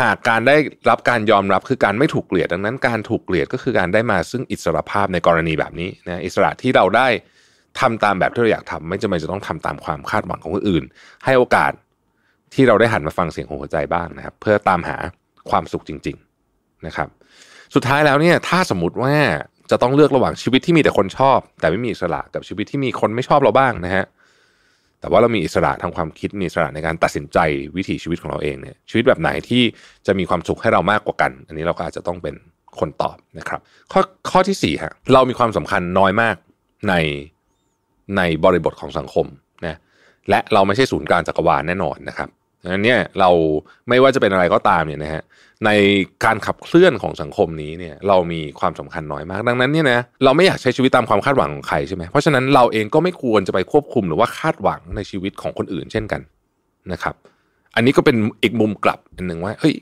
[0.00, 0.56] หากการได้
[0.90, 7.08] รับการยอมรับคือการไม่ถูกเกลียดดังนั้น การถูกเกลียดก็คือการได้มาซึ่งอิสรภาพในกรณีแบบนี้นะอิสระที่เราได้
[7.80, 10.84] ทำตามแบบที่เราอยากทำไม่จำเป็นจะต้องทำตามความคาดหวังของคนอื่น
[11.24, 11.72] ให้โอกาส
[12.54, 14.96] ที่เราได้หันมาฟังเสียงของหัวใจบ้างนะครับ เพื่อตามหา
[15.50, 16.16] ความสุขจริง
[16.50, 17.08] ๆนะครับ
[17.74, 19.14] สุดท้ายแล้วเนี่ยถ้าสมมติว่า
[19.70, 24.04] จะต้องเลือกระหว่างชีวิตที่มีแต่คนชอบ แต่ไม่มีอิสระกับชีวิตที่มีคนไม่ชอบเราบ้างนะฮะ
[25.00, 27.38] แต่ว่าเรามีอิสระทางความคิดมีอิสระในการตัดสินใจ
[27.76, 29.62] วิถีชีวิตของเราเองเนี่ยชีวิตแบบไหนที่
[30.06, 32.34] จะมีความสุขให้เรามากกว่ากัน อันนี้เราก็อาจจะต้องเป็น
[32.78, 33.60] คนตอบนะครับ
[33.92, 34.00] ข้อ
[34.30, 36.36] ข้อที่สี่ฮะเรามีความสำคัญน้อยมาก
[36.88, 36.94] ใน
[38.16, 39.26] ในบริบทของสังคม
[39.66, 39.76] นะ
[40.30, 42.28] และเราไม่ใช่ศูนย์กลางจักรวาลแน่นอนนะครับ
[42.62, 43.30] ดังนั้นเนี่ยเรา
[43.88, 45.22] ไม่ว่าจะเป็นอะไรก็ตามเนี่ยนะฮะ
[45.66, 45.70] ใน
[46.24, 56.20] การขับเคลื่อนของสังคมนี้เนี่ยเรามีความสำคัญน้อยมาก ดังนั้นเนี่ยนะเราไม่อยากใช้ชีวิตตามความคาดหวังของใครใช่ไหมเพราะฉะนั้นเราเองก็ไม่ควรจะไปควบคุมหรือว่าคาดหวังในชีวิตของคนอื่นเช่นกัน
[56.92, 57.14] นะครับ
[57.74, 59.74] อันนี้ก็เป็นอีกมุมกลับอันหนึ่งว่าเฮ้ย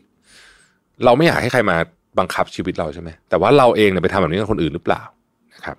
[1.04, 1.76] เราไม่อยากให้ใครมา
[2.18, 5.02] บังคับชีวิตเราใช่ไหมแต่ว่าเราเองเนี่ยไปทำแบบนี้กับคนอื่นหรือเปล่า
[5.54, 5.76] นะครับ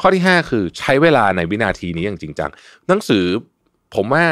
[0.00, 2.50] ข้อที่ 5 คือใช้เวลาในวินาทีนี้อย่างจริงจัง
[2.88, 3.24] หนังสือ
[3.94, 4.24] ผมว่า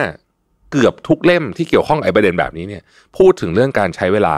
[0.72, 2.82] เกือบทุกเล่มที่เกี่ยวข้องไอ้ประเด็นแบบนี้เนี่ย
[3.18, 4.36] พูดถึงเรื่องการใช้เวลา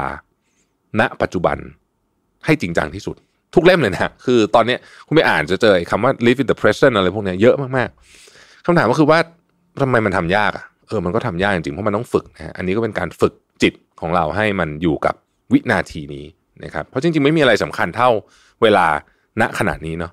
[1.01, 1.57] ณปัจจุบัน
[2.45, 3.16] ให้จริงจังที่สุด
[3.55, 4.76] ทุกเล่มเลยนะคือตอนนี้
[5.07, 9.18] คุณไปอ่านจะเจอคำว่า live in the present อะไรพวกนี้เยอะมากๆคำถามก็คือว่า
[9.83, 15.14] ทำไมมันทำยากอะเออมันก็ทำยากจริงเพราะมันต้องฝึกนะฮะอันนี้ก็เป็นการฝึกจิตของเราให้มันอยู่กับ
[15.53, 16.26] วินาทีนี้
[16.64, 18.11] นะครับเพราะจริงๆไม่มีอะไรสำคัญเท่า
[18.62, 18.87] เวลา
[19.41, 20.12] ณขณะนี้เนาะ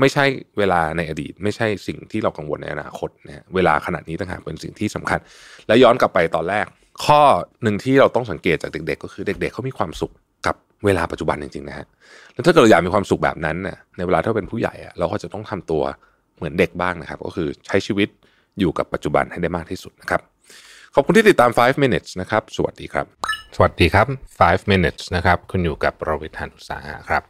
[0.00, 0.24] ไม่ใช่
[0.58, 5.18] เวลาในอดีต ไม่ใช่สิ่งที่เรากังวลในอนาคตนะเวลาขนาดนี้ต่างหากเป็นสิ่งที่สำคัญ
[5.66, 6.66] และย้อนกลับไปตอนแรก
[7.04, 7.22] ข้อ
[7.62, 10.12] หนึ่งที่เราต้องสังเกตจากเด็ก ๆ ก็คือเด็ก ๆเขามีความสุข
[10.46, 11.86] กับเวลาปัจจุบันจริงๆนะฮะ
[12.32, 15.82] แล้วถ้าเกิดเราอยากมีความสุขแบบนั้นน่ะในเวลาที่เป็นผู้ใหญ่เราก็จะต้องทำตัว
[16.36, 18.08] เหมือนเด็กบ้างนะครับ ก็คือใช้ชีวิต
[18.58, 20.20] อยู่กับปัจจุบันให้ได้มากที่สุดนะครับ
[20.94, 23.06] ขอบคุณที่ติดตาม 5 minutes นะครับ สวัสดีครับ
[23.56, 24.06] สวัสดีครับ
[24.38, 27.22] 5 minutes นะครับ คุณอยู่กับเราวิทานุสาหะครับ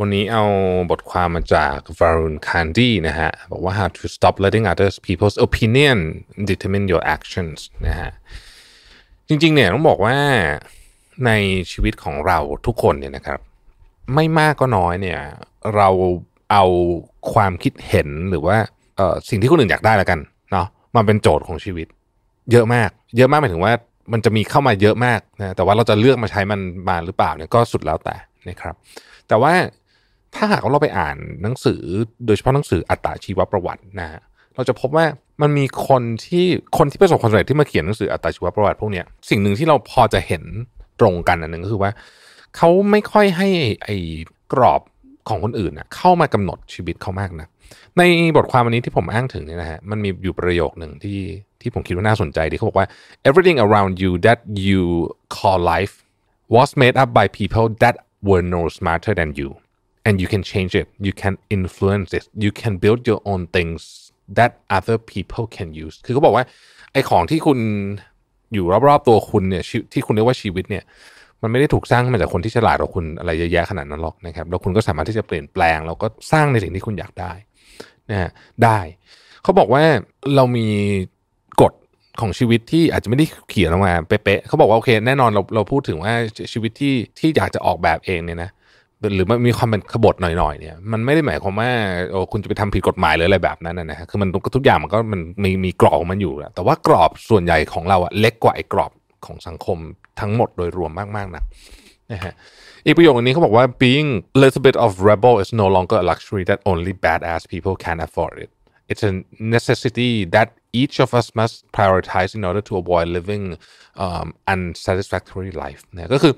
[0.00, 0.44] วันนี้เอา
[0.90, 5.98] บทความมาจาก Varun Kandi นะฮะ บอกว่า how to stop letting others people's opinion
[6.50, 8.10] determine your actions นะฮะ
[9.28, 10.16] จริงๆ เนี่ยต้องบอกว่า
[11.26, 11.30] ใน
[11.72, 13.38] ชีวิตของเราทุกคนเนี่ยนะครับ
[14.14, 15.20] ไม่มากก็น้อยเนี่ย
[15.76, 15.88] เรา
[16.52, 16.64] เอา
[17.32, 18.56] ความคิดเห็นหรือว่า
[19.28, 20.18] สิ่งที่คนอื่นอยากได้แล้วกัน
[20.52, 20.66] เนาะ
[20.96, 21.86] มาเป็นโจทย์ของชีวิต
[22.52, 23.72] เยอะมาก เยอะมากหมายถึงว่า
[24.12, 28.16] มันจะมีเข้ามาเยอะมากนะแต่ว่าเราจะเลือกมาใช้มันมาหรือเปล่าเนี่ยก็สุดแล้วแต่
[28.48, 28.74] นะครับ
[29.28, 29.54] แต่ว่า
[30.36, 31.82] ถ้าหากเราไปอ่านหนังสือ
[32.26, 34.20] โดยเฉพาะหนังสืออัตชีวประวัตินะฮะ
[34.54, 35.06] เราจะพบว่า
[35.42, 36.46] มันมีคนที่
[36.78, 40.42] คนที่ประสบความสำเร็จที่มาเขียนหนังสืออัตชีวประวัติพวกนี้สิ่งหนึ่งที่เราพอจะเห็น
[41.00, 41.90] ตรงกันอันหนึ่งก็คือว่า
[42.56, 43.48] เขาไม่ค่อยให้
[43.84, 43.96] ไอ้
[44.52, 44.80] กรอบ
[45.28, 47.48] ของคนอื่นนะเข้ามากำหนดชีวิตเขามากนะ
[47.98, 48.02] ใน
[48.36, 51.20] บทความวันนี้ที่ผมอ้างถึงเนี่ยนะฮะมันมีอยู่ประโยคหนึ่งที่
[51.60, 52.86] ที่ผมคิดว่าน่าสนใจที่เขาบอกว่า
[53.28, 54.82] everything around you that you
[55.36, 55.94] call life
[56.54, 57.94] was made up by people that
[58.28, 59.50] were no smarter than you
[60.06, 63.80] and you can change it you can influence it you can build your own things
[64.38, 66.44] that other people can use คือเขาบอกว่า
[66.92, 67.58] ไอ้ของที่คุณ
[68.54, 70.84] อยู่รอบๆตัวคุณเนี่ยที่คุณเรียกว่าชีวิตเนี่ย
[71.42, 77.32] มันไม่ได้ถูกสร้างมาจากคนที่ฉลาดกว่าคุณอะไรเยอะแยะขนาดนั้นหรอกนะครับ แล้วคุณก็สามารถที่จะเปลี่ยนแปลง แล้วก็สร้างในสิ่งที่คุณอยากได้
[78.10, 78.30] นะฮะ
[78.64, 78.78] ได้
[79.42, 79.82] เขาบอกว่า
[80.36, 80.66] เรามี
[81.62, 81.72] กฎ
[82.20, 86.12] ของชีวิตที่อาจจะไม่ได้เขียนออกมาเป๊ะๆเขาบอกว่าโอเค แน่นอนเราเราพูดถึงว่า
[86.52, 88.50] ชีวิตที่ที่อยากจะออกแบบเองเนี่ยนะ
[89.14, 91.70] หรือมันมีความเป็นขบฏหน่อยๆเนี่ยมันไม่ได้หมายความว่า
[92.10, 98.92] โอ้คุณจะไปทำผิดกฎหมายหรืออะไรแบบนั้นนะฮะคือมันทุกอย่างมันก็มันมีมีกรอบมันอยู่แหละแต่ว่ากรอบส่วนใหญ่ของเราอะเล็กกว่าไอ้กรอบ
[99.26, 99.78] ของสังคม
[100.20, 101.42] ทั้งหมดโดยรวมมากๆนะ
[102.12, 102.34] นะฮะ
[102.84, 107.74] อีกประโยคนึงเขาบอกว่า being a little bit of rebel is no longer a luxury that only badass people
[107.84, 108.50] can afford it
[108.90, 109.12] it's a
[109.56, 110.48] necessity that
[110.80, 113.44] each of us must prioritize in order to avoid living
[114.04, 116.32] um, unsatisfactory life เนี่ยก็คือ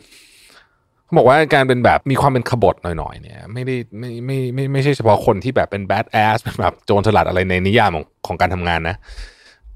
[1.08, 8.96] เขาบอกว่าการเป็นแบบมีความเป็นขบฏหน่อยๆ เนี่ยไม่ได้ไม่ไม่ไม่ไม่ใช่เฉพาะคนที่แบบเป็น bad ass เป็นแบบโจรสลัดอะไรในนิยามของของการทำงานนะ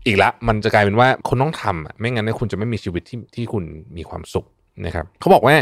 [0.07, 3.65] อีกละมันจะกลายเป็นว่าคุณต้องทำไม่งั้นคุณจะไม่มีชีวิตที่ที่คุณ
[3.97, 4.47] มีความสุข
[4.87, 5.55] นะครับเขาบอกว่า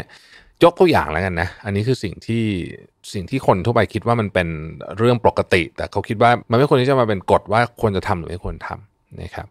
[0.65, 2.45] ยกตัวอย่างแล้วกันนะ อันนี้คือสิ่งที่
[3.13, 4.49] สิ่งที่คนทั่วไปคิดว่ามันเป็น
[4.97, 9.47] เรื่องปกติ แต่เขาคิดว่ามันไม่ควรที่จะมาเป็นกฎว่าควรจะทำหรือไม่ควรทำนะครับ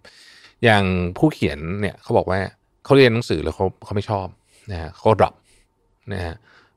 [0.63, 0.83] อย่าง
[1.17, 2.39] ผู้เขียนเนี่ยเขาบอกว่า
[2.85, 4.27] เขาเรียนหนังสือแล้วเขาเขาไม่ชอบ
[4.71, 5.33] นะฮะเขา drop
[6.13, 6.35] นะฮะ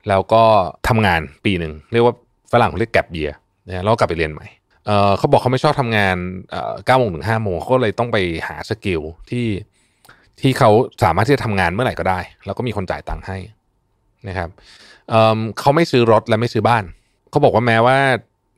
[0.08, 0.42] แล้วก็
[0.88, 2.14] ทำงานปีหนึ่งเรียกว่า
[2.52, 3.30] ฝรั่งเขาเรียกแกลบเบีย
[3.68, 4.46] นะแล้วกลับไปเรียนใหม่
[4.86, 6.16] เเขาบอกเขาไม่ชอบทำงาน
[6.86, 8.18] เก้าโมงถึงห้าโมงเขาเลยต้องไป
[8.48, 9.46] หา skill ที่
[10.40, 10.70] ที่เขา
[11.04, 13.38] สามารถที่จะทำงานเมื่อไหร่ก็ได้ แล้วก็มีคนจ่ายตังค์ให้
[14.28, 14.48] นะครับ
[15.10, 16.84] เเขาไม่ซื้อรถและไม่ซื้อบ้าน
[17.30, 17.96] เขาบอกว่าแม้ว่า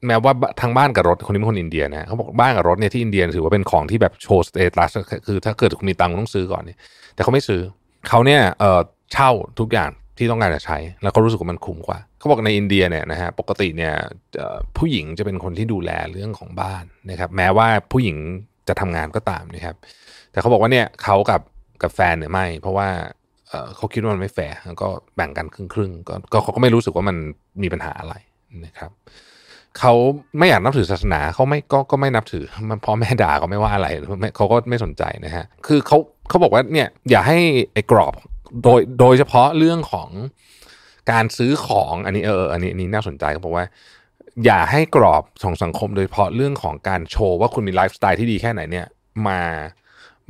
[0.07, 4.91] แม้ว่าทางบ้านกับรถคนนี้เป็นคนอินเดียนะเขาบอกบ้านกับรถเนี่ยที่อินเดียถือว่าเป็นของที่แบบโชว์ status
[5.27, 6.79] คือถ้าเกิดคุณมีตังค์ต้องซื้อก่อนเนี่ย
[7.15, 7.61] แต่เขาไม่ซื้อ
[8.09, 8.41] เขาเนี่ย
[9.13, 13.95] เช่าทุกอย่าง ที่ต้องการจะใช้ แล้วเขารู้สึกว่ามันคุ้มกว่า เขาบอกในอินเดียเนี่ยนะฮะปกติเนี่ย
[14.79, 18.17] ผู้หญิงจะเป็นคนที่ดูแลเรื่องของบ้านนะครับ แม้ว่าผู้หญิง
[18.69, 19.77] จะทำงานก็ตามนะครับ
[20.31, 21.41] แต่เขาบอกว่าเนี่ยเขากับ
[21.83, 22.89] กับแฟนเนี่ยไม่ เพราะว่า
[23.77, 25.93] เขาคิดว่ามันไม่แฟร์ก็แบ่งกันครึ่งครึ่ง
[26.33, 27.17] ก็เขาก็ไม่รู้สึกว่ามัน
[27.63, 28.15] มีปัญหาอะไร
[28.65, 28.91] นะครับ
[29.79, 29.93] เขา
[30.39, 33.89] ไม่อยากนับถือศาสนาเขาไม่ก็ก็ไม่นับถือมันพ่อแม่ด่าเขาไม่ว่าอะไร
[34.37, 35.99] เขาก็ไม่สนใจนะฮะคือเขา
[36.29, 37.39] เขาบอกว่าเนี่ยอย่าให้
[37.73, 38.15] ไอ้กรอบ
[38.63, 40.09] โดยโดยเฉพาะเรื่องของ
[41.13, 43.67] การซื้อของอันนี้เอออันนี้นี้น่าสนใจเขาบอกว่า
[44.45, 48.87] อย่าให้กรอบของสังคมโดยเฉพาะเรื่องของการโชว์ว่าคุณมีไลฟ์สไตล์ที่ดีแค่ไหนเนี่ย
[49.29, 49.41] มา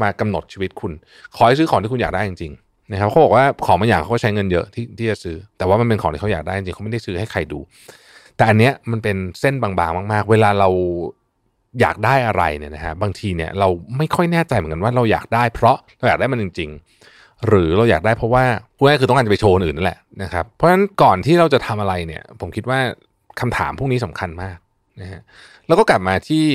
[0.03, 0.93] มากำหนดชีวิตคุณ
[1.37, 7.59] ขอให้ซื้อของที่คุณอยากได้จริงๆนะครับเขาบอกว่าของบางอย่างเขาใช้เงินเยอะที่ที่จะซื้อ แต่ว่ามันเป็นของที่เขาอยากได้จริงเขาไม่ได้ซื้อให้ใครดู
[8.37, 10.68] แต่อันเนี้ยมันเป็นเส้นบางๆ มาก ๆ เวลาเรา
[11.81, 17.14] อยากได้อะไรเนี่ยนะฮะบางทีเนี่ยเราไม่ค่อยแน่ใจเหมือนกันว่าเราอยากได้เพราะเราอยากได้มันจริง ๆ
[17.49, 18.45] หรือเราอยากได้เพราะว่า
[18.76, 22.80] พูดง่ายคือต้องการจะไปโชว์อื่นนั่นแหละนะครับเพราะฉะนั้นก่อนที่เราจะทำอะไรเนี่ย ผมคิดว่า
[23.40, 24.59] คำถามพวกนี้สำคัญมาก
[25.01, 25.20] นะฮะ
[25.66, 26.47] แล้วก็กลับมาที่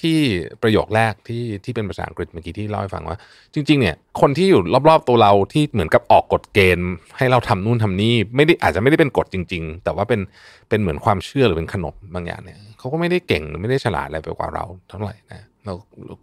[0.00, 0.18] ที่
[0.62, 3.18] ประโยคแรกที่ที่เป็นภาษาอังกฤษเมื่อกี้ที่เล่าให้ฟังว่า
[3.54, 10.20] จริง ๆ เนี่ย คนที่อยู่รอบๆตัวเราที่เหมือนกับออกกฎเกณฑ์ ให้เราทำนู่นทำนี่ไม่ได้อาจจะไม่ได้เป็นกฎจริง ๆ แต่ว่าเป็น
[10.68, 15.72] เป็นเหมือนความเชื่อหรือเป็นขนบบางอย่างเนี่ยเขาก็ไม่ได้เก่งหรือไม่ได้ฉลาดอะไรไปกว่าเราเท่าไหร่นะเรา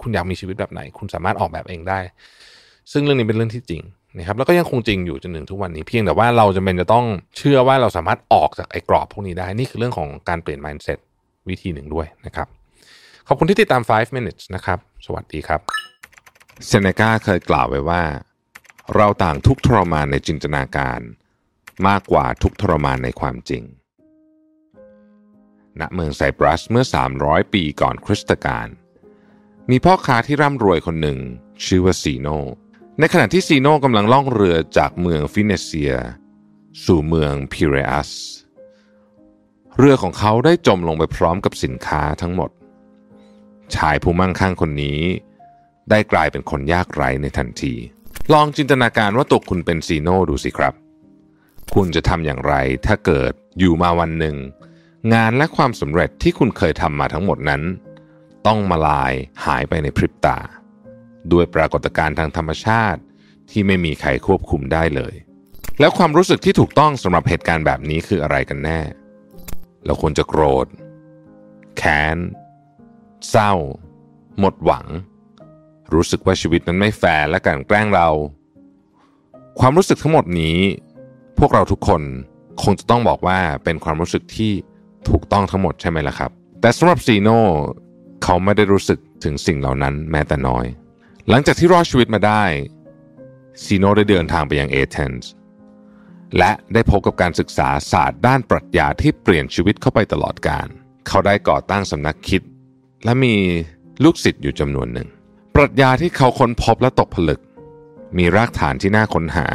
[0.02, 2.00] คุณอยากมีชีวิตแบบไหน คุณสามารถออกแบบเองได้
[2.92, 3.84] ซึ่งเรื่องนี้เป็นเรื่องที่จริง
[4.18, 7.06] นะครับแล้วก็ยังคงจริงอยู่จนถึงทุกวันนี้เพียงแต่ว่าเราจะเป็นจะต้อง
[7.38, 11.00] เชื่อว่าเราสามารถออกจากไอ้กรอบพวกนี้ได้นี่คือเรื่องของการเปลี่ยน mindset
[11.50, 12.48] วิธีหนึ่งด้วยนะครับ
[13.28, 15.62] ขอบคุณที่ติดตาม 5 minutes นะครับ สวัสดีครับ
[16.68, 18.04] เซเนกาเคยกล่าวไว้ว่า
[18.96, 21.00] เราต่างทุกทรมานในจินตนาการ
[21.88, 23.64] มากกว่าทุกทรมานในความจริง
[25.80, 26.86] ณ เมืองไซปรัสเมื่อ
[27.20, 28.68] 300 ปีก่อนคริสตกาล
[29.70, 31.20] มีพ่อค้าที่ร่ำรวยคนหนึ่ง
[31.66, 32.28] ชื่อว่าซีโน
[33.00, 35.94] ในขณะที่ซีโนกำลังล่องเรือจากเมืองฟินเซีย
[36.86, 38.12] สู่เมืองพิเรอัส
[39.78, 42.50] เรือของเขาได้จมลงไปพร้อมกับสินค้าทั้งหมด
[43.76, 45.00] ชายผู้มั่งคั่งคนนี้
[45.90, 47.74] ได้กลายเป็นคนยากไร้ในทันที
[48.34, 50.74] ลองจินตนาการว่าตัวคุณเป็นซีโน่ดูสิครับ
[51.74, 52.54] คุณจะทำอย่างไร
[52.86, 54.36] ถ้าเกิดอยู่มาวันหนึ่ง
[55.14, 57.62] งานและความสำเร็จที่คุณเคยทำมาทั้งหมดนั้น
[58.48, 59.14] ต้องมาลาย
[59.46, 60.38] หายไปในพริบตา
[61.34, 63.02] ด้วยปรากฏการณ์ทางธรรมชาติ
[63.52, 65.14] ที่ไม่มีใครควบคุมได้เลย
[65.80, 68.80] แล้วความรู้สึกที่ถูกต้องสำหรับเหตุการณ์แบบนี้คืออะไรกันแน่
[69.86, 70.68] เราควรจะโกรธ
[71.78, 72.18] แค้น
[73.30, 73.54] เศร้า
[74.40, 74.86] หมดหวัง
[75.94, 78.10] รู้สึกว่าชีวิตนั้นไม่แฟร์และการแกล้งเรา
[79.60, 80.58] ความรู้สึกทั้งหมดนี้
[81.40, 82.02] พวกเราทุกคน
[82.64, 84.52] คงจะต้องบอกว่าเป็นความรู้สึกที่
[85.10, 87.40] ถูกต้องทั้งหมดใช่ไหมล่ะครับ แต่สำหรับซีโน่
[88.24, 90.66] เขาไม่ได้รู้สึกถึงสิ่งเหล่านั้นแม้แต่น้อย
[91.30, 92.44] หลังจากที่รอดชีวิตมาได้
[93.64, 95.32] ซีโนได้เดินทางไปยังเอเธนส์
[96.38, 100.68] และได้พบกับการศึกษาศาสตร์ด้านปรัชญาที่เปลี่ยนชีวิตเข้าไปตลอดกาล
[101.08, 102.42] เขาได้ก่อตั้งสำนักคิด
[103.04, 103.36] และมี
[104.04, 105.08] ลูกศิษย์อยู่จำนวนหนึ่ง
[105.56, 107.42] ปรัชญาที่เขาค้นพบและตกผลึก
[108.18, 109.48] มีรากฐานที่น่าค้นหา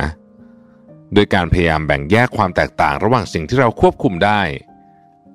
[1.14, 4.40] โดยการพยายามแบ่งแยกความแตกต่างระหว่างสิ่งที่เราควบคุมได้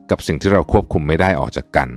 [0.10, 1.90] กับสิ่งที่เราควบคุมไม่ได้ออกจากกัน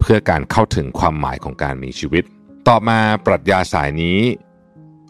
[0.00, 2.24] เพื่อการเข้าถึงความหมายของการมีชีวิต
[2.68, 4.18] ต่อมาปรัชญาสายนี้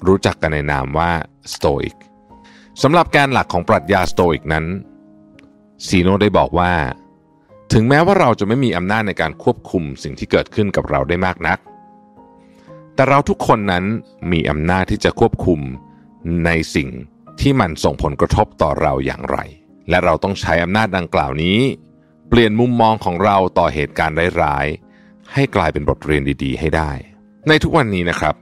[0.07, 1.11] รู้จักกันในนามว่า
[1.53, 1.97] สโตอิก
[2.83, 4.67] สำหรับการหลักของปรัชญาสโตอิกนั้น
[5.87, 6.73] ซีโนได้บอกว่า
[7.73, 11.59] ถึงแม้ว่าเราจะไม่มีอำนาจในการควบคุมสิ่งที่เกิดขึ้นกับเราได้มากนัก
[12.95, 13.85] แต่เราทุกคนนั้น
[14.33, 15.61] มีอำนาจที่จะควบคุม
[16.45, 16.89] ในสิ่ง
[17.41, 19.39] ที่มันส่งผลกระทบต่อเราอย่างไร
[19.89, 21.59] และเราต้องใช้อำนาจดังกล่าวนี้
[22.29, 26.93] เปลี่ยนมุมมองของเราต่อเหตุการณ์ร้ายๆให้กลายเป็นบทเรียนดี ๆ ให้ได้
[27.49, 28.34] ในทุกวันนี้นะครับ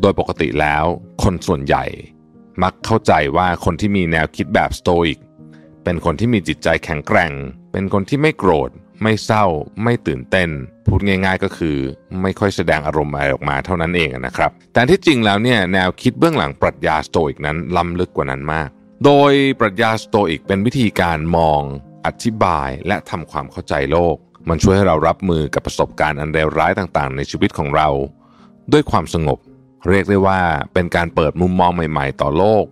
[0.00, 0.84] โดยปกติแล้ว
[1.22, 1.84] คนส่วนใหญ่
[2.62, 5.18] มักเข้าใจว่าคนที่มีแนวคิดแบบสโตอิก
[5.84, 7.32] เป็นคนที่มีจิตใจแข็งแกร่ง
[7.72, 8.70] เป็นคนที่ไม่โกรธ
[9.02, 9.44] ไม่เศร้า
[9.82, 10.50] ไม่ตื่นเต้น
[10.86, 11.76] พูดง่าย ๆ ก็คือ
[12.22, 18.68] ไม่ค่อยแสดงอารมณ์อะไรออกมาเท่านั้นเองนะครับ แต่ที่จริงแล้วเนี่ยแนวคิดเบื้องหลังปรัชญาสโตอิกนั้นล้ำลึกกว่านั้นมาก
[19.04, 21.62] โดยปรัชญาสโตอิกเป็นวิธีการมอง
[22.06, 24.16] อธิบายและทำความเข้าใจโลก
[24.48, 27.88] มันช่วยให้เรารับมือกับประสบการณ์อันเลวร้ายต่างๆ ในชีวิตของเรา
[28.72, 29.38] ด้วยความสงบ
[29.88, 30.40] เรียกได้ว่า
[30.74, 32.64] เป็นการเปิดมุมมองใหม่ ๆ ต่อโลก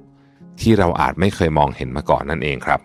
[0.61, 2.80] ที่เราอาจไม่เคยมองเห็นมาก่อนนั่นเองครับ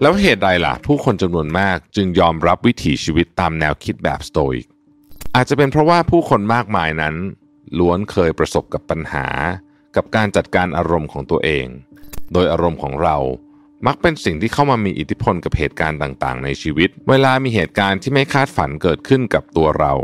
[0.00, 4.66] แล้วเหตุใดล่ะ ผู้คนจำนวนมากจึงยอมรับวิถีชีวิตตามแนวคิดแบบสโตอิก
[5.34, 7.14] อาจจะเป็นเพราะว่าผู้คนมากมายนั้น
[7.78, 9.26] ล้วนเคยประสบกับปัญหา
[9.96, 11.66] กับการจัดการอารมณ์ของตัวเอง
[12.32, 13.16] โดยอารมณ์ของเรา
[13.86, 19.94] มักเป็นสิ่งที่เข้ามามีอิทธิพลกับเหตุการณ์ต่างๆ ในชีวิต เวลามีเหตุการณ์ที่ไม่คาดฝันเกิดขึ้นกับตัวเรา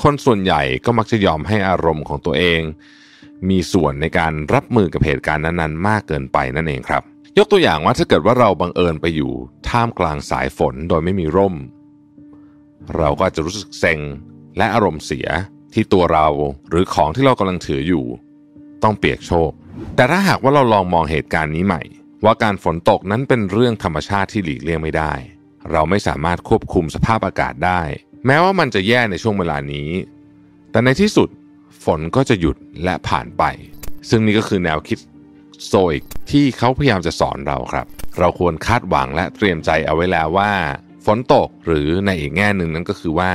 [0.00, 2.60] คนส่วนใหญ่ก็มักจะยอมให้อารมณ์ของตัวเอง
[3.48, 7.02] มีส่วนในการรับมือกับเหตุการณ์นั้นๆ มากเกินไปนั่นเองครับ
[7.38, 9.32] ยกตัวอย่างว่าถ้าเกิดว่าเราบังเอิญไปอยู่
[9.68, 11.54] ท่ามกลางสายฝนโดยไม่มีร่ม
[12.96, 14.00] เราก็จะรู้สึกเซ็ง
[14.56, 15.28] และอารมณ์เสีย
[15.74, 16.26] ที่ตัวเรา
[16.68, 18.04] หรือของที่เรากำลังถืออยู่
[18.82, 19.50] ต้องเปียกโชก
[19.96, 21.82] แต่ถ้าหากว่าเราลองมองเหตุการณ์นี้ใหม่
[22.24, 25.12] ว่าการฝนตกนั้นเป็นเรื่องธรรมชาติที่หลีกเลี่ยงไม่ได้
[25.70, 27.82] เราไม่สามารถควบคุมสภาพอากาศได้
[28.26, 29.90] แม้ว่ามันจะแย่ในช่วงเวลานี้
[30.70, 31.28] แต่ในที่สุด
[31.84, 33.44] ฝนก็จะหยุดและผ่านไป
[34.08, 34.98] ซึ่งนี่ก็คือแนวคิด
[35.66, 37.86] โซอิกที่เขาพยายามจะสอนเราครับ
[38.18, 40.52] เราควรคาดหวังและเตรียมใจเอาไว้แล้วว่า
[41.06, 43.32] ฝนตกหรือในอีกแง่หนึ่งนั้นก็คือว่า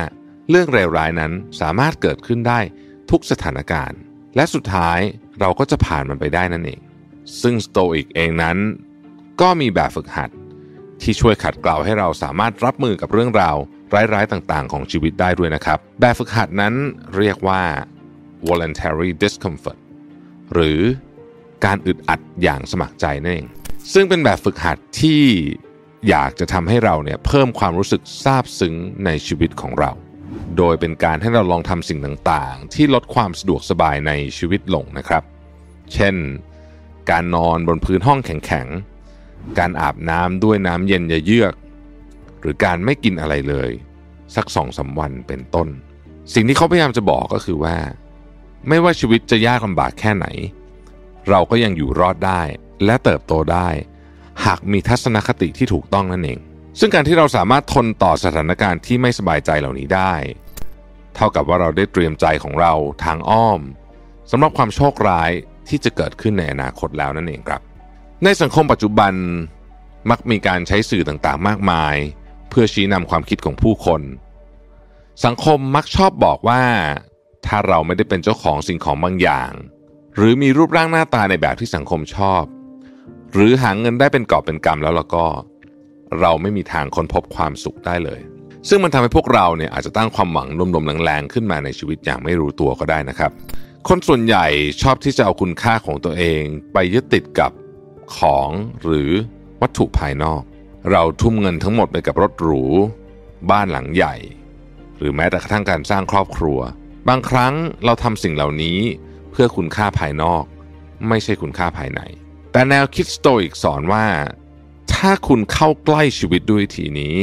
[0.50, 2.60] เรื่องเลวร้ายนั้นสามารถเกิดขึ้นได้
[3.10, 3.98] ทุกสถานการณ์
[4.36, 4.98] และสุดท้าย
[5.40, 6.80] เราก็จะผ่านมันไปได้นั่นเอง
[7.42, 8.56] ซึ่งสโตอิกเองนั้น
[9.40, 10.30] ก็มีแบบฝึกหัด
[11.02, 13.56] ที่ช่วยขัดเกลาให้เราสามารถรับมือกับเรื่องราว
[13.94, 16.74] ร้ายๆต่างๆ ของชีวิตได้ด้วยนะครับ แบบฝึกหัดนั้น
[17.16, 17.62] เรียกว่า
[18.48, 19.78] voluntary discomfort
[20.54, 20.80] หรือ
[21.64, 23.48] การอึดอัดอย่างสมัครใจนั่นเอง
[23.92, 25.22] ซึ่งเป็นแบบฝึกหัดที่
[26.08, 28.74] อยากจะทำให้เราเนี่ยเพิ่มความรู้สึกซาบซึ้ง
[29.04, 29.90] ในชีวิตของเรา
[30.56, 35.22] โดยเป็นการให้เราลองทำสิ่งต่างๆ ที่ลดความสะดวกสบายในชีวิตลงนะครับ
[35.94, 36.14] เช่น
[37.10, 41.54] การนอนบนพื้นห้องแข็งๆ การอาบน้ำด้วยน้ำเย็นเยือก
[42.40, 43.70] หรือการไม่กินอะไรเลย
[44.36, 45.68] สักสองสาวันเป็นต้น
[46.34, 47.76] สิ่งที่เขาพยายามจะบอกก็คือว่า
[48.68, 50.26] ไม่ว่าชีวิตจะยากลำบากแค่ไหน
[51.28, 52.42] เราก็ยังอยู่รอดได้
[52.84, 53.68] และเติบโตได้
[54.44, 56.38] หากมีทัศนคติที่ถูกต้องนั่นเอง
[56.78, 60.14] ซึ่งการที่เราสามารถทนต่อสถานการณ์ที่ไม่สบายใจเหล่านี้ได้
[61.14, 62.72] เท่ากับว่าเราได้เตรียมใจของเรา
[63.04, 63.60] ทางอ้อม
[64.30, 65.30] สำหรับความโชคร้าย
[65.68, 67.60] ที่จะเกิดขึ้นในอนาคตแล้วนั่นเองครับ
[68.24, 69.12] ในสังคมปัจจุบัน
[70.10, 71.94] มักมีการใช้สื่อต่างๆ มากมาย
[72.50, 74.02] เพื่อชี้นำความคิดของผู้คน
[75.24, 76.62] สังคมมักชอบบอกว่า
[77.46, 79.52] ถ้าเราไม่ได้เป็นเจ้าของสิ่งของบางอย่าง
[80.16, 82.44] หรือมีรูปร่างหน้าตาในแบบที่สังคมชอบ
[83.32, 85.26] หรือหาเงินได้เป็นกอบเป็นกำแล้วแล้วก็
[86.20, 88.20] เราไม่มีทางค้นพบความสุขได้เลย
[88.68, 93.30] ซึ่งมันทำให้พวกเราเนี่ยอาจจะตั้งความหวังลมๆแรงๆขึ้นมาในชีวิตอย่างไม่รู้ตัวก็ได้นะครับ
[93.88, 94.46] คนส่วนใหญ่
[94.82, 96.42] ชอบที่จะเอาคุณค่าของตัวเอง
[96.72, 97.52] ไปยึดติดกับ
[98.16, 98.50] ของ
[98.82, 99.10] หรือ
[99.60, 100.42] วัตถุภายนอก
[100.90, 102.62] เราทุ่มเงินทั้งหมดไปกับรถหรู
[103.50, 104.14] บ้านหลังใหญ่
[104.98, 106.58] หรือแม้แต่กระทั่งการสร้างครอบครัว
[107.08, 107.54] บางครั้ง
[107.84, 108.78] เราทำสิ่งเหล่านี้
[109.30, 110.44] เพื่อคุณค่าภายนอก
[111.08, 112.00] ไม่ใช่คุณค่าภายใน
[112.52, 114.06] แต่แนวคิดสโตอิกสอนว่า
[114.94, 117.16] ถ้าคุณเข้าใกล้ชีวิตด้วยทีนี้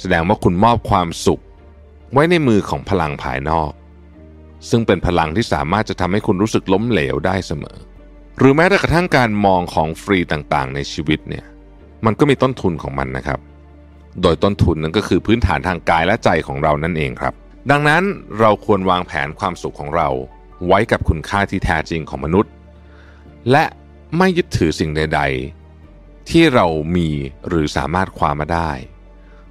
[0.00, 1.42] แสดงว่าคุณมอบความสุข
[2.12, 3.72] ไว้ในมือของพลังภายนอก
[4.68, 7.78] ซึ่งเป็นพลังที่สามารถจะทำให้คุณรู้สึกล้มเหลวได้เสมอ
[8.38, 11.46] หรือแม้แต่กระทั่งการมองของฟรีต่างๆ ในชีวิตเนี่ย
[12.04, 13.40] มันก็มีต้นทุนของมันนะครับ
[14.22, 17.34] โดยต้นทุนนั้นก็คือพื้นฐานทางกายและใจของเรานั่นเองครับ
[17.70, 18.02] ดังนั้น
[18.40, 20.08] เราควรวางแผนความสุขของเรา
[20.66, 22.52] ไว้กับคุณค่าที่แท้จริงของมนุษย์
[23.50, 23.64] และ
[24.18, 25.20] ไม่ยึดถือสิ่งใด
[25.76, 26.66] ๆ ที่เรา
[26.96, 27.08] มี
[27.48, 28.70] หรือสามารถคว้ามาได้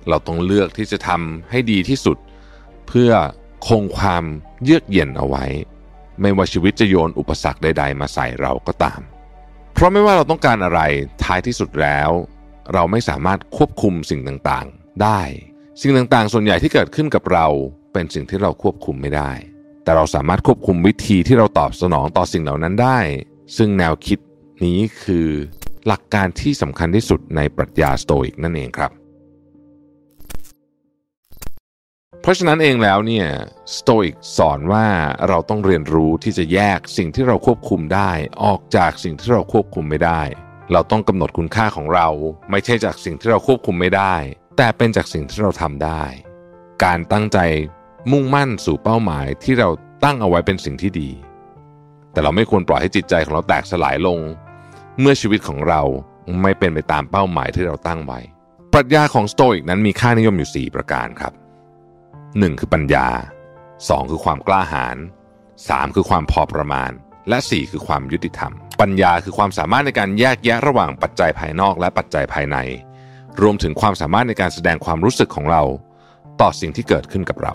[0.10, 2.18] เราต้องเลือกที่จะทำให้ดีที่สุด
[2.88, 3.12] เพื่อ
[3.68, 4.24] คงความ
[4.64, 5.46] เยือกเย็นเอาไว้
[6.22, 9.02] ไม่ว่าชีวิตจะโยนอุปสรรคใด ๆ มาใส่เราก็ตาม
[9.74, 10.82] เพราะไม่ว่าเราต้องการอะไร
[11.24, 12.10] ท้ายที่สุดแล้ว
[12.74, 15.22] เราไม่สามารถควบคุมสิ่งต่างๆ ได้
[15.82, 17.48] สิ่งต่างๆ ส่วนใหญ่ที่เกิดขึ้นกับเรา
[17.94, 19.32] เป็นสิ่งที่เราควบคุมไม่ได้
[19.84, 23.00] แต่เราสามารถควบคุมวิธีที่เราตอบสนองต่อสิ่งเหล่านั้นได้
[23.58, 24.20] ซึ่งแนวคิด
[24.66, 25.28] นี้คือ
[25.88, 28.92] หลักการที่สำคัญที่สุดในปรัชญาสโตอิกนั่นเองครับ
[32.22, 33.28] เพราะฉะนั้นเองแล้วเนี่ย
[33.76, 34.88] สโตอิกสอนว่า
[35.28, 38.12] เราต้องเรียนรู้ที่จะแยกสิ่งที่เราควบคุมได้
[38.44, 40.22] ออกจากสิ่งที่เราควบคุมไม่ได้
[40.72, 42.08] เราต้องกำหนดคุณค่าของเรา
[42.52, 44.16] ไม่ใช่จากสิ่งที่เราควบคุมไม่ได้
[44.58, 46.04] แต่เป็นจากสิ่งที่เราทำได้
[46.84, 47.40] การตั้งใจ
[48.12, 49.70] มุ่งมั่นสู่เป้าหมายที่เรา
[50.04, 51.10] ตั้งเอาไว้เป็นสิ่งที่ดี
[52.12, 54.20] แต่เราไม่ควรปล่อยให้จิตใจของเราแตกสลายลง
[55.00, 55.82] เมื่อชีวิตของเรา
[56.42, 58.20] ไม่เป็นไปตามเป้าหมายที่เราตั้งไว้
[58.74, 61.34] ปรัชญาของสโตอิกนั้นมีค่านิยมอยู่ 4 ประการครับ
[61.96, 62.60] 1.
[62.60, 63.08] คือปัญญา
[63.60, 64.12] 2.
[64.12, 64.98] คือความกล้าหาญ
[65.46, 65.96] 3.
[65.96, 66.92] คือความพอประมาณ
[67.30, 68.52] และ 4 คือความยุติธรรม
[68.82, 72.58] ปัญญาคือความสามารถในการแยกแยะระหว่างปัจจัยภายนอกและปัจจัยภายใน
[73.42, 75.64] รวมถึงความสามารถในการแสดงความรู้สึกของเรา
[76.42, 77.54] ต่อสิ่งที่เกิดขึ้นกับเรา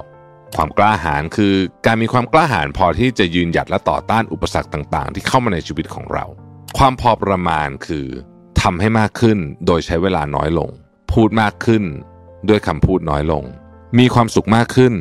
[0.56, 1.55] ความกล้าหาญคือ
[1.86, 6.24] การมีความกล้าหาญพอที่จะยืนหยัดและต่อต้านอุปสรรคต่าง ๆ ที่เข้ามาในชีวิตของเรา
[6.78, 8.06] ความพอประมาณคือ
[8.62, 10.70] ทำให้มากขึ้นโดยใช้เวลาน้อยลง
[11.12, 11.84] พูดมากขึ้น
[12.48, 13.44] ด้วยคำพูดน้อยลง
[13.98, 14.94] มีความสุขมากขึ้น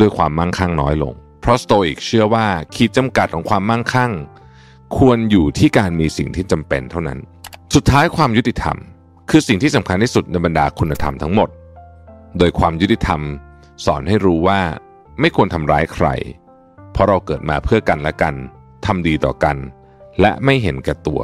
[0.00, 4.12] ด้วยความมั่งคั่งน้อยลง เพราะสโตอิกเชื่อว่าขีดจำกัดของความมั่งคั่ง
[4.96, 7.18] ควรอยู่ที่การมีสิ่งที่จำเป็นเท่านั้น
[7.74, 8.76] สุดท้ายความยุติธรรม
[9.30, 11.48] คือสิ่งที่สำคัญที่สุดในบรรดาคุณธรรมทั้งหมด
[12.38, 13.20] โดยความยุติธรรม
[13.84, 14.60] สอนให้รู้ว่า
[15.20, 16.06] ไม่ควรทำร้ายใคร
[16.92, 18.34] เพราะเราเกิดมาเพื่อกันและกัน
[18.86, 19.56] ทำดีต่อกัน
[20.20, 21.20] และไม่เห็นแก่ตัว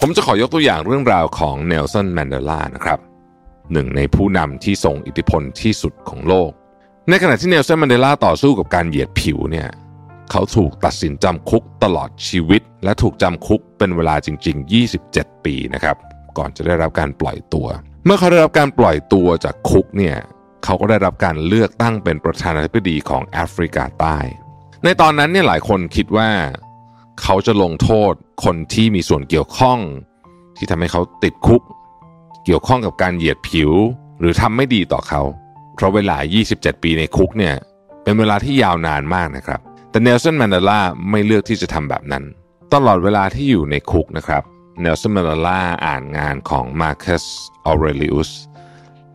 [0.00, 2.98] ผมจะขอยกตัวอย่างเรื่องราวของเนลสันแมนเดลานะครับ
[3.72, 6.50] หนึ่งในผู้นำที่ทรงอิทธิพลที่สุดของโลก
[7.08, 9.68] ในขณะที่เนลสันแมนเดลาต่อสู้กับการเหยียดผิวเนี่ย
[10.32, 14.72] เขาถูกตัดสินจำคุกตลอดชีวิต และถูกจำคุกเป็นเวลาจริง ๆ
[15.02, 15.96] 27 ปีนะครับ
[16.38, 17.66] ก่อนจะได้รับการปล่อยตัว
[18.04, 20.16] เมื่อเขาได้รับการปล่อยตัวจากคุกเนี่ย
[20.64, 24.18] เขาก็ได้รับการเลือกตั้งเป็นประธานาธิบดีของแอฟริกาใต้
[24.84, 26.30] ในตอนนั้นเนี่ยหลายคนคิดว่า
[27.22, 28.12] เขาจะลงโทษ
[28.44, 29.78] คนที่มีส่วนเกี่ยวข้อง
[30.56, 31.62] ที่ทำให้เขาติดคุก
[32.44, 33.70] เกี่ยวข้องกับการเหยียดผิว
[34.18, 35.22] หรือทำไม่ดีต่อเขา
[35.74, 36.16] เพราะเวลา
[36.50, 37.54] 27 ปีในคุกเนี่ย
[38.02, 39.60] เป็นเวลาที่ยาวนานมากนะครับ
[39.92, 42.24] แต่เนลสันแมนเดลาไม่เลือกที่จะทำแบบนั้น
[42.74, 44.42] ตลอดเวลาที่อยู่ในคุกนะครับ
[44.80, 47.24] เนลสันแมนเดลาอ่านงานของมาร์คัส
[47.66, 48.30] ออเรลิอุส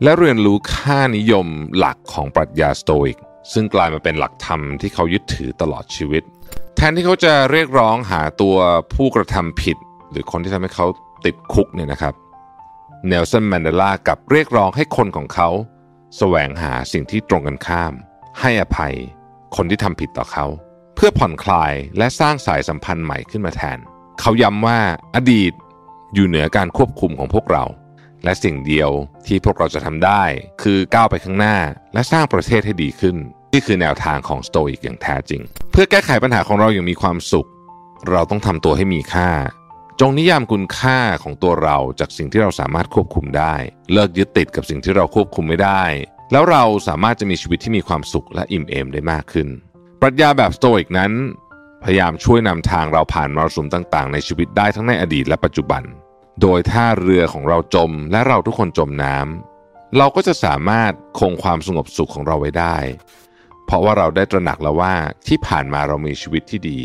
[0.03, 1.47] และเรียนรู้ค่านิยม
[1.77, 3.17] หลักของปรัชญาสโตอิก
[3.53, 6.23] ซึ่งกลายมาเป็นหลักธรรมที่เขายึดถือตลอดชีวิต
[6.75, 8.55] แทนที่เขาจะเรียกร้องหาตัว
[8.93, 9.77] ผู้กระทำผิด
[10.11, 10.87] หรือคนที่ทำให้เขา
[11.25, 12.13] ติดคุกเนี่ยนะครับ
[13.07, 15.49] เนลสันแมนเดลากลับเรียกร้องให้คนของเขา
[16.17, 17.93] แสวงหาสิ่งที่ตรงกันข้าม
[18.39, 18.95] ให้อภัย
[19.55, 20.45] คนที่ทำผิดต่อเขา
[20.99, 23.79] เพื่อผ่อนคลายและสร้างสายสัมพันธ์ใหม่ขึ้นมาแทน
[24.19, 24.79] เขาย้ำว่า
[25.15, 25.53] อดีต
[26.13, 27.63] อยู่เหนือการควบคุมของพวกเรา
[28.23, 28.89] และสิ่งเดียว
[29.27, 30.23] ที่พวกเราจะทำได้
[30.61, 31.57] คือก้าวไปข้างหน้า
[31.93, 33.15] และสร้างประเทศให้ดีขึ้น
[33.53, 35.41] นี่คือแนวทางของสโตอิกอย่างแท้จริง
[35.71, 37.47] เพื่อแก้ไขปัญหาของเราอย่างมีความสุข
[38.09, 39.29] เราต้องทำตัวให้มีค่า
[39.99, 43.55] จงนิยามคุณค่าของตัวเราจากสิ่งที่เราสามารถควบคุมได้
[43.93, 45.83] เลิกยึดติดกับสิ่งที่เราควบคุมไม่ได้
[46.31, 49.47] แล้วเราสามารถจะมีชีวิตที่มีความสุขและอิ่มเอมได้มากขึ้น
[50.01, 51.11] ปรัชญาแบบสโตอิกนั้น
[51.83, 55.83] พยายามช่วยนำทางเราผ่านมรสุมต่างๆ ในชีวิตได้ทั้งในอดีตและปัจจุบัน
[56.41, 62.77] โดยถ้าเรือของเราจมและเราทุกคนจมน้ำเราก็จะสามารถคงความสงบสุขของเราไว้ได้
[63.65, 64.93] เพราะว่าเราได้ตระหนักแล้วว่า
[65.27, 66.79] ที่ผ่านมาเรามีชีวิตที่ดี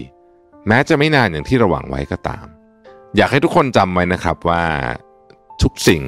[0.68, 2.46] แม้จะไม่นานอย่างที่เราหวังไว้ก็ตาม
[3.16, 4.64] อยากให้ทุกคนจำไว้นะครับว่า
[5.62, 6.02] ทุกสิ่ง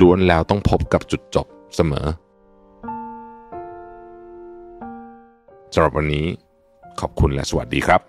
[0.00, 1.46] ล้วนแล้วต้องพบกับจุดจบ
[1.76, 2.06] เสมอ
[5.74, 6.26] สำหรับวันนี้
[7.00, 8.00] ขอบคุณและสวัสดีครับ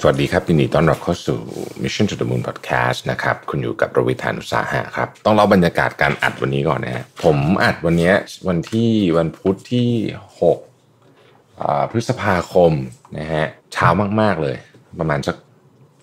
[0.00, 1.40] สวัสดีครับยินดีต้อนรับเข้าสู่
[1.82, 8.12] Mission to the Moon Podcast นะครับคุณอยู่กับประวิทานุสาหะครับต้องเล่าบรรยากาศการอัดวันนี้ก่อนนะฮะผมอัดวันนี้
[8.48, 9.90] วันที่วันพุธที่
[11.10, 12.72] 6พฤษภาคม
[13.18, 13.88] นะฮะเช้า
[14.20, 14.56] มาก ๆ เลย
[14.98, 15.36] ประมาณสัก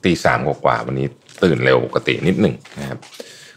[0.04, 1.08] ตีสามกว่าๆวันนี้
[1.44, 3.00] ตื่นเร็วปกตินิดหนึ่งนะครับ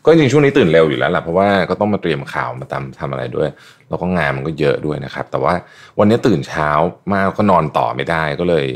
[0.09, 3.49] ก็จริงช่วงนี้ตื่นเร็วอยู่แล้วแหละเพราะว่าก็ต้องมาเตรียมข่าวมาทำทำอะไรด้วย
[3.89, 5.55] แล้วก็งานมันก็เยอะด้วยนะครับ แต่ว่า
[5.99, 6.69] วันนี้ตื่นเช้า
[7.13, 8.67] มากก็นอนต่อไม่ได้ก็เลย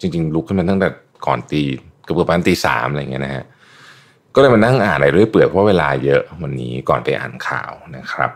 [0.00, 0.88] จริง ๆ ลุกขึ้นมาตั้งแต่
[1.26, 1.62] ก่อนตี
[2.04, 3.44] เกือบประมาณตีสามอะไรเงี้ยนะฮะ
[4.34, 8.30] ก็เลยมานั่งอ่านอะไรเรื่อยเปื่อยเพราะเวลาเยอะวันนี้ก่อนไปอ่านข่าวนะครับ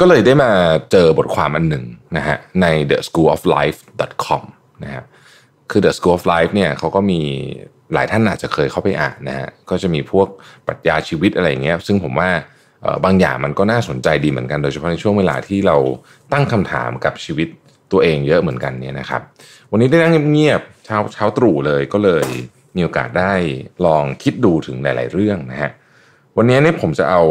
[0.00, 0.50] ก็เลยได้มา
[0.92, 1.84] เจอบทความอันหนึ่ง
[2.16, 3.78] นะฮะใน the school of life
[4.24, 4.42] com
[4.84, 5.04] นะฮะ
[5.70, 7.20] คือ the school of life เนี่ยเขาก็มี
[7.94, 10.28] หลายท่านอาจจะเคยเข้าไปอ่านนะฮะก็จะมีพวก
[10.66, 12.30] ปรัชญาชีวิตอะไรเงี้ยซึ่งผมว่า
[13.04, 15.76] บางอย่างมันก็น่าสนใจดีเหมือนกัน โดยเฉพาะในช่วงเวลาที่เรา
[16.32, 17.48] ตั้งคำถามกับชีวิต
[17.92, 19.22] ตัวเองเยอะเหมือนกันเนี่ยนะครับ
[19.70, 22.26] วันนี้ได้นั่งเงียบๆเช้าเช้าตรู่เลยก็เลย
[22.76, 23.32] มีโอกาสได้
[23.86, 25.70] ลองคิดดูถึงหลาย ๆ เรื่องนะฮะ
[26.36, 27.22] วันนี้เนี่ยผมจะเอา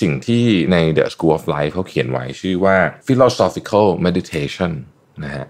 [0.00, 2.76] สิ่งที่ใน The School of Life เขาเขียนไว้ชื่อว่า
[3.06, 4.72] philosophical meditation
[5.24, 5.44] นะฮะ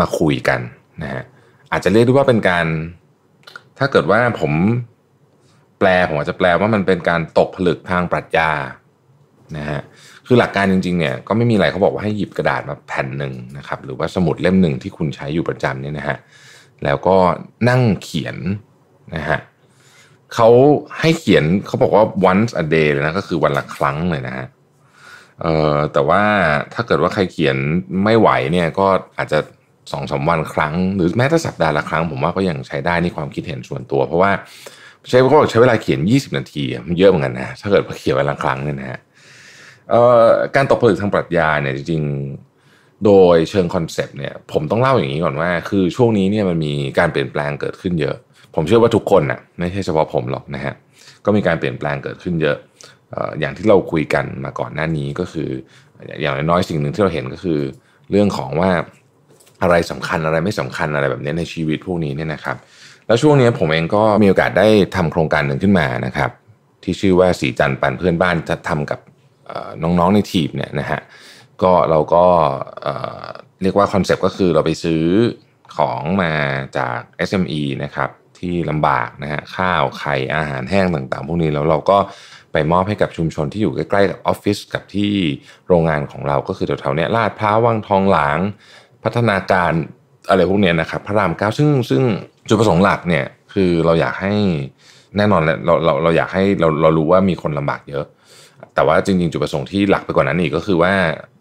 [0.00, 0.60] มาคุยกัน
[1.02, 1.22] นะฮะ
[1.72, 2.66] อาจจะเรียกได้ว่าเป็นการ
[3.78, 4.52] ถ้าเกิดว่าผม
[5.78, 8.50] แปลผมอาจจะแปลว่ามันเป็นการตกผลึกทางปรัชญา
[9.56, 9.80] นะฮะ
[10.26, 16.16] คือหลักการจริงๆเนี่ยก็ไม่มีอะไรเขาบอกว่าให้หยิบกระดาษมาแผ่นหนึ่งนะครับ หรือว่าสมุดเล่มหนึ่งที่คุณใช้อยู่ประจำเนี่ยนะฮะ
[16.84, 17.16] แล้วก็
[17.68, 18.36] นั่งเขียน
[19.16, 19.38] นะฮะ
[20.34, 20.48] เขา
[21.00, 24.46] ให้เขียนเขาบอกว่า once a day เลยนะก็คือวันละครั้งเลยนะฮะ
[25.40, 26.22] เอ่อแต่ว่า
[26.74, 27.56] ถ้าเกิดว่าใครเขียน
[28.04, 28.86] ไม่ไหวเนี่ยก็
[29.18, 29.38] อาจจะ
[29.92, 34.30] สองสาวันครั้ง หรือแม้แต่สัปดาห์ละครั้ง ผมว่าก็ยังใช้ได้นี่ความคิดเห็นส่วนตัว เพราะว่า
[35.08, 38.98] ใช้เขาบอกใช้เวลาเขียน 20 นาทีมันเยอะเหมือนกันนะถ้าเกิดเขียนวันละครั้งเนี่ยนะฮะ
[40.56, 48.16] การตกผลึกทางปรัชญาเนี่ยจริงๆโดยเชิงคอนเซปต์เนี่ยผมต้องเล่าอย่างนี้ก่อนว่า คือช่วงนี้เนี่ยมันมีการเปลี่ยนแปลงเกิดขึ้นเยอะ
[48.54, 50.74] ผมเชื่อว่าทุกคนน่ะไม่ใช่เฉพาะผมหรอกนะฮะ
[51.24, 52.56] ก็มีการเปลี่ยนแปลงเกิดขึ้นเยอะ
[53.40, 55.48] อย่างที่เราคุยกันมาก่อนหน้านี้ก็คือ
[56.20, 57.60] อย่างน้อยสิ่งหนึ่งที่เราเห็นก็คือ
[58.10, 58.70] เรื่องของว่า
[59.62, 62.56] อะไรสำคัญอะไรไม่สำคัญอะไรแบบนี้ในชีวิตพวกนี้เนี่ยนะครับ
[63.06, 66.30] แล้วช่วงนี้ผมเองก็มีโอกาสได้ทำโครงการหนึ่งขึ้นมานะครับ
[66.82, 69.00] ที่ชื่อว่าสีจันปันเพื่อนบ้านจะทำกับ
[69.82, 71.00] น้องๆในทีมเนี่ยนะฮะ
[71.62, 72.24] ก็เราก็
[73.62, 75.04] เรียกว่าคอนเซปต์ก็คือเราไปซื้อ
[75.76, 76.32] ของมา
[76.78, 81.98] จาก SME นะครับที่ลำบากนะฮะข้าวไข่อาหารแห้งต่างๆ พวกนี้แล้วเราก็
[82.52, 85.12] ไปมอบให้กับชุมชนที่อยู่ใกล้ๆกับออฟฟิศกับที่
[85.66, 88.38] โรงงานของเราก็คือแถวๆนี้ลาดพร้าววังทองหลาง
[89.06, 89.72] พัฒนาการ
[90.30, 92.02] อะไรพวกนี้นะครับพระรามเก้าซึ่งซึ่ง
[92.48, 93.24] จุดประสงค์หลักเนี่ย
[93.54, 94.34] คือเราอยากให้
[95.16, 98.04] แน่นอนเราเราเราอยากให้เราเรารู้ว่ามีคนลำบากเยอะ
[98.74, 100.92] แต่ว่าจริง ๆ จุดประสงค์ที่หลักไปกว่านั้นอีกก็คือว่า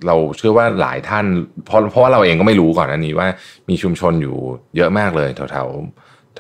[0.07, 1.25] เราเชื่อว่าหลายท่าน
[1.65, 3.27] เพราะเพราะว่าเราเองก็ไม่รู้ก่อนอันนี้ว่า
[3.69, 4.35] มีชุมชนอยู่
[4.77, 5.67] เยอะมากเลยแถวแถว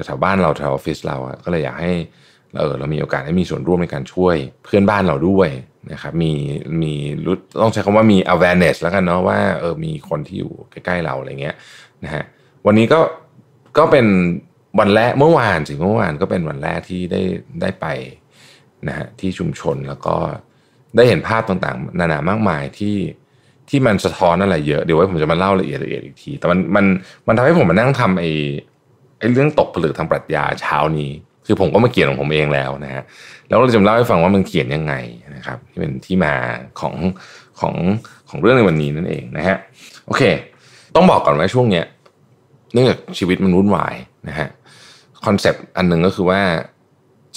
[0.05, 1.93] แถวบ้านเราแถวออฟฟิศเราก็เลยอยากให้
[2.59, 5.49] เออเรามีโอกาสให้มีส่วนร่วมในการช่วยเพื่อนบ้านเราด้วย
[5.91, 6.33] นะครับมี
[6.81, 6.93] มี
[7.25, 11.55] รู้ต้องใช้คำว่ามี awareness แล้วกันเนาะว่าเออมีคนที่อยู่ใกล้ๆเราอะไรเงี้ย
[12.03, 12.23] นะฮะ
[12.65, 12.99] วันนี้ก็
[13.77, 14.05] ก็เป็น
[14.79, 17.21] วันแรกเมื่อวานสิเมื่อวานก็เป็นวันแรกที่ได้
[17.61, 17.85] ได้ไป
[18.87, 20.15] นะฮะที่ชุมชนแล้วก็
[20.95, 22.97] ได้เห็นภาพต่างๆ นานามากมายที่
[23.69, 26.85] ที่มันสะท้อนอะไรเยอะเดี๋ยวไว้ผมจะมาเล่าละเอียดละเอียดอีกที แต่มันมัน
[27.27, 28.31] มันทำให้ผมมานั่งทำไอ้
[29.19, 31.11] ไอ้เรื่องตกผลึกทางปรัชญาเช้านี้
[31.45, 33.03] คือผมก็มาเขียนของผมเองแล้วนะฮะ
[33.47, 34.93] แล้วเราจะเล่าให้ฟังว่ามันเขียนยังไง
[35.35, 36.33] นะครับที่เป็นที่มา
[36.81, 36.95] ของ
[37.59, 37.75] ของ
[38.29, 39.57] ของเรื่องในวันนี้นั่นเองนะฮะ
[40.05, 40.23] โอเค
[40.95, 41.85] ต้องบอกก่อนว่าช่วงเนี้ย
[42.73, 43.95] เนื่องจากชีวิตมันวุ่นวาย
[44.29, 44.49] นะฮะ
[45.25, 46.41] คอนเซปต์อันหนึ่งก็คือว่า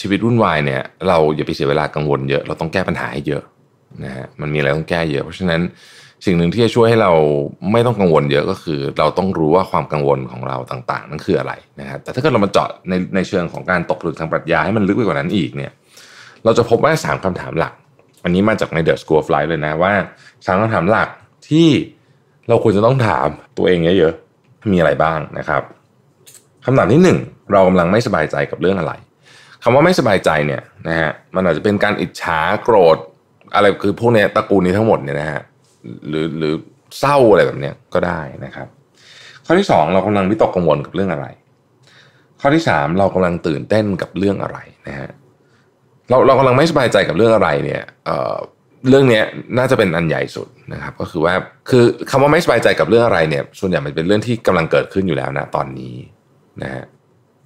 [0.00, 3.42] ชีวิตวุ่นวายเนี่ย เราอย่าไปเสียเวลากังวลเยอะเราต้องแก้ปัญหาให้เยอะ
[4.04, 5.60] นะฮะมันมีอะไรต้องแก้เยอะ เพราะฉะนั้น
[6.26, 7.12] สิ่งหนึ่งที่จะช่วยให้เรา
[7.72, 15.72] ไม่ต้องกังวลเยอะก็คือ เราต้องรู้ว่าความกังวลของเราต่างๆ นั่นคืออะไรนะครับแต่ถ้าเกิดเรามาเจาะในในเชิงของการตกผลึกทางปรัชญาให้มันลึกไปกว่านั้นอีกเนี่ย
[16.44, 17.72] เราจะพบว่าสามคำถามหลัก
[18.24, 19.92] อันนี้มาจากใน The School of Life เลยนะว่า
[20.46, 21.08] สามคำถามหลัก
[21.48, 21.68] ที่
[22.48, 25.62] เราควรจะต้องถามตัวเองเยอะๆ มีอะไรบ้างนะครับ
[26.64, 27.18] คำถามที่หนึ่ง
[27.52, 28.92] เรากำลังไม่สบายใจกับเรื่องอะไร
[29.62, 32.96] คำว่าไม่สบายใจเนี่ยนะฮะมันอาจจะเป็นการอิจฉาโกรธ
[33.54, 35.40] อะไรคือพวกนี้ตระกูลนี้ทั้งหมดเนี่ยนะฮะ
[36.08, 36.54] หรือหรือ
[36.98, 38.68] เศร้าอะไรแบบเนี้ยก็ได้นะครับ
[39.44, 41.26] ข้อที่สองเรากำลังวิตกกังวลกับเรื่องอะไร
[42.40, 44.58] ข้อที่สามเรากำลังตื่นเต้นกับเรื่องอะไร
[44.88, 45.08] นะฮะ
[46.10, 49.22] เราเรากำลังไม่สบายใจกับเรื่องอะไรเนี่ยเเรื่องนี้
[49.58, 51.34] น่าจะเป็นอันใหญ่สุดนะครับ ก็คือว่า
[51.70, 55.94] คือคำว่าไม่สบายใจกับเรื่องอะไรเนี่ย ส่วนใหญ่มันเป็นเรื่องที่กำลังเกิดขึ้นอยู่แล้วนะตอนนี้
[56.62, 56.84] นะฮะ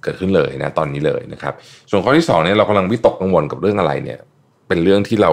[0.03, 1.53] เกิดขึ้นเลยนะตอนนี้เลยนะครับ
[1.89, 4.19] ส่วนข้อที่สองเนี่ยเรากำลังวิตกกังวลกับเรื่องอะไรเนี่ย
[4.67, 5.31] เป็นเรื่องที่เรา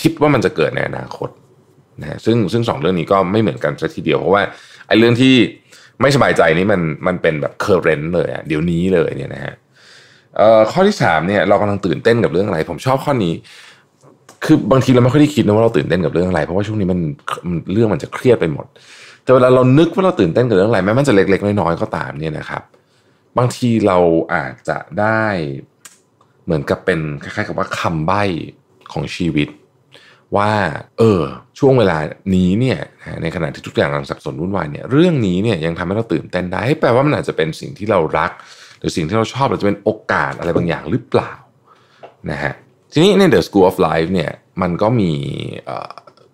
[0.00, 1.30] คิดว่ามันจะเกิดในอนาคต
[2.02, 4.42] นะซึ่งซึ่งสองเรื่องนี้ก็ไม่เหมือนกันซะทีเดียวเพราะว่า
[4.88, 5.34] ไอ้เรื่องที่
[6.00, 9.54] ไม่สบายใจนี้มันมันเป็นแบบ current เลยอะเดี๋ยวนี้เลยเนี่ยนะฮะ
[10.72, 13.34] ข้อที่สามเนี่ยเรากำลังตื่นเต้นกับเรื่องอะไร ผมชอบข้อนี้
[14.44, 17.00] คือบางทีเราไม่ค่อยได้คิดนะว่าเราตื่นเต้นกับเรื่องอะไร เพราะว่าช่วงนี้มัน
[17.72, 18.66] เรื่องมันจะเครียดไปหมด
[19.22, 22.62] แต่เวลาเรานึกว่าเราตื่นเต้นกับเรื่องอะไรแม้มันจะเล็กๆน้อยๆก็ตามเนี่ยนะครับ
[23.38, 23.98] บางทีเรา
[24.34, 25.24] อาจจะได้
[26.44, 28.22] เหมือนกับเป็นคล้ายๆกับว่าคำใบ้
[28.92, 29.48] ของชีวิต
[30.36, 30.52] ว่า
[30.98, 31.22] เออ
[31.58, 31.98] ช่วงเวลา
[32.34, 32.78] นี้เนี่ย
[33.22, 38.30] ในขณะที่ทุกอย่างกำลังสับสนวุ่นวายเนี่ยเรื่องนี้เนี่ยยังทำให้เราตื่นเต้นได้แปลว่ามันอาจจะเป็นสิ่งที่เรารัก
[38.80, 41.32] หรือสิ่งที่เราชอบหรือจะเป็นโอกาสอะไรบางอย่างหรือเปล่า
[42.30, 42.54] นะฮะ
[42.92, 44.30] ทีนี้ใน The School of Life เนี่ย
[44.62, 45.12] มันก็มี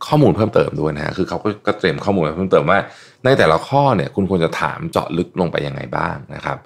[0.06, 2.78] ข้อมูลเพิ่มเติมด้วยนะฮะคือเขาก็เตรียมข้อมูลเพิ่มเติมว่า
[3.24, 6.59] ในแต่ละข้อเนี่ยคุณควรจะถามเจาะลึกลงไปยังไงบ้างนะครับ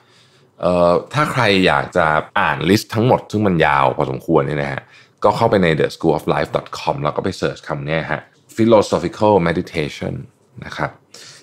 [0.61, 2.07] เอ่อถ้าใครอยากจะ
[2.41, 4.83] อ่าน list ทั้งหมด ซึ่งมันยาวพอสมควรเนี่ยนะฮะ
[5.25, 8.21] ก็เข้าไปใน the school of life com แล้วก็ไป search คำนี้ฮะ
[8.57, 10.15] philosophical meditation
[10.65, 10.91] นะครับ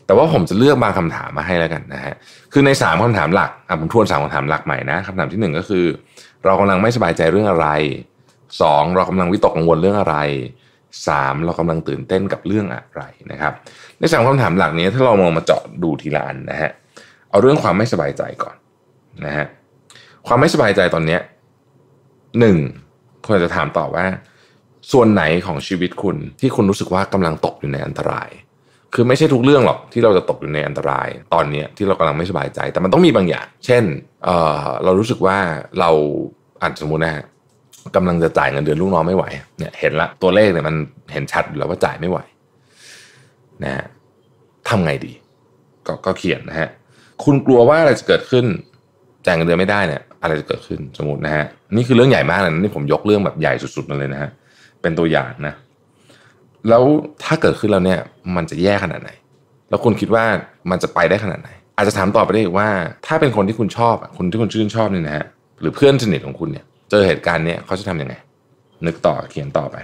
[0.08, 2.14] แต่ว่าผมจะเลือกบางคำถามมาให้แล้วกันนะฮะ
[2.54, 5.86] คือใน 3คำถามหลักอะผมทวน3คำถามหลักใหม่นะคำถามที่ 1 ก็คือ
[6.46, 7.68] เรากำลังไม่สบายใจเรื่องอะไร
[8.34, 8.96] 2.
[8.96, 10.18] เรากำลังวิตกกังวลเรื่องอะไร
[10.82, 11.44] 3.
[11.46, 13.54] เรากำลังตื่นเต้นกับเรื่องอะไรนะครับ
[14.00, 16.72] ในสามคำถามหลักนี้ถ้าเรามองมาเจาะดูทีละอันนะฮะ
[17.30, 18.56] เอาเรื่องความไม่สบายใจก่อน
[19.26, 19.46] นะฮะ
[20.28, 21.22] ความไม่สบายใจตอนเนี้ย
[22.40, 22.58] หนึ่ง
[23.24, 24.06] คุณอาจะถามต่อว่า
[24.92, 28.30] ส่วนไหนของชีวิตคุณที่คุณรู้สึกว่ากำลังตกอยู่ในอันตราย
[28.94, 33.84] คือไม่ใช่ทุกเรื่องหรอกที่เราจะตกอยู่ในอันตรายตอนนี้ที่เรากำลังไม่สบายใจ แต่มันต้องมีบางอย่าง เช่น
[34.24, 35.38] เเรารู้สึกว่า
[35.80, 35.90] เรา
[36.62, 37.24] อาจสมมตินะฮะ
[37.96, 39.26] กำลังจะจ่ายเงินเดือนลูกน้องไม่ไหว
[39.60, 40.76] เนี่ยเห็นละตัวเลขเนี่ยมัน
[41.14, 42.20] เห็นชัดอยู่แล้วว่าจ่ายไม่ไหว
[43.64, 43.86] นะฮะ
[44.70, 45.14] ทำไงดี
[45.88, 46.70] ก็ก็เขียนนะฮะ
[47.24, 48.46] คุณกลัวว่าอะไรจะเกิดขึ้น
[49.26, 51.46] จ่ายเงินเดือนไม่ได้เนี่ยอะไรจะเกิดขึ้นสมมตินะฮะ
[51.76, 54.30] นี่คือเรื่องใหญ่มากเลยนะนี่ผมยกเรื่องแบบใหญ่สุดๆมาเลยนะฮะ
[54.82, 55.54] เป็นตัวอย่างนะ
[56.70, 56.84] แล้ว
[57.24, 58.00] ถ้าเกิดขึ้นแล้วเนี่ย
[58.36, 59.10] มันจะแย่ขนาดไหน
[59.70, 60.26] แล้วคุณคิดว่า
[60.70, 62.70] มันจะไปได้ขนาดไหน อาจจะถามต่อไปได้อีกว่า
[63.08, 65.26] ถ้าเป็นคนที่คุณชอบคนที่คุณชื่นชอบเนี่ยนะฮะ
[65.62, 68.16] หรือเพื่อนสนิทของคุณเนี่ยเจอเหตุการณ์เนี้ยเขาจะทํำยังไง
[68.86, 69.76] นึกต่อเขียนต่อไป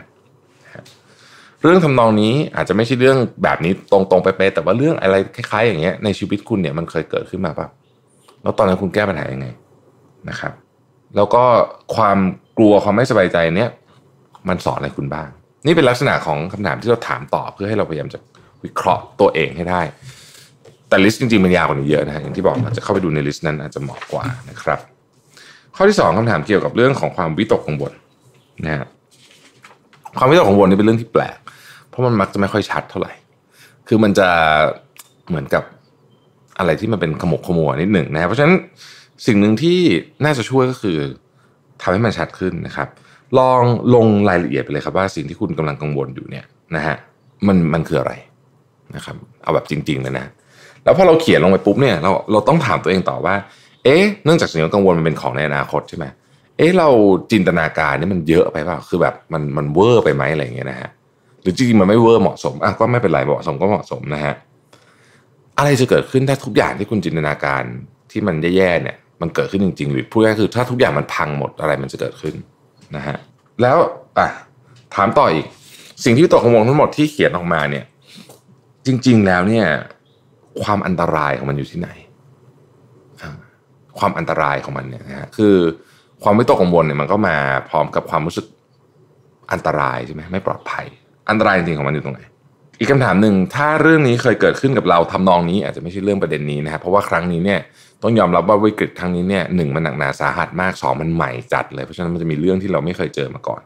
[1.62, 7.68] เรื่องทำนองนี้อาจจะไม่ใช่เรื่องแบบนี้ตรงๆไปๆแต่ว่าเรื่องอะไรคล้ายๆอย่างเงี้ยในชีวิตคุณเนี่ยมันเคยเกิดขึ้นมาป่ะ
[8.44, 9.48] แล้วตอนนั้นคุณแก้ปัญหายังไง
[10.30, 10.54] นะครับ
[11.16, 11.44] แล้วก็
[11.96, 12.18] ความ
[12.58, 13.70] กลัวความไม่สบายใจเนี้ย
[14.50, 15.30] มันสอนอะไรคุณบ้าง
[15.66, 18.20] นี่เป็นลักษณะของคำถามที่เราถามตอบเพื่อให้เราพยายามจะ
[18.64, 19.82] วิเคราะห์ตัวเองให้ได้
[20.90, 24.80] แต่ลิสต์จริงๆมันยาวกว่านี้เยอะนะอย่างที่บอกเราจะเข้าไปดูในลิสต์นั้นอาจจะเหมาะกว่านะครับ
[25.76, 27.92] ข้อที่สองคำถามเกี่ยวกับเรื่องของความวิตกกังวล
[28.64, 28.86] นะฮะ
[30.18, 31.38] ความวิตกกังวลนี่เป็นเรื่องที่แปลก
[31.90, 33.14] เพราะมันมักจะไม่ค่อยชัดเท่าไหร่
[33.88, 34.30] คือมันจะ
[35.28, 35.64] เหมือนกับ
[36.60, 38.56] อะไรที่มันเป็นขมกขมัวนิดหนึ่งนะเพราะฉะนั้น
[39.26, 39.80] สิ่งหนึ่งที่
[40.26, 40.98] น่าจะช่วยก็คือ
[41.82, 42.88] ทำให้มันชัดขึ้นนะครับ
[43.38, 43.64] ลอง
[43.96, 46.46] ลงรายละเอียดไปเลยครับว่าสิ่งที่คุณกำลังกังวลอยู่เนี่ย
[46.76, 46.96] นะฮะ
[47.48, 48.14] มันมันคืออะไร
[48.96, 50.26] นะครับเอาแบบจริงๆเลยนะ
[50.84, 53.36] แล้วพอเราเขียนลงไปปุ๊บเนี่ยเราเราต้องถามตัวเองต่อว่า
[53.84, 56.06] เอ๊ะเนื่องจากสิ่งที่กังวลมันเป็นของในอนาคตใช่ไหม
[56.58, 56.90] เอ๊ะเรา
[57.32, 60.90] จินตนาการนี่มันเยอะไปเปล่าคือแบบมันมันเวอร์ไปไหมอะไรอย่างเงี้ยนะฮะ
[61.42, 64.34] หรือจริงๆมันไม่เวอร์เหมาะสมอะก็ไม่เป็นไรเหมาะสมก็เหมาะสมนะฮะ
[65.58, 67.64] อะไรจะเกิดขึ้นถ้าทุกอย่างที่คุณจินตนาการ
[68.12, 72.36] ที่มันแย่ๆเนี่ย มันเกิดขึ้นจริงๆ หรือพูดง่ายคือถ้าทุกอย่างมันพังหมดอะไรมันจะเกิดขึ้น
[72.96, 73.18] นะฮะ
[73.62, 73.78] แล้ว
[74.18, 74.28] อะ
[74.96, 75.46] ถามต่ออีก
[76.04, 77.86] สิ่งที่ตกกังวลทั้งหมดที่เขียนออกมาเนี่ย
[78.86, 79.66] จริง ๆ แล้วเนี่ย
[80.64, 81.90] ความอันตรายของมันอยู่ที่ไหน
[84.00, 85.56] ความอันตรายของมันเนี่ยนะฮะคือ
[86.24, 87.36] ความไม่ตกกังวลเนี่ยมันก็มา
[87.70, 88.46] พร้อมกับความรู้สึก
[89.52, 90.86] อันตรายใช่ไหมไม่ปลอดภัย
[91.30, 92.22] อันตรายจริงๆของมันอยู่ตรงไหน
[92.80, 97.60] อีกคำถามหนึ่งถ้าเรื่องนี้เคยเกิดขึ้นกับเราทำนองนี้ อาจจะไม่ใช่เรื่องประเด็นนี้นะครับเพราะว่าครั้งนี้เนี่ย
[98.04, 103.62] ต้องยอมรับว่าวิกฤตครั้งนี้เนี่ยหนึ่งมันหนักหนาสาหัสมากสองมันใหม่จัดเลยเพราะฉะนั้นมันจะมีเรื่องที่เราไม่เคยเจอมาก่อน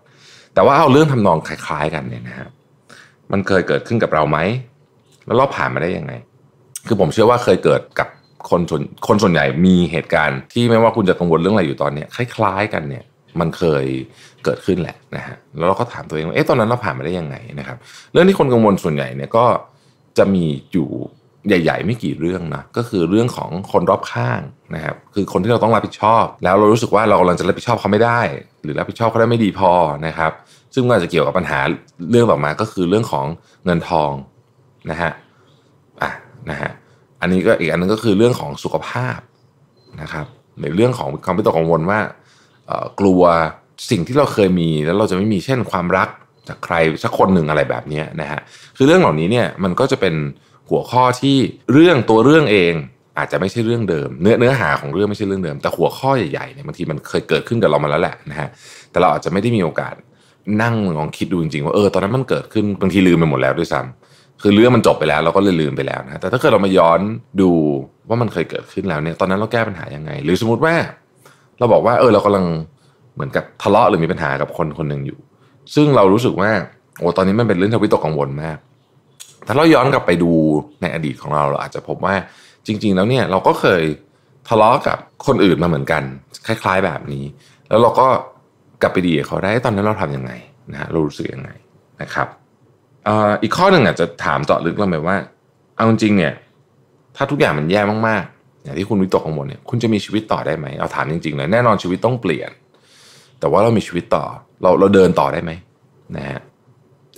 [0.53, 2.49] แต่ว่าเอาเรื่องทำนองคล้าย ๆ กันเนี่ยนะครับ
[3.31, 4.38] มันเคยเกิดขึ้นกับเราไหม
[5.26, 6.14] แล้วเราผ่านมาได้ยังไง
[6.88, 8.07] คือผมเชื่อว่าเคยเกิดกับ
[8.49, 13.03] คนส่วนคนส่วนใหญ่มีเหตุการณ์ที่ไม่ว่าคุณจะกังวลเรื่องอะไรอยู่ตอนนี้คล้ายๆกันเนี่ย
[13.39, 13.85] มันเคย
[14.43, 17.77] เกิดขึ้นแหละนะฮะแล้วเราก็ถามตัวเองว่าเอ๊ะตอนนั้นเราผ่านมาได้ยังไงนะครับ
[18.11, 19.45] เรื่องที่คนกังวลส่วนใหญ่เนี่ยก็
[20.18, 20.89] จะมีอยู่
[21.47, 24.41] ใหญ่ ๆ ไม่กี่เรื่องนะก็คือเรื่องของคนรอบข้าง
[24.76, 28.22] นะครับคือคนที่เราต้องรับผิดชอบ แล้วเรารู้สึกว่าเรากำลังจะรับผิดชอบเขาไม่ได้
[28.64, 29.72] หรือรับผิดชอบเขาได้ไม่ดีพอ
[30.07, 30.31] นะครับ
[30.73, 31.59] ซึ่งมันอาจจะเกี่ยวกับปัญหา
[32.11, 33.26] เรื่องต่อมาก็คือเรื่องของ
[33.65, 34.11] เงินทอง
[34.89, 35.11] นะฮะ
[36.01, 36.11] อะ
[36.49, 36.72] นะฮะ
[37.22, 39.19] อันนี้ก็อีกอันนึงก็คือเรื่องของสุขภาพ
[40.01, 40.26] นะครับ
[40.61, 41.99] ในเรื่องของความไม่ตกกังวลว่า
[42.99, 43.22] กลัว
[43.89, 46.09] สิ่งที่เราเคยมีแล้วเราจะไม่มีเช่นความรัก
[46.47, 48.39] จากใครสักคนหนึ่งอะไรแบบนี้นะฮะ
[48.77, 50.15] คือเรื่องเหล่านี้เนี่ยมันก็จะเป็น
[50.69, 51.38] หัวข้อที่
[51.72, 52.73] เรื่องตัวเรื่องเอง
[53.18, 58.49] อาจจะไม่ใช่เรื่องเดิม เนื้อเนื้อหาของเรื่องไม่ใช่เรื่องเดิม แต่หัวข้อใหญ่ๆเนี่ยบางทีมันเคยเกิดขึ้นกับเรามาแล้วแหละนะฮะ
[58.91, 59.94] แต่เราอาจจะไม่ได้มีโอกาส
[60.61, 66.99] นั่งลองคิดดูจริงๆว่าเออตอนนั้นมันเกิดขึ้นบางทีลืมไปหมดแล้วด้วยซ้ำคือเรื่องมันจบไปแล้วเราก็เลยลืมไปแล้วนะแต่ถ้าเกิดเรามาย้อน
[67.41, 67.49] ดู
[68.10, 70.76] ว่ามันเคยเกิดขึ้นแล้วเนี่ยตอนนั้นเราแก้ปัญหายังไง หรือสมมติว่า
[71.60, 72.45] เราบอกว่าเออเรากำลัง
[73.15, 75.19] เหมือนกับทะเลาะหรือมีปัญหากับคนคนหนึ่งอยู่
[75.76, 76.52] ซึ่งเรารู้สึกว่า
[76.99, 78.57] โอ้ตอนนี้มันเป็นเรื่องทวิตกกังวลมาก
[79.48, 80.32] ถ้าเราย้อนกลับไปดู
[80.82, 82.15] ในอดีตของเราเราอาจจะพบว่า
[82.68, 83.84] จริง ๆ แล้วเนี่ยเราก็เคย
[84.49, 84.98] ทะเลาะกับ
[85.28, 86.03] คนอื่นมาเหมือนกัน
[86.48, 87.24] คล้าย ๆ แบบนี้
[87.69, 88.07] แล้วเราก็
[88.82, 90.32] กลับไปดีเขาได้ตอนนั้นเราทํำยังไง
[90.72, 91.49] นะฮะเรารู้สึกยังไง
[92.02, 92.28] นะครับ
[93.41, 95.15] อีกข้อหนึ่งอาจจะถามเจาะลึกลงไปว่า
[95.76, 96.34] เอาจริงเนี่ย
[97.15, 102.52] ถ้าทุกอย่างมันแย่มากๆ อย่างที่คุณวิตกกังวลเนี่ยคุณจะมีชีวิตต่อได้ไหมเอาถามจริงๆเลยแน่นอนชีวิตต้องเปลี่ยน
[103.40, 104.26] แต่ว่าเรามีชีวิตต่อ
[104.61, 105.52] เราเราเดินต่อได้ไหม
[106.18, 106.40] นะฮะ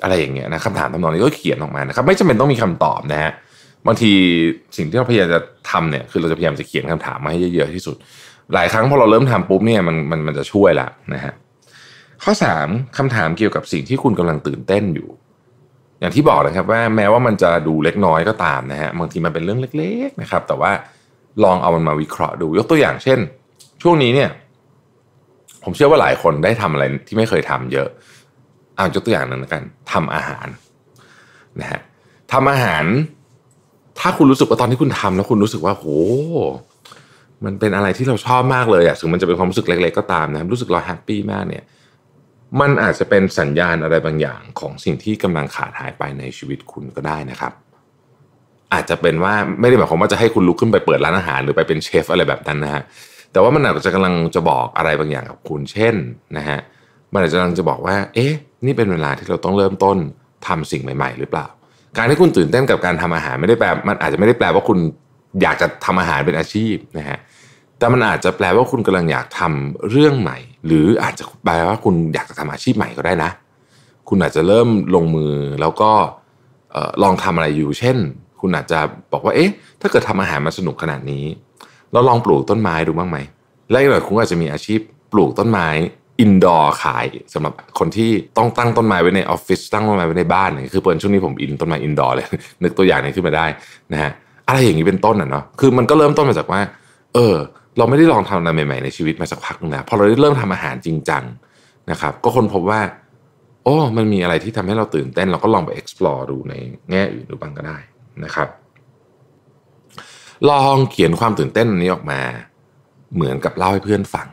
[0.03, 3.31] อะไรอย่างเงี้ยนะคำถามทำนองนี้ก็เขียนออกมานะครับ ไม่จำเป็นต้องมีคำตอบนะฮะ
[3.87, 4.11] บางที
[4.77, 5.39] สิ่งที่เราพยายามจะ
[5.71, 7.95] ทำเนี่ยคือเราจะพยายามจะเขียนคำถามมาให้เยอะๆที่สุด
[8.53, 11.33] หลายครั้งพอเราเริ่มทำปุ๊บเนี่ยมันมันมันจะช่วยละนะฮะ
[12.23, 12.67] ข้อสาม
[12.97, 15.09] คำถามเกี่ยวกับสิ่งที่คุณกำลังตื่นเต้นอยู่
[15.99, 20.71] อย่างที่บอกนะครับว่าแม้ว่ามันจะดูเล็กน้อยก็ตามนะฮะบางทีมันเป็นเรื่องเล็ก ๆนะครับ แต่ว่า
[21.43, 23.19] ลองเอามันมาวิเคราะห์ดู ยกตัวอย่างเช่น
[23.81, 24.29] ช่วงนี้เนี่ย
[25.63, 27.87] ผมเชื่อว่าหลายคนได้ทำอะไรที่ไม่เคยทำเยอะ
[28.79, 30.47] เอายกตัวอย่างหนึ่งแล้วกันทำอาหาร
[31.61, 31.81] นะฮะ
[32.31, 32.83] ทำอาหาร
[33.99, 35.85] ถ้าคุณรู้สึกว่าตอนที่คุณทำแล้วคุณรู้สึกว่าโห
[37.45, 41.63] มันเป็นอะไรที่เราชอบมากเลยอะถึงมันจะเป็นความรู้สึกเล็ก ๆก็ตามนะรู้สึกเราแฮปปี้มากเนี่ย
[42.59, 47.53] มันอาจจะเป็นสัญญาณอะไรบางอย่างของสิ่งที่กำลังขาดหายไปในชีวิตคุณก็ได้นะครับ
[48.73, 52.83] อาจจะเป็นว่าไม่ได้หมายความว่าจะให้คุณลุกขึ้นไปเปิดร้านอาหารหรือไปเป็นเชฟอะไรแบบนั้นนะฮะ
[53.31, 55.95] แต่ว่ามันอาจจะกำลังจะบอกอะไรบางอย่างกับคุณเช่น
[56.37, 56.59] นะฮะ
[57.13, 58.33] มันอาจจะกำลังจะบอกว่า เอ๊ะ
[58.65, 59.97] นี่เป็นเวลาที่เราต้องเริ่มต้น
[60.47, 61.45] ทำสิ่งใหม่ๆ หรือเปล่า
[61.97, 64.77] การที่คุณตื่นเต้นกับการทำอาหารไม่ได้แปล มันอาจจะไม่ได้แปลว่าคุณ
[65.41, 67.19] อยากจะทำอาหารเป็นอาชีพนะฮะ
[67.77, 73.31] แต่มันอาจจะแปลว่าคุณกำลังอยากทำเรื่องใหม่ หรืออาจจะแปลว่าคุณอยากจะทำอาชีพใหม่ก็ได้นะ
[74.09, 75.91] คุณอาจจะเริ่มลงมือแล้วก็
[77.03, 77.97] ลองทำอะไรอยู่ เช่น
[78.41, 78.79] คุณอาจจะ
[79.11, 79.49] บอกว่า เอ๊ะ
[79.81, 81.25] ถ้าเกิดทำอาหารมาสนุกขนาดนี้
[81.91, 83.17] เราลองปลูกต้นไม้ดูบ้างไหม
[83.69, 84.79] และอีกหน่อยคุณอาจจะมีอาชีพ
[85.11, 85.67] ปลูกต้นไม้
[86.19, 92.27] indoor ขายสำหรับคนที่ต้องตั้งต้นไม้ไว้ในออฟฟิศตั้งต้นไม้ไว้ในบ้านเนี่ยคือเปิดช่วงนี้ผมอินต้นไม้ indoor เลย
[92.63, 93.45] นึกตัวอย่างนี้ขึ้นมาได้
[93.93, 94.11] นะฮะ
[94.47, 96.61] อะไรอย่างนี้เป็นต้นอะเนาะคือมันก็เริ่มต้นมาจากว่า
[97.13, 97.35] เออ
[97.77, 101.23] เราไม่ได้ลองทำอะไรใหม่ๆในชีวิตมาสักพักนึงแล้วพอเราได้เริ่มทำอาหารจริงจัง
[101.91, 102.81] นะครับ ก็คนพบว่า
[103.63, 106.53] โอ้มันมีอะไรที่ทำให้เราตื่นเต้น เราก็ลองไป explore ดูใน
[106.91, 107.77] แง่อื่นดูบ้างก็ได้
[108.23, 108.47] นะครับ
[110.49, 112.19] ลองเขียนความตื่นเต้นนี้ออกมา
[113.15, 114.27] เหมือนกับเล่าให้เพื่อนฟัง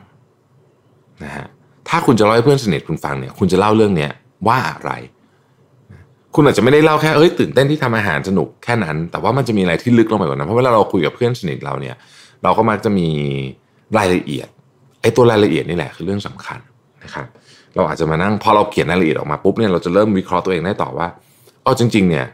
[1.23, 1.47] นะฮะ
[1.89, 4.11] ถ้าคุณจะเล่าให้เพื่อนสนิทคุณฟังเนี่ย คุณจะเล่าเรื่องเนี้ย
[4.47, 4.91] ว่าอะไร
[6.35, 11.95] คุณอาจจะไม่ได้เล่าแค่เอ้ยตื่นเต้นที่ทำอาหารสนุกแค่นั้น แต่ว่ามันจะมีอะไรที่ลึกลงไปกว่านั้นเพราะเวลาเราคุยกับเพื่อนสนิทเราเนี่ย
[12.43, 13.07] เราก็มักจะมี
[13.97, 14.47] รายละเอียด
[15.01, 16.59] ไอ้ตัวรายละเอียดนี่แหละคือเรื่องสำคัญ
[17.03, 17.27] นะครับ
[17.75, 21.07] เราอาจจะมานั่งพอเราเขียนรายละเอียดออกมาปุ๊บเนี่ยเราจะเริ่มวิเคราะห์ตัวเองได้ต่อว่า
[21.65, 22.25] อ๋อจริง ๆ เนี่ย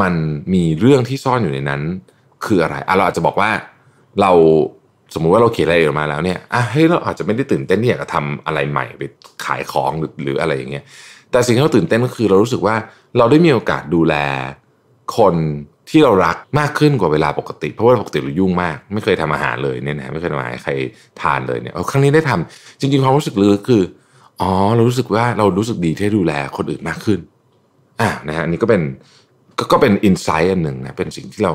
[0.00, 0.14] มัน
[0.54, 1.80] มีเรื่องที่ซ่อนอยู่ในนั้น
[2.44, 3.50] คืออะไรอะเราอาจจะบอกว่า
[4.20, 4.32] เรา
[5.14, 9.02] สมมุติว่าเราเขียนอะไรออกมาแล้วเนี่ยอะเฮ้ยเราอาจจะไม่ได้ตื่นเต้นที่อยากจะทำอะไรใหม่ไป
[9.44, 10.84] ขายของหรือหรืออะไรอย่างเงี้ย
[11.30, 12.76] แต่สิ่งที่เราตื่นเต้นก็คือเรารู้สึกว่า
[13.18, 14.14] เราได้มีโอกาสดูแล
[15.18, 15.34] คน
[15.90, 20.72] ที่เรารักมากขึ้นกว่าเวลาปกติ เพราะว่าปกติเรายุ่งมาก ไม่เคยทำอาหารเลยเนี่ยนะไม่เคยทำอาหารให้ใคร
[21.20, 23.82] ทานเลยเนี่ยครั้งนี้ได้ทำจริงๆความรู้สึกเลยคือ
[24.40, 27.20] อ๋อเรารู้สึกว่าเรารู้สึกดีที่ดูแลคนอื่นมากขึ้น
[28.00, 28.82] อ่านะฮะนี่ก็เป็น
[29.72, 31.54] ก็เป็นอินไซต์อันหนึ่งนะเป็นสิ่งที่เรา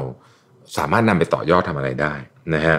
[0.78, 2.14] สามารถนำไปต่อยอดทำอะไรได้
[2.54, 2.78] นะฮะ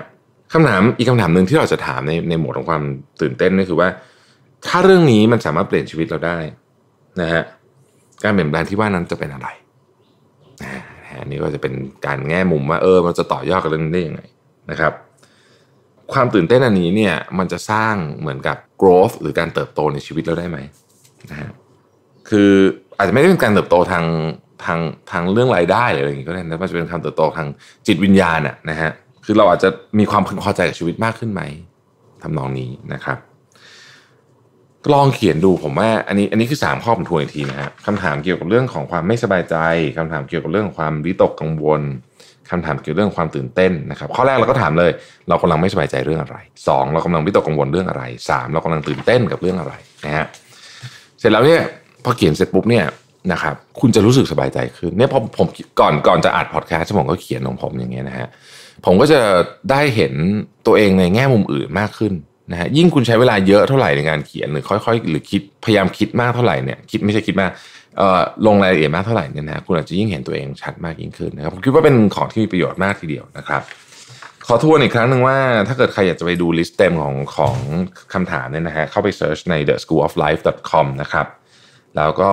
[0.52, 2.82] คำถามอีกคำถามหนึ่งที่เราจะถามในในโหมดของความ
[3.20, 3.88] ตื่นเต้นก็คือว่า
[4.66, 6.38] ถ้าเรื่องนี้มันสามารถเปลี่ยนชีวิตเราได้
[7.20, 7.42] นะฮะ
[8.22, 9.48] การเปลี่ยนแปลงที่ว่านั้นจะเป็นอะไร
[10.62, 10.82] นะ
[11.20, 11.72] อันนี้ก็จะเป็น
[12.06, 14.20] การแง่มุมว่าเออมันจะต่อยอดกับเรื่องนี้ได้ยังไง
[14.70, 14.92] นะครับ
[16.12, 20.58] ความตื่นเต้นอันนี้เนี่ยมันจะสร้างเหมือนกับ growth หรือการเติบโตในชีวิตเราได้ไหม
[21.30, 21.50] นะฮะ
[22.28, 22.50] คือ
[22.96, 24.04] อาจจะไม่ได้เป็นการเติบโตทาง
[24.64, 24.80] ทาง
[25.10, 27.48] ทางเรื่องรายได้อะไรอย่างนี้ก็ได้นะมันจะเป็นการเติบโตทาง
[27.86, 28.90] จิตวิญญาณอะนะฮะ
[29.30, 31.42] คือเราอาจจะมีความพึงพอใจกับชีวิตมากขึ้นไหม
[32.22, 33.18] ทำนองนี้นะครับ
[34.92, 39.56] ลองเขียนดูผมว่า อันนี้อันนี้คือ3ข้อผมทวนอีกทีนะฮะคำถามเกี่ยวกับเรื่องของความไม่สบายใจ
[39.96, 41.80] คำถามเกี่ยวกับเรื่องของความวิตกกังวล
[42.50, 44.90] คำถามเกี่ยวกับเรื่องความตื่นเต้นนะครับ ข้อแรกเราก็ถามเลย
[45.28, 46.36] เรากำลังไม่สบายใจเรื่องอะไร
[46.66, 49.74] 2 เรากำลังวิตกกังวลเรื่องอะไร 3 เรากำลังตื่นเต้นกับเรื่องอะไร
[50.06, 50.26] นะฮะ
[51.18, 51.62] เสร็จแล้วเนี่ย
[52.04, 52.84] พอเขียนเสร็จปุ๊บเนี่ย
[53.32, 55.46] นะครับคุณจะรู้สึกสบายใจขึ้นเนี่ยพอผม
[55.80, 58.28] ก่อนก่อนจะอัดพอดแคสต์ผมก็เขียนของผมอย่างเงี้ยนะฮะ
[58.86, 59.20] ผมก็จะ
[59.70, 60.12] ได้เห็น
[60.66, 62.12] ตัวเองในแง่มุมอื่นมากขึ้น
[62.50, 67.50] นะฮะยิ่งคุณใช้เวลาเยอะเท่าไหร่ในการเขียนหรือค่อยๆ หรือคิดพยายามคิดมากเท่าไหร่เนี่ยคิดไม่ใช่คิดมาก
[67.96, 73.62] เอ่อลงรายละเอียดมากเท่าไหร่เนี่ยนะคุณอาจจะยิ่งเห็นตัวเองชัดมากยิ่งขึ้นนะครับผมคิดว่าเป็นของที่มีประโยชน์มากทีเดียวนะครับ
[74.46, 75.36] ขอทวนอีกครั้งหนึ่งว่า
[75.68, 77.56] ถ้าเกิดใครอยากจะไปดู list เต็มของของ
[78.14, 81.26] คำถามเนี่ยนะฮะเข้าไป search ใน the school of life com นะครับ
[81.96, 82.30] แล้วก็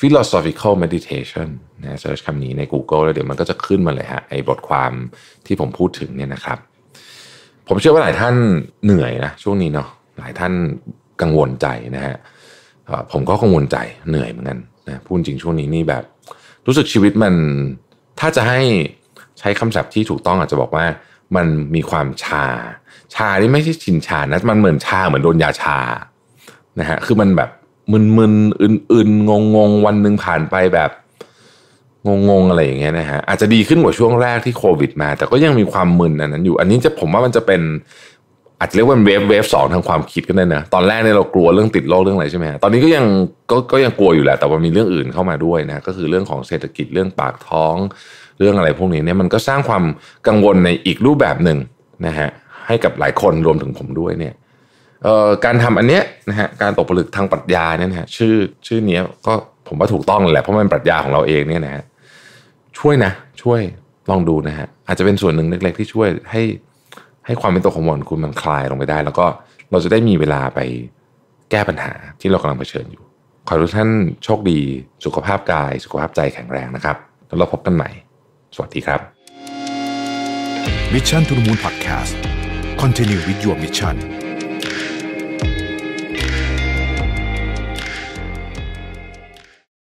[0.00, 1.48] philosophical meditation
[1.82, 4.92] นะเซิร์ชคำนี้ใน Google แล้วเดี๋ยวมันก็จะขึ้นมาเลยฮะไอ้บทความ
[5.46, 6.58] ที่ผมพูดถึงเนี่ยนะครับ
[7.68, 8.34] ผมเชื่อว่าหลายท่าน
[8.84, 9.88] เหนื่อยนะช่วงนี้เนาะ
[10.18, 10.52] หลายท่าน
[11.22, 11.66] กังวลใจ
[11.96, 12.16] นะฮะ
[13.12, 13.76] ผมก็กังวลใจ
[14.08, 14.58] เหนื่อยเหมือนกัน
[14.88, 16.04] นะพูดจริงช่วงนี้นี่แบบ
[16.66, 17.34] รู้สึกชีวิตมัน
[18.20, 18.60] ถ้าจะให้
[19.38, 20.84] ใช้คำศัพท์ที่ถูกต้องอาจจะบอกว่า
[21.36, 22.46] มันมีความชา
[23.14, 25.78] ชาที่ไม่ใช่ชินชานะมันเหมือนชาเหมือนโดนยาชา
[26.80, 27.50] นะฮะคือมันแบบ
[27.92, 30.90] มึนๆอื่นๆงงๆ วันหนึ่งผ่านไปแบบ
[32.06, 37.60] งงๆอะไรอย่างเงี้ยนะฮะอาจจะดีขึ้นกว่าช่วงแรกที่โควิดมา แต่ก็ยังมีความมึนอันนั้นอยู่ อันนี้จะผมว่ามันจะเป็น
[38.60, 43.04] อาจจะเรียกว่าเวฟเวฟสองทางความคิดก็ได้นะตอนแรกเนี่ยเรากลัวเรื่องติดโรคเรื่องอะไรใช่ไหมตอนนี้ก็ยัง
[43.50, 47.76] ก็ก็ยังกลัวอยู่แหละแต่ว่ามีเรื่องอื่นเข้ามาด้วยนะก็คือเรื่องของเศรษฐกิจเรื่องปากท้อง
[48.38, 49.84] เรื่องอะไรพวกนี้เนี่ยมันก็สร้างความ
[50.28, 51.58] กังวลในอีกรูปแบบหนึ่ง
[52.06, 52.28] นะฮะ
[52.66, 54.34] ให้กับหลายคนรวมถึงผมด้วยเนี่ย
[55.44, 58.34] การทำอันเนี้ยนะฮะการตกผลึกทางปรัชญาเนี่ยนะฮะชื่อ
[58.66, 59.32] ชื่อเนี้ยก็
[59.68, 61.82] ผมว่าถูกต้องแหละเพราะมันปรัชญาของเราเองเนี่ยนะฮะ
[62.78, 63.12] ช่วยนะ
[63.42, 63.60] ช่วย
[64.10, 66.42] ลองดูนะฮะอาจจะเป็นส่วนหนึ่งเล็กๆที่ช่วยให้
[67.26, 69.26] ให้ความเป็นตัวของมันคุณมันคลายลงไปได้ แล้วก็
[69.70, 70.60] เราจะได้มีเวลาไป
[71.50, 73.04] แก้ปัญหาที่เรากำลังเผชิญอยู่
[73.46, 73.90] ขอให้ทุกท่าน
[74.24, 74.60] โชคดี
[75.04, 76.96] สุขภาพกาย สุขภาพใจแข็งแรงนะครับ
[77.26, 77.90] แล้วเราพบกันใหม่
[78.54, 79.00] สวัสดีครับ
[80.92, 82.12] Mission to the Moon Podcast
[82.82, 84.25] Continue with your mission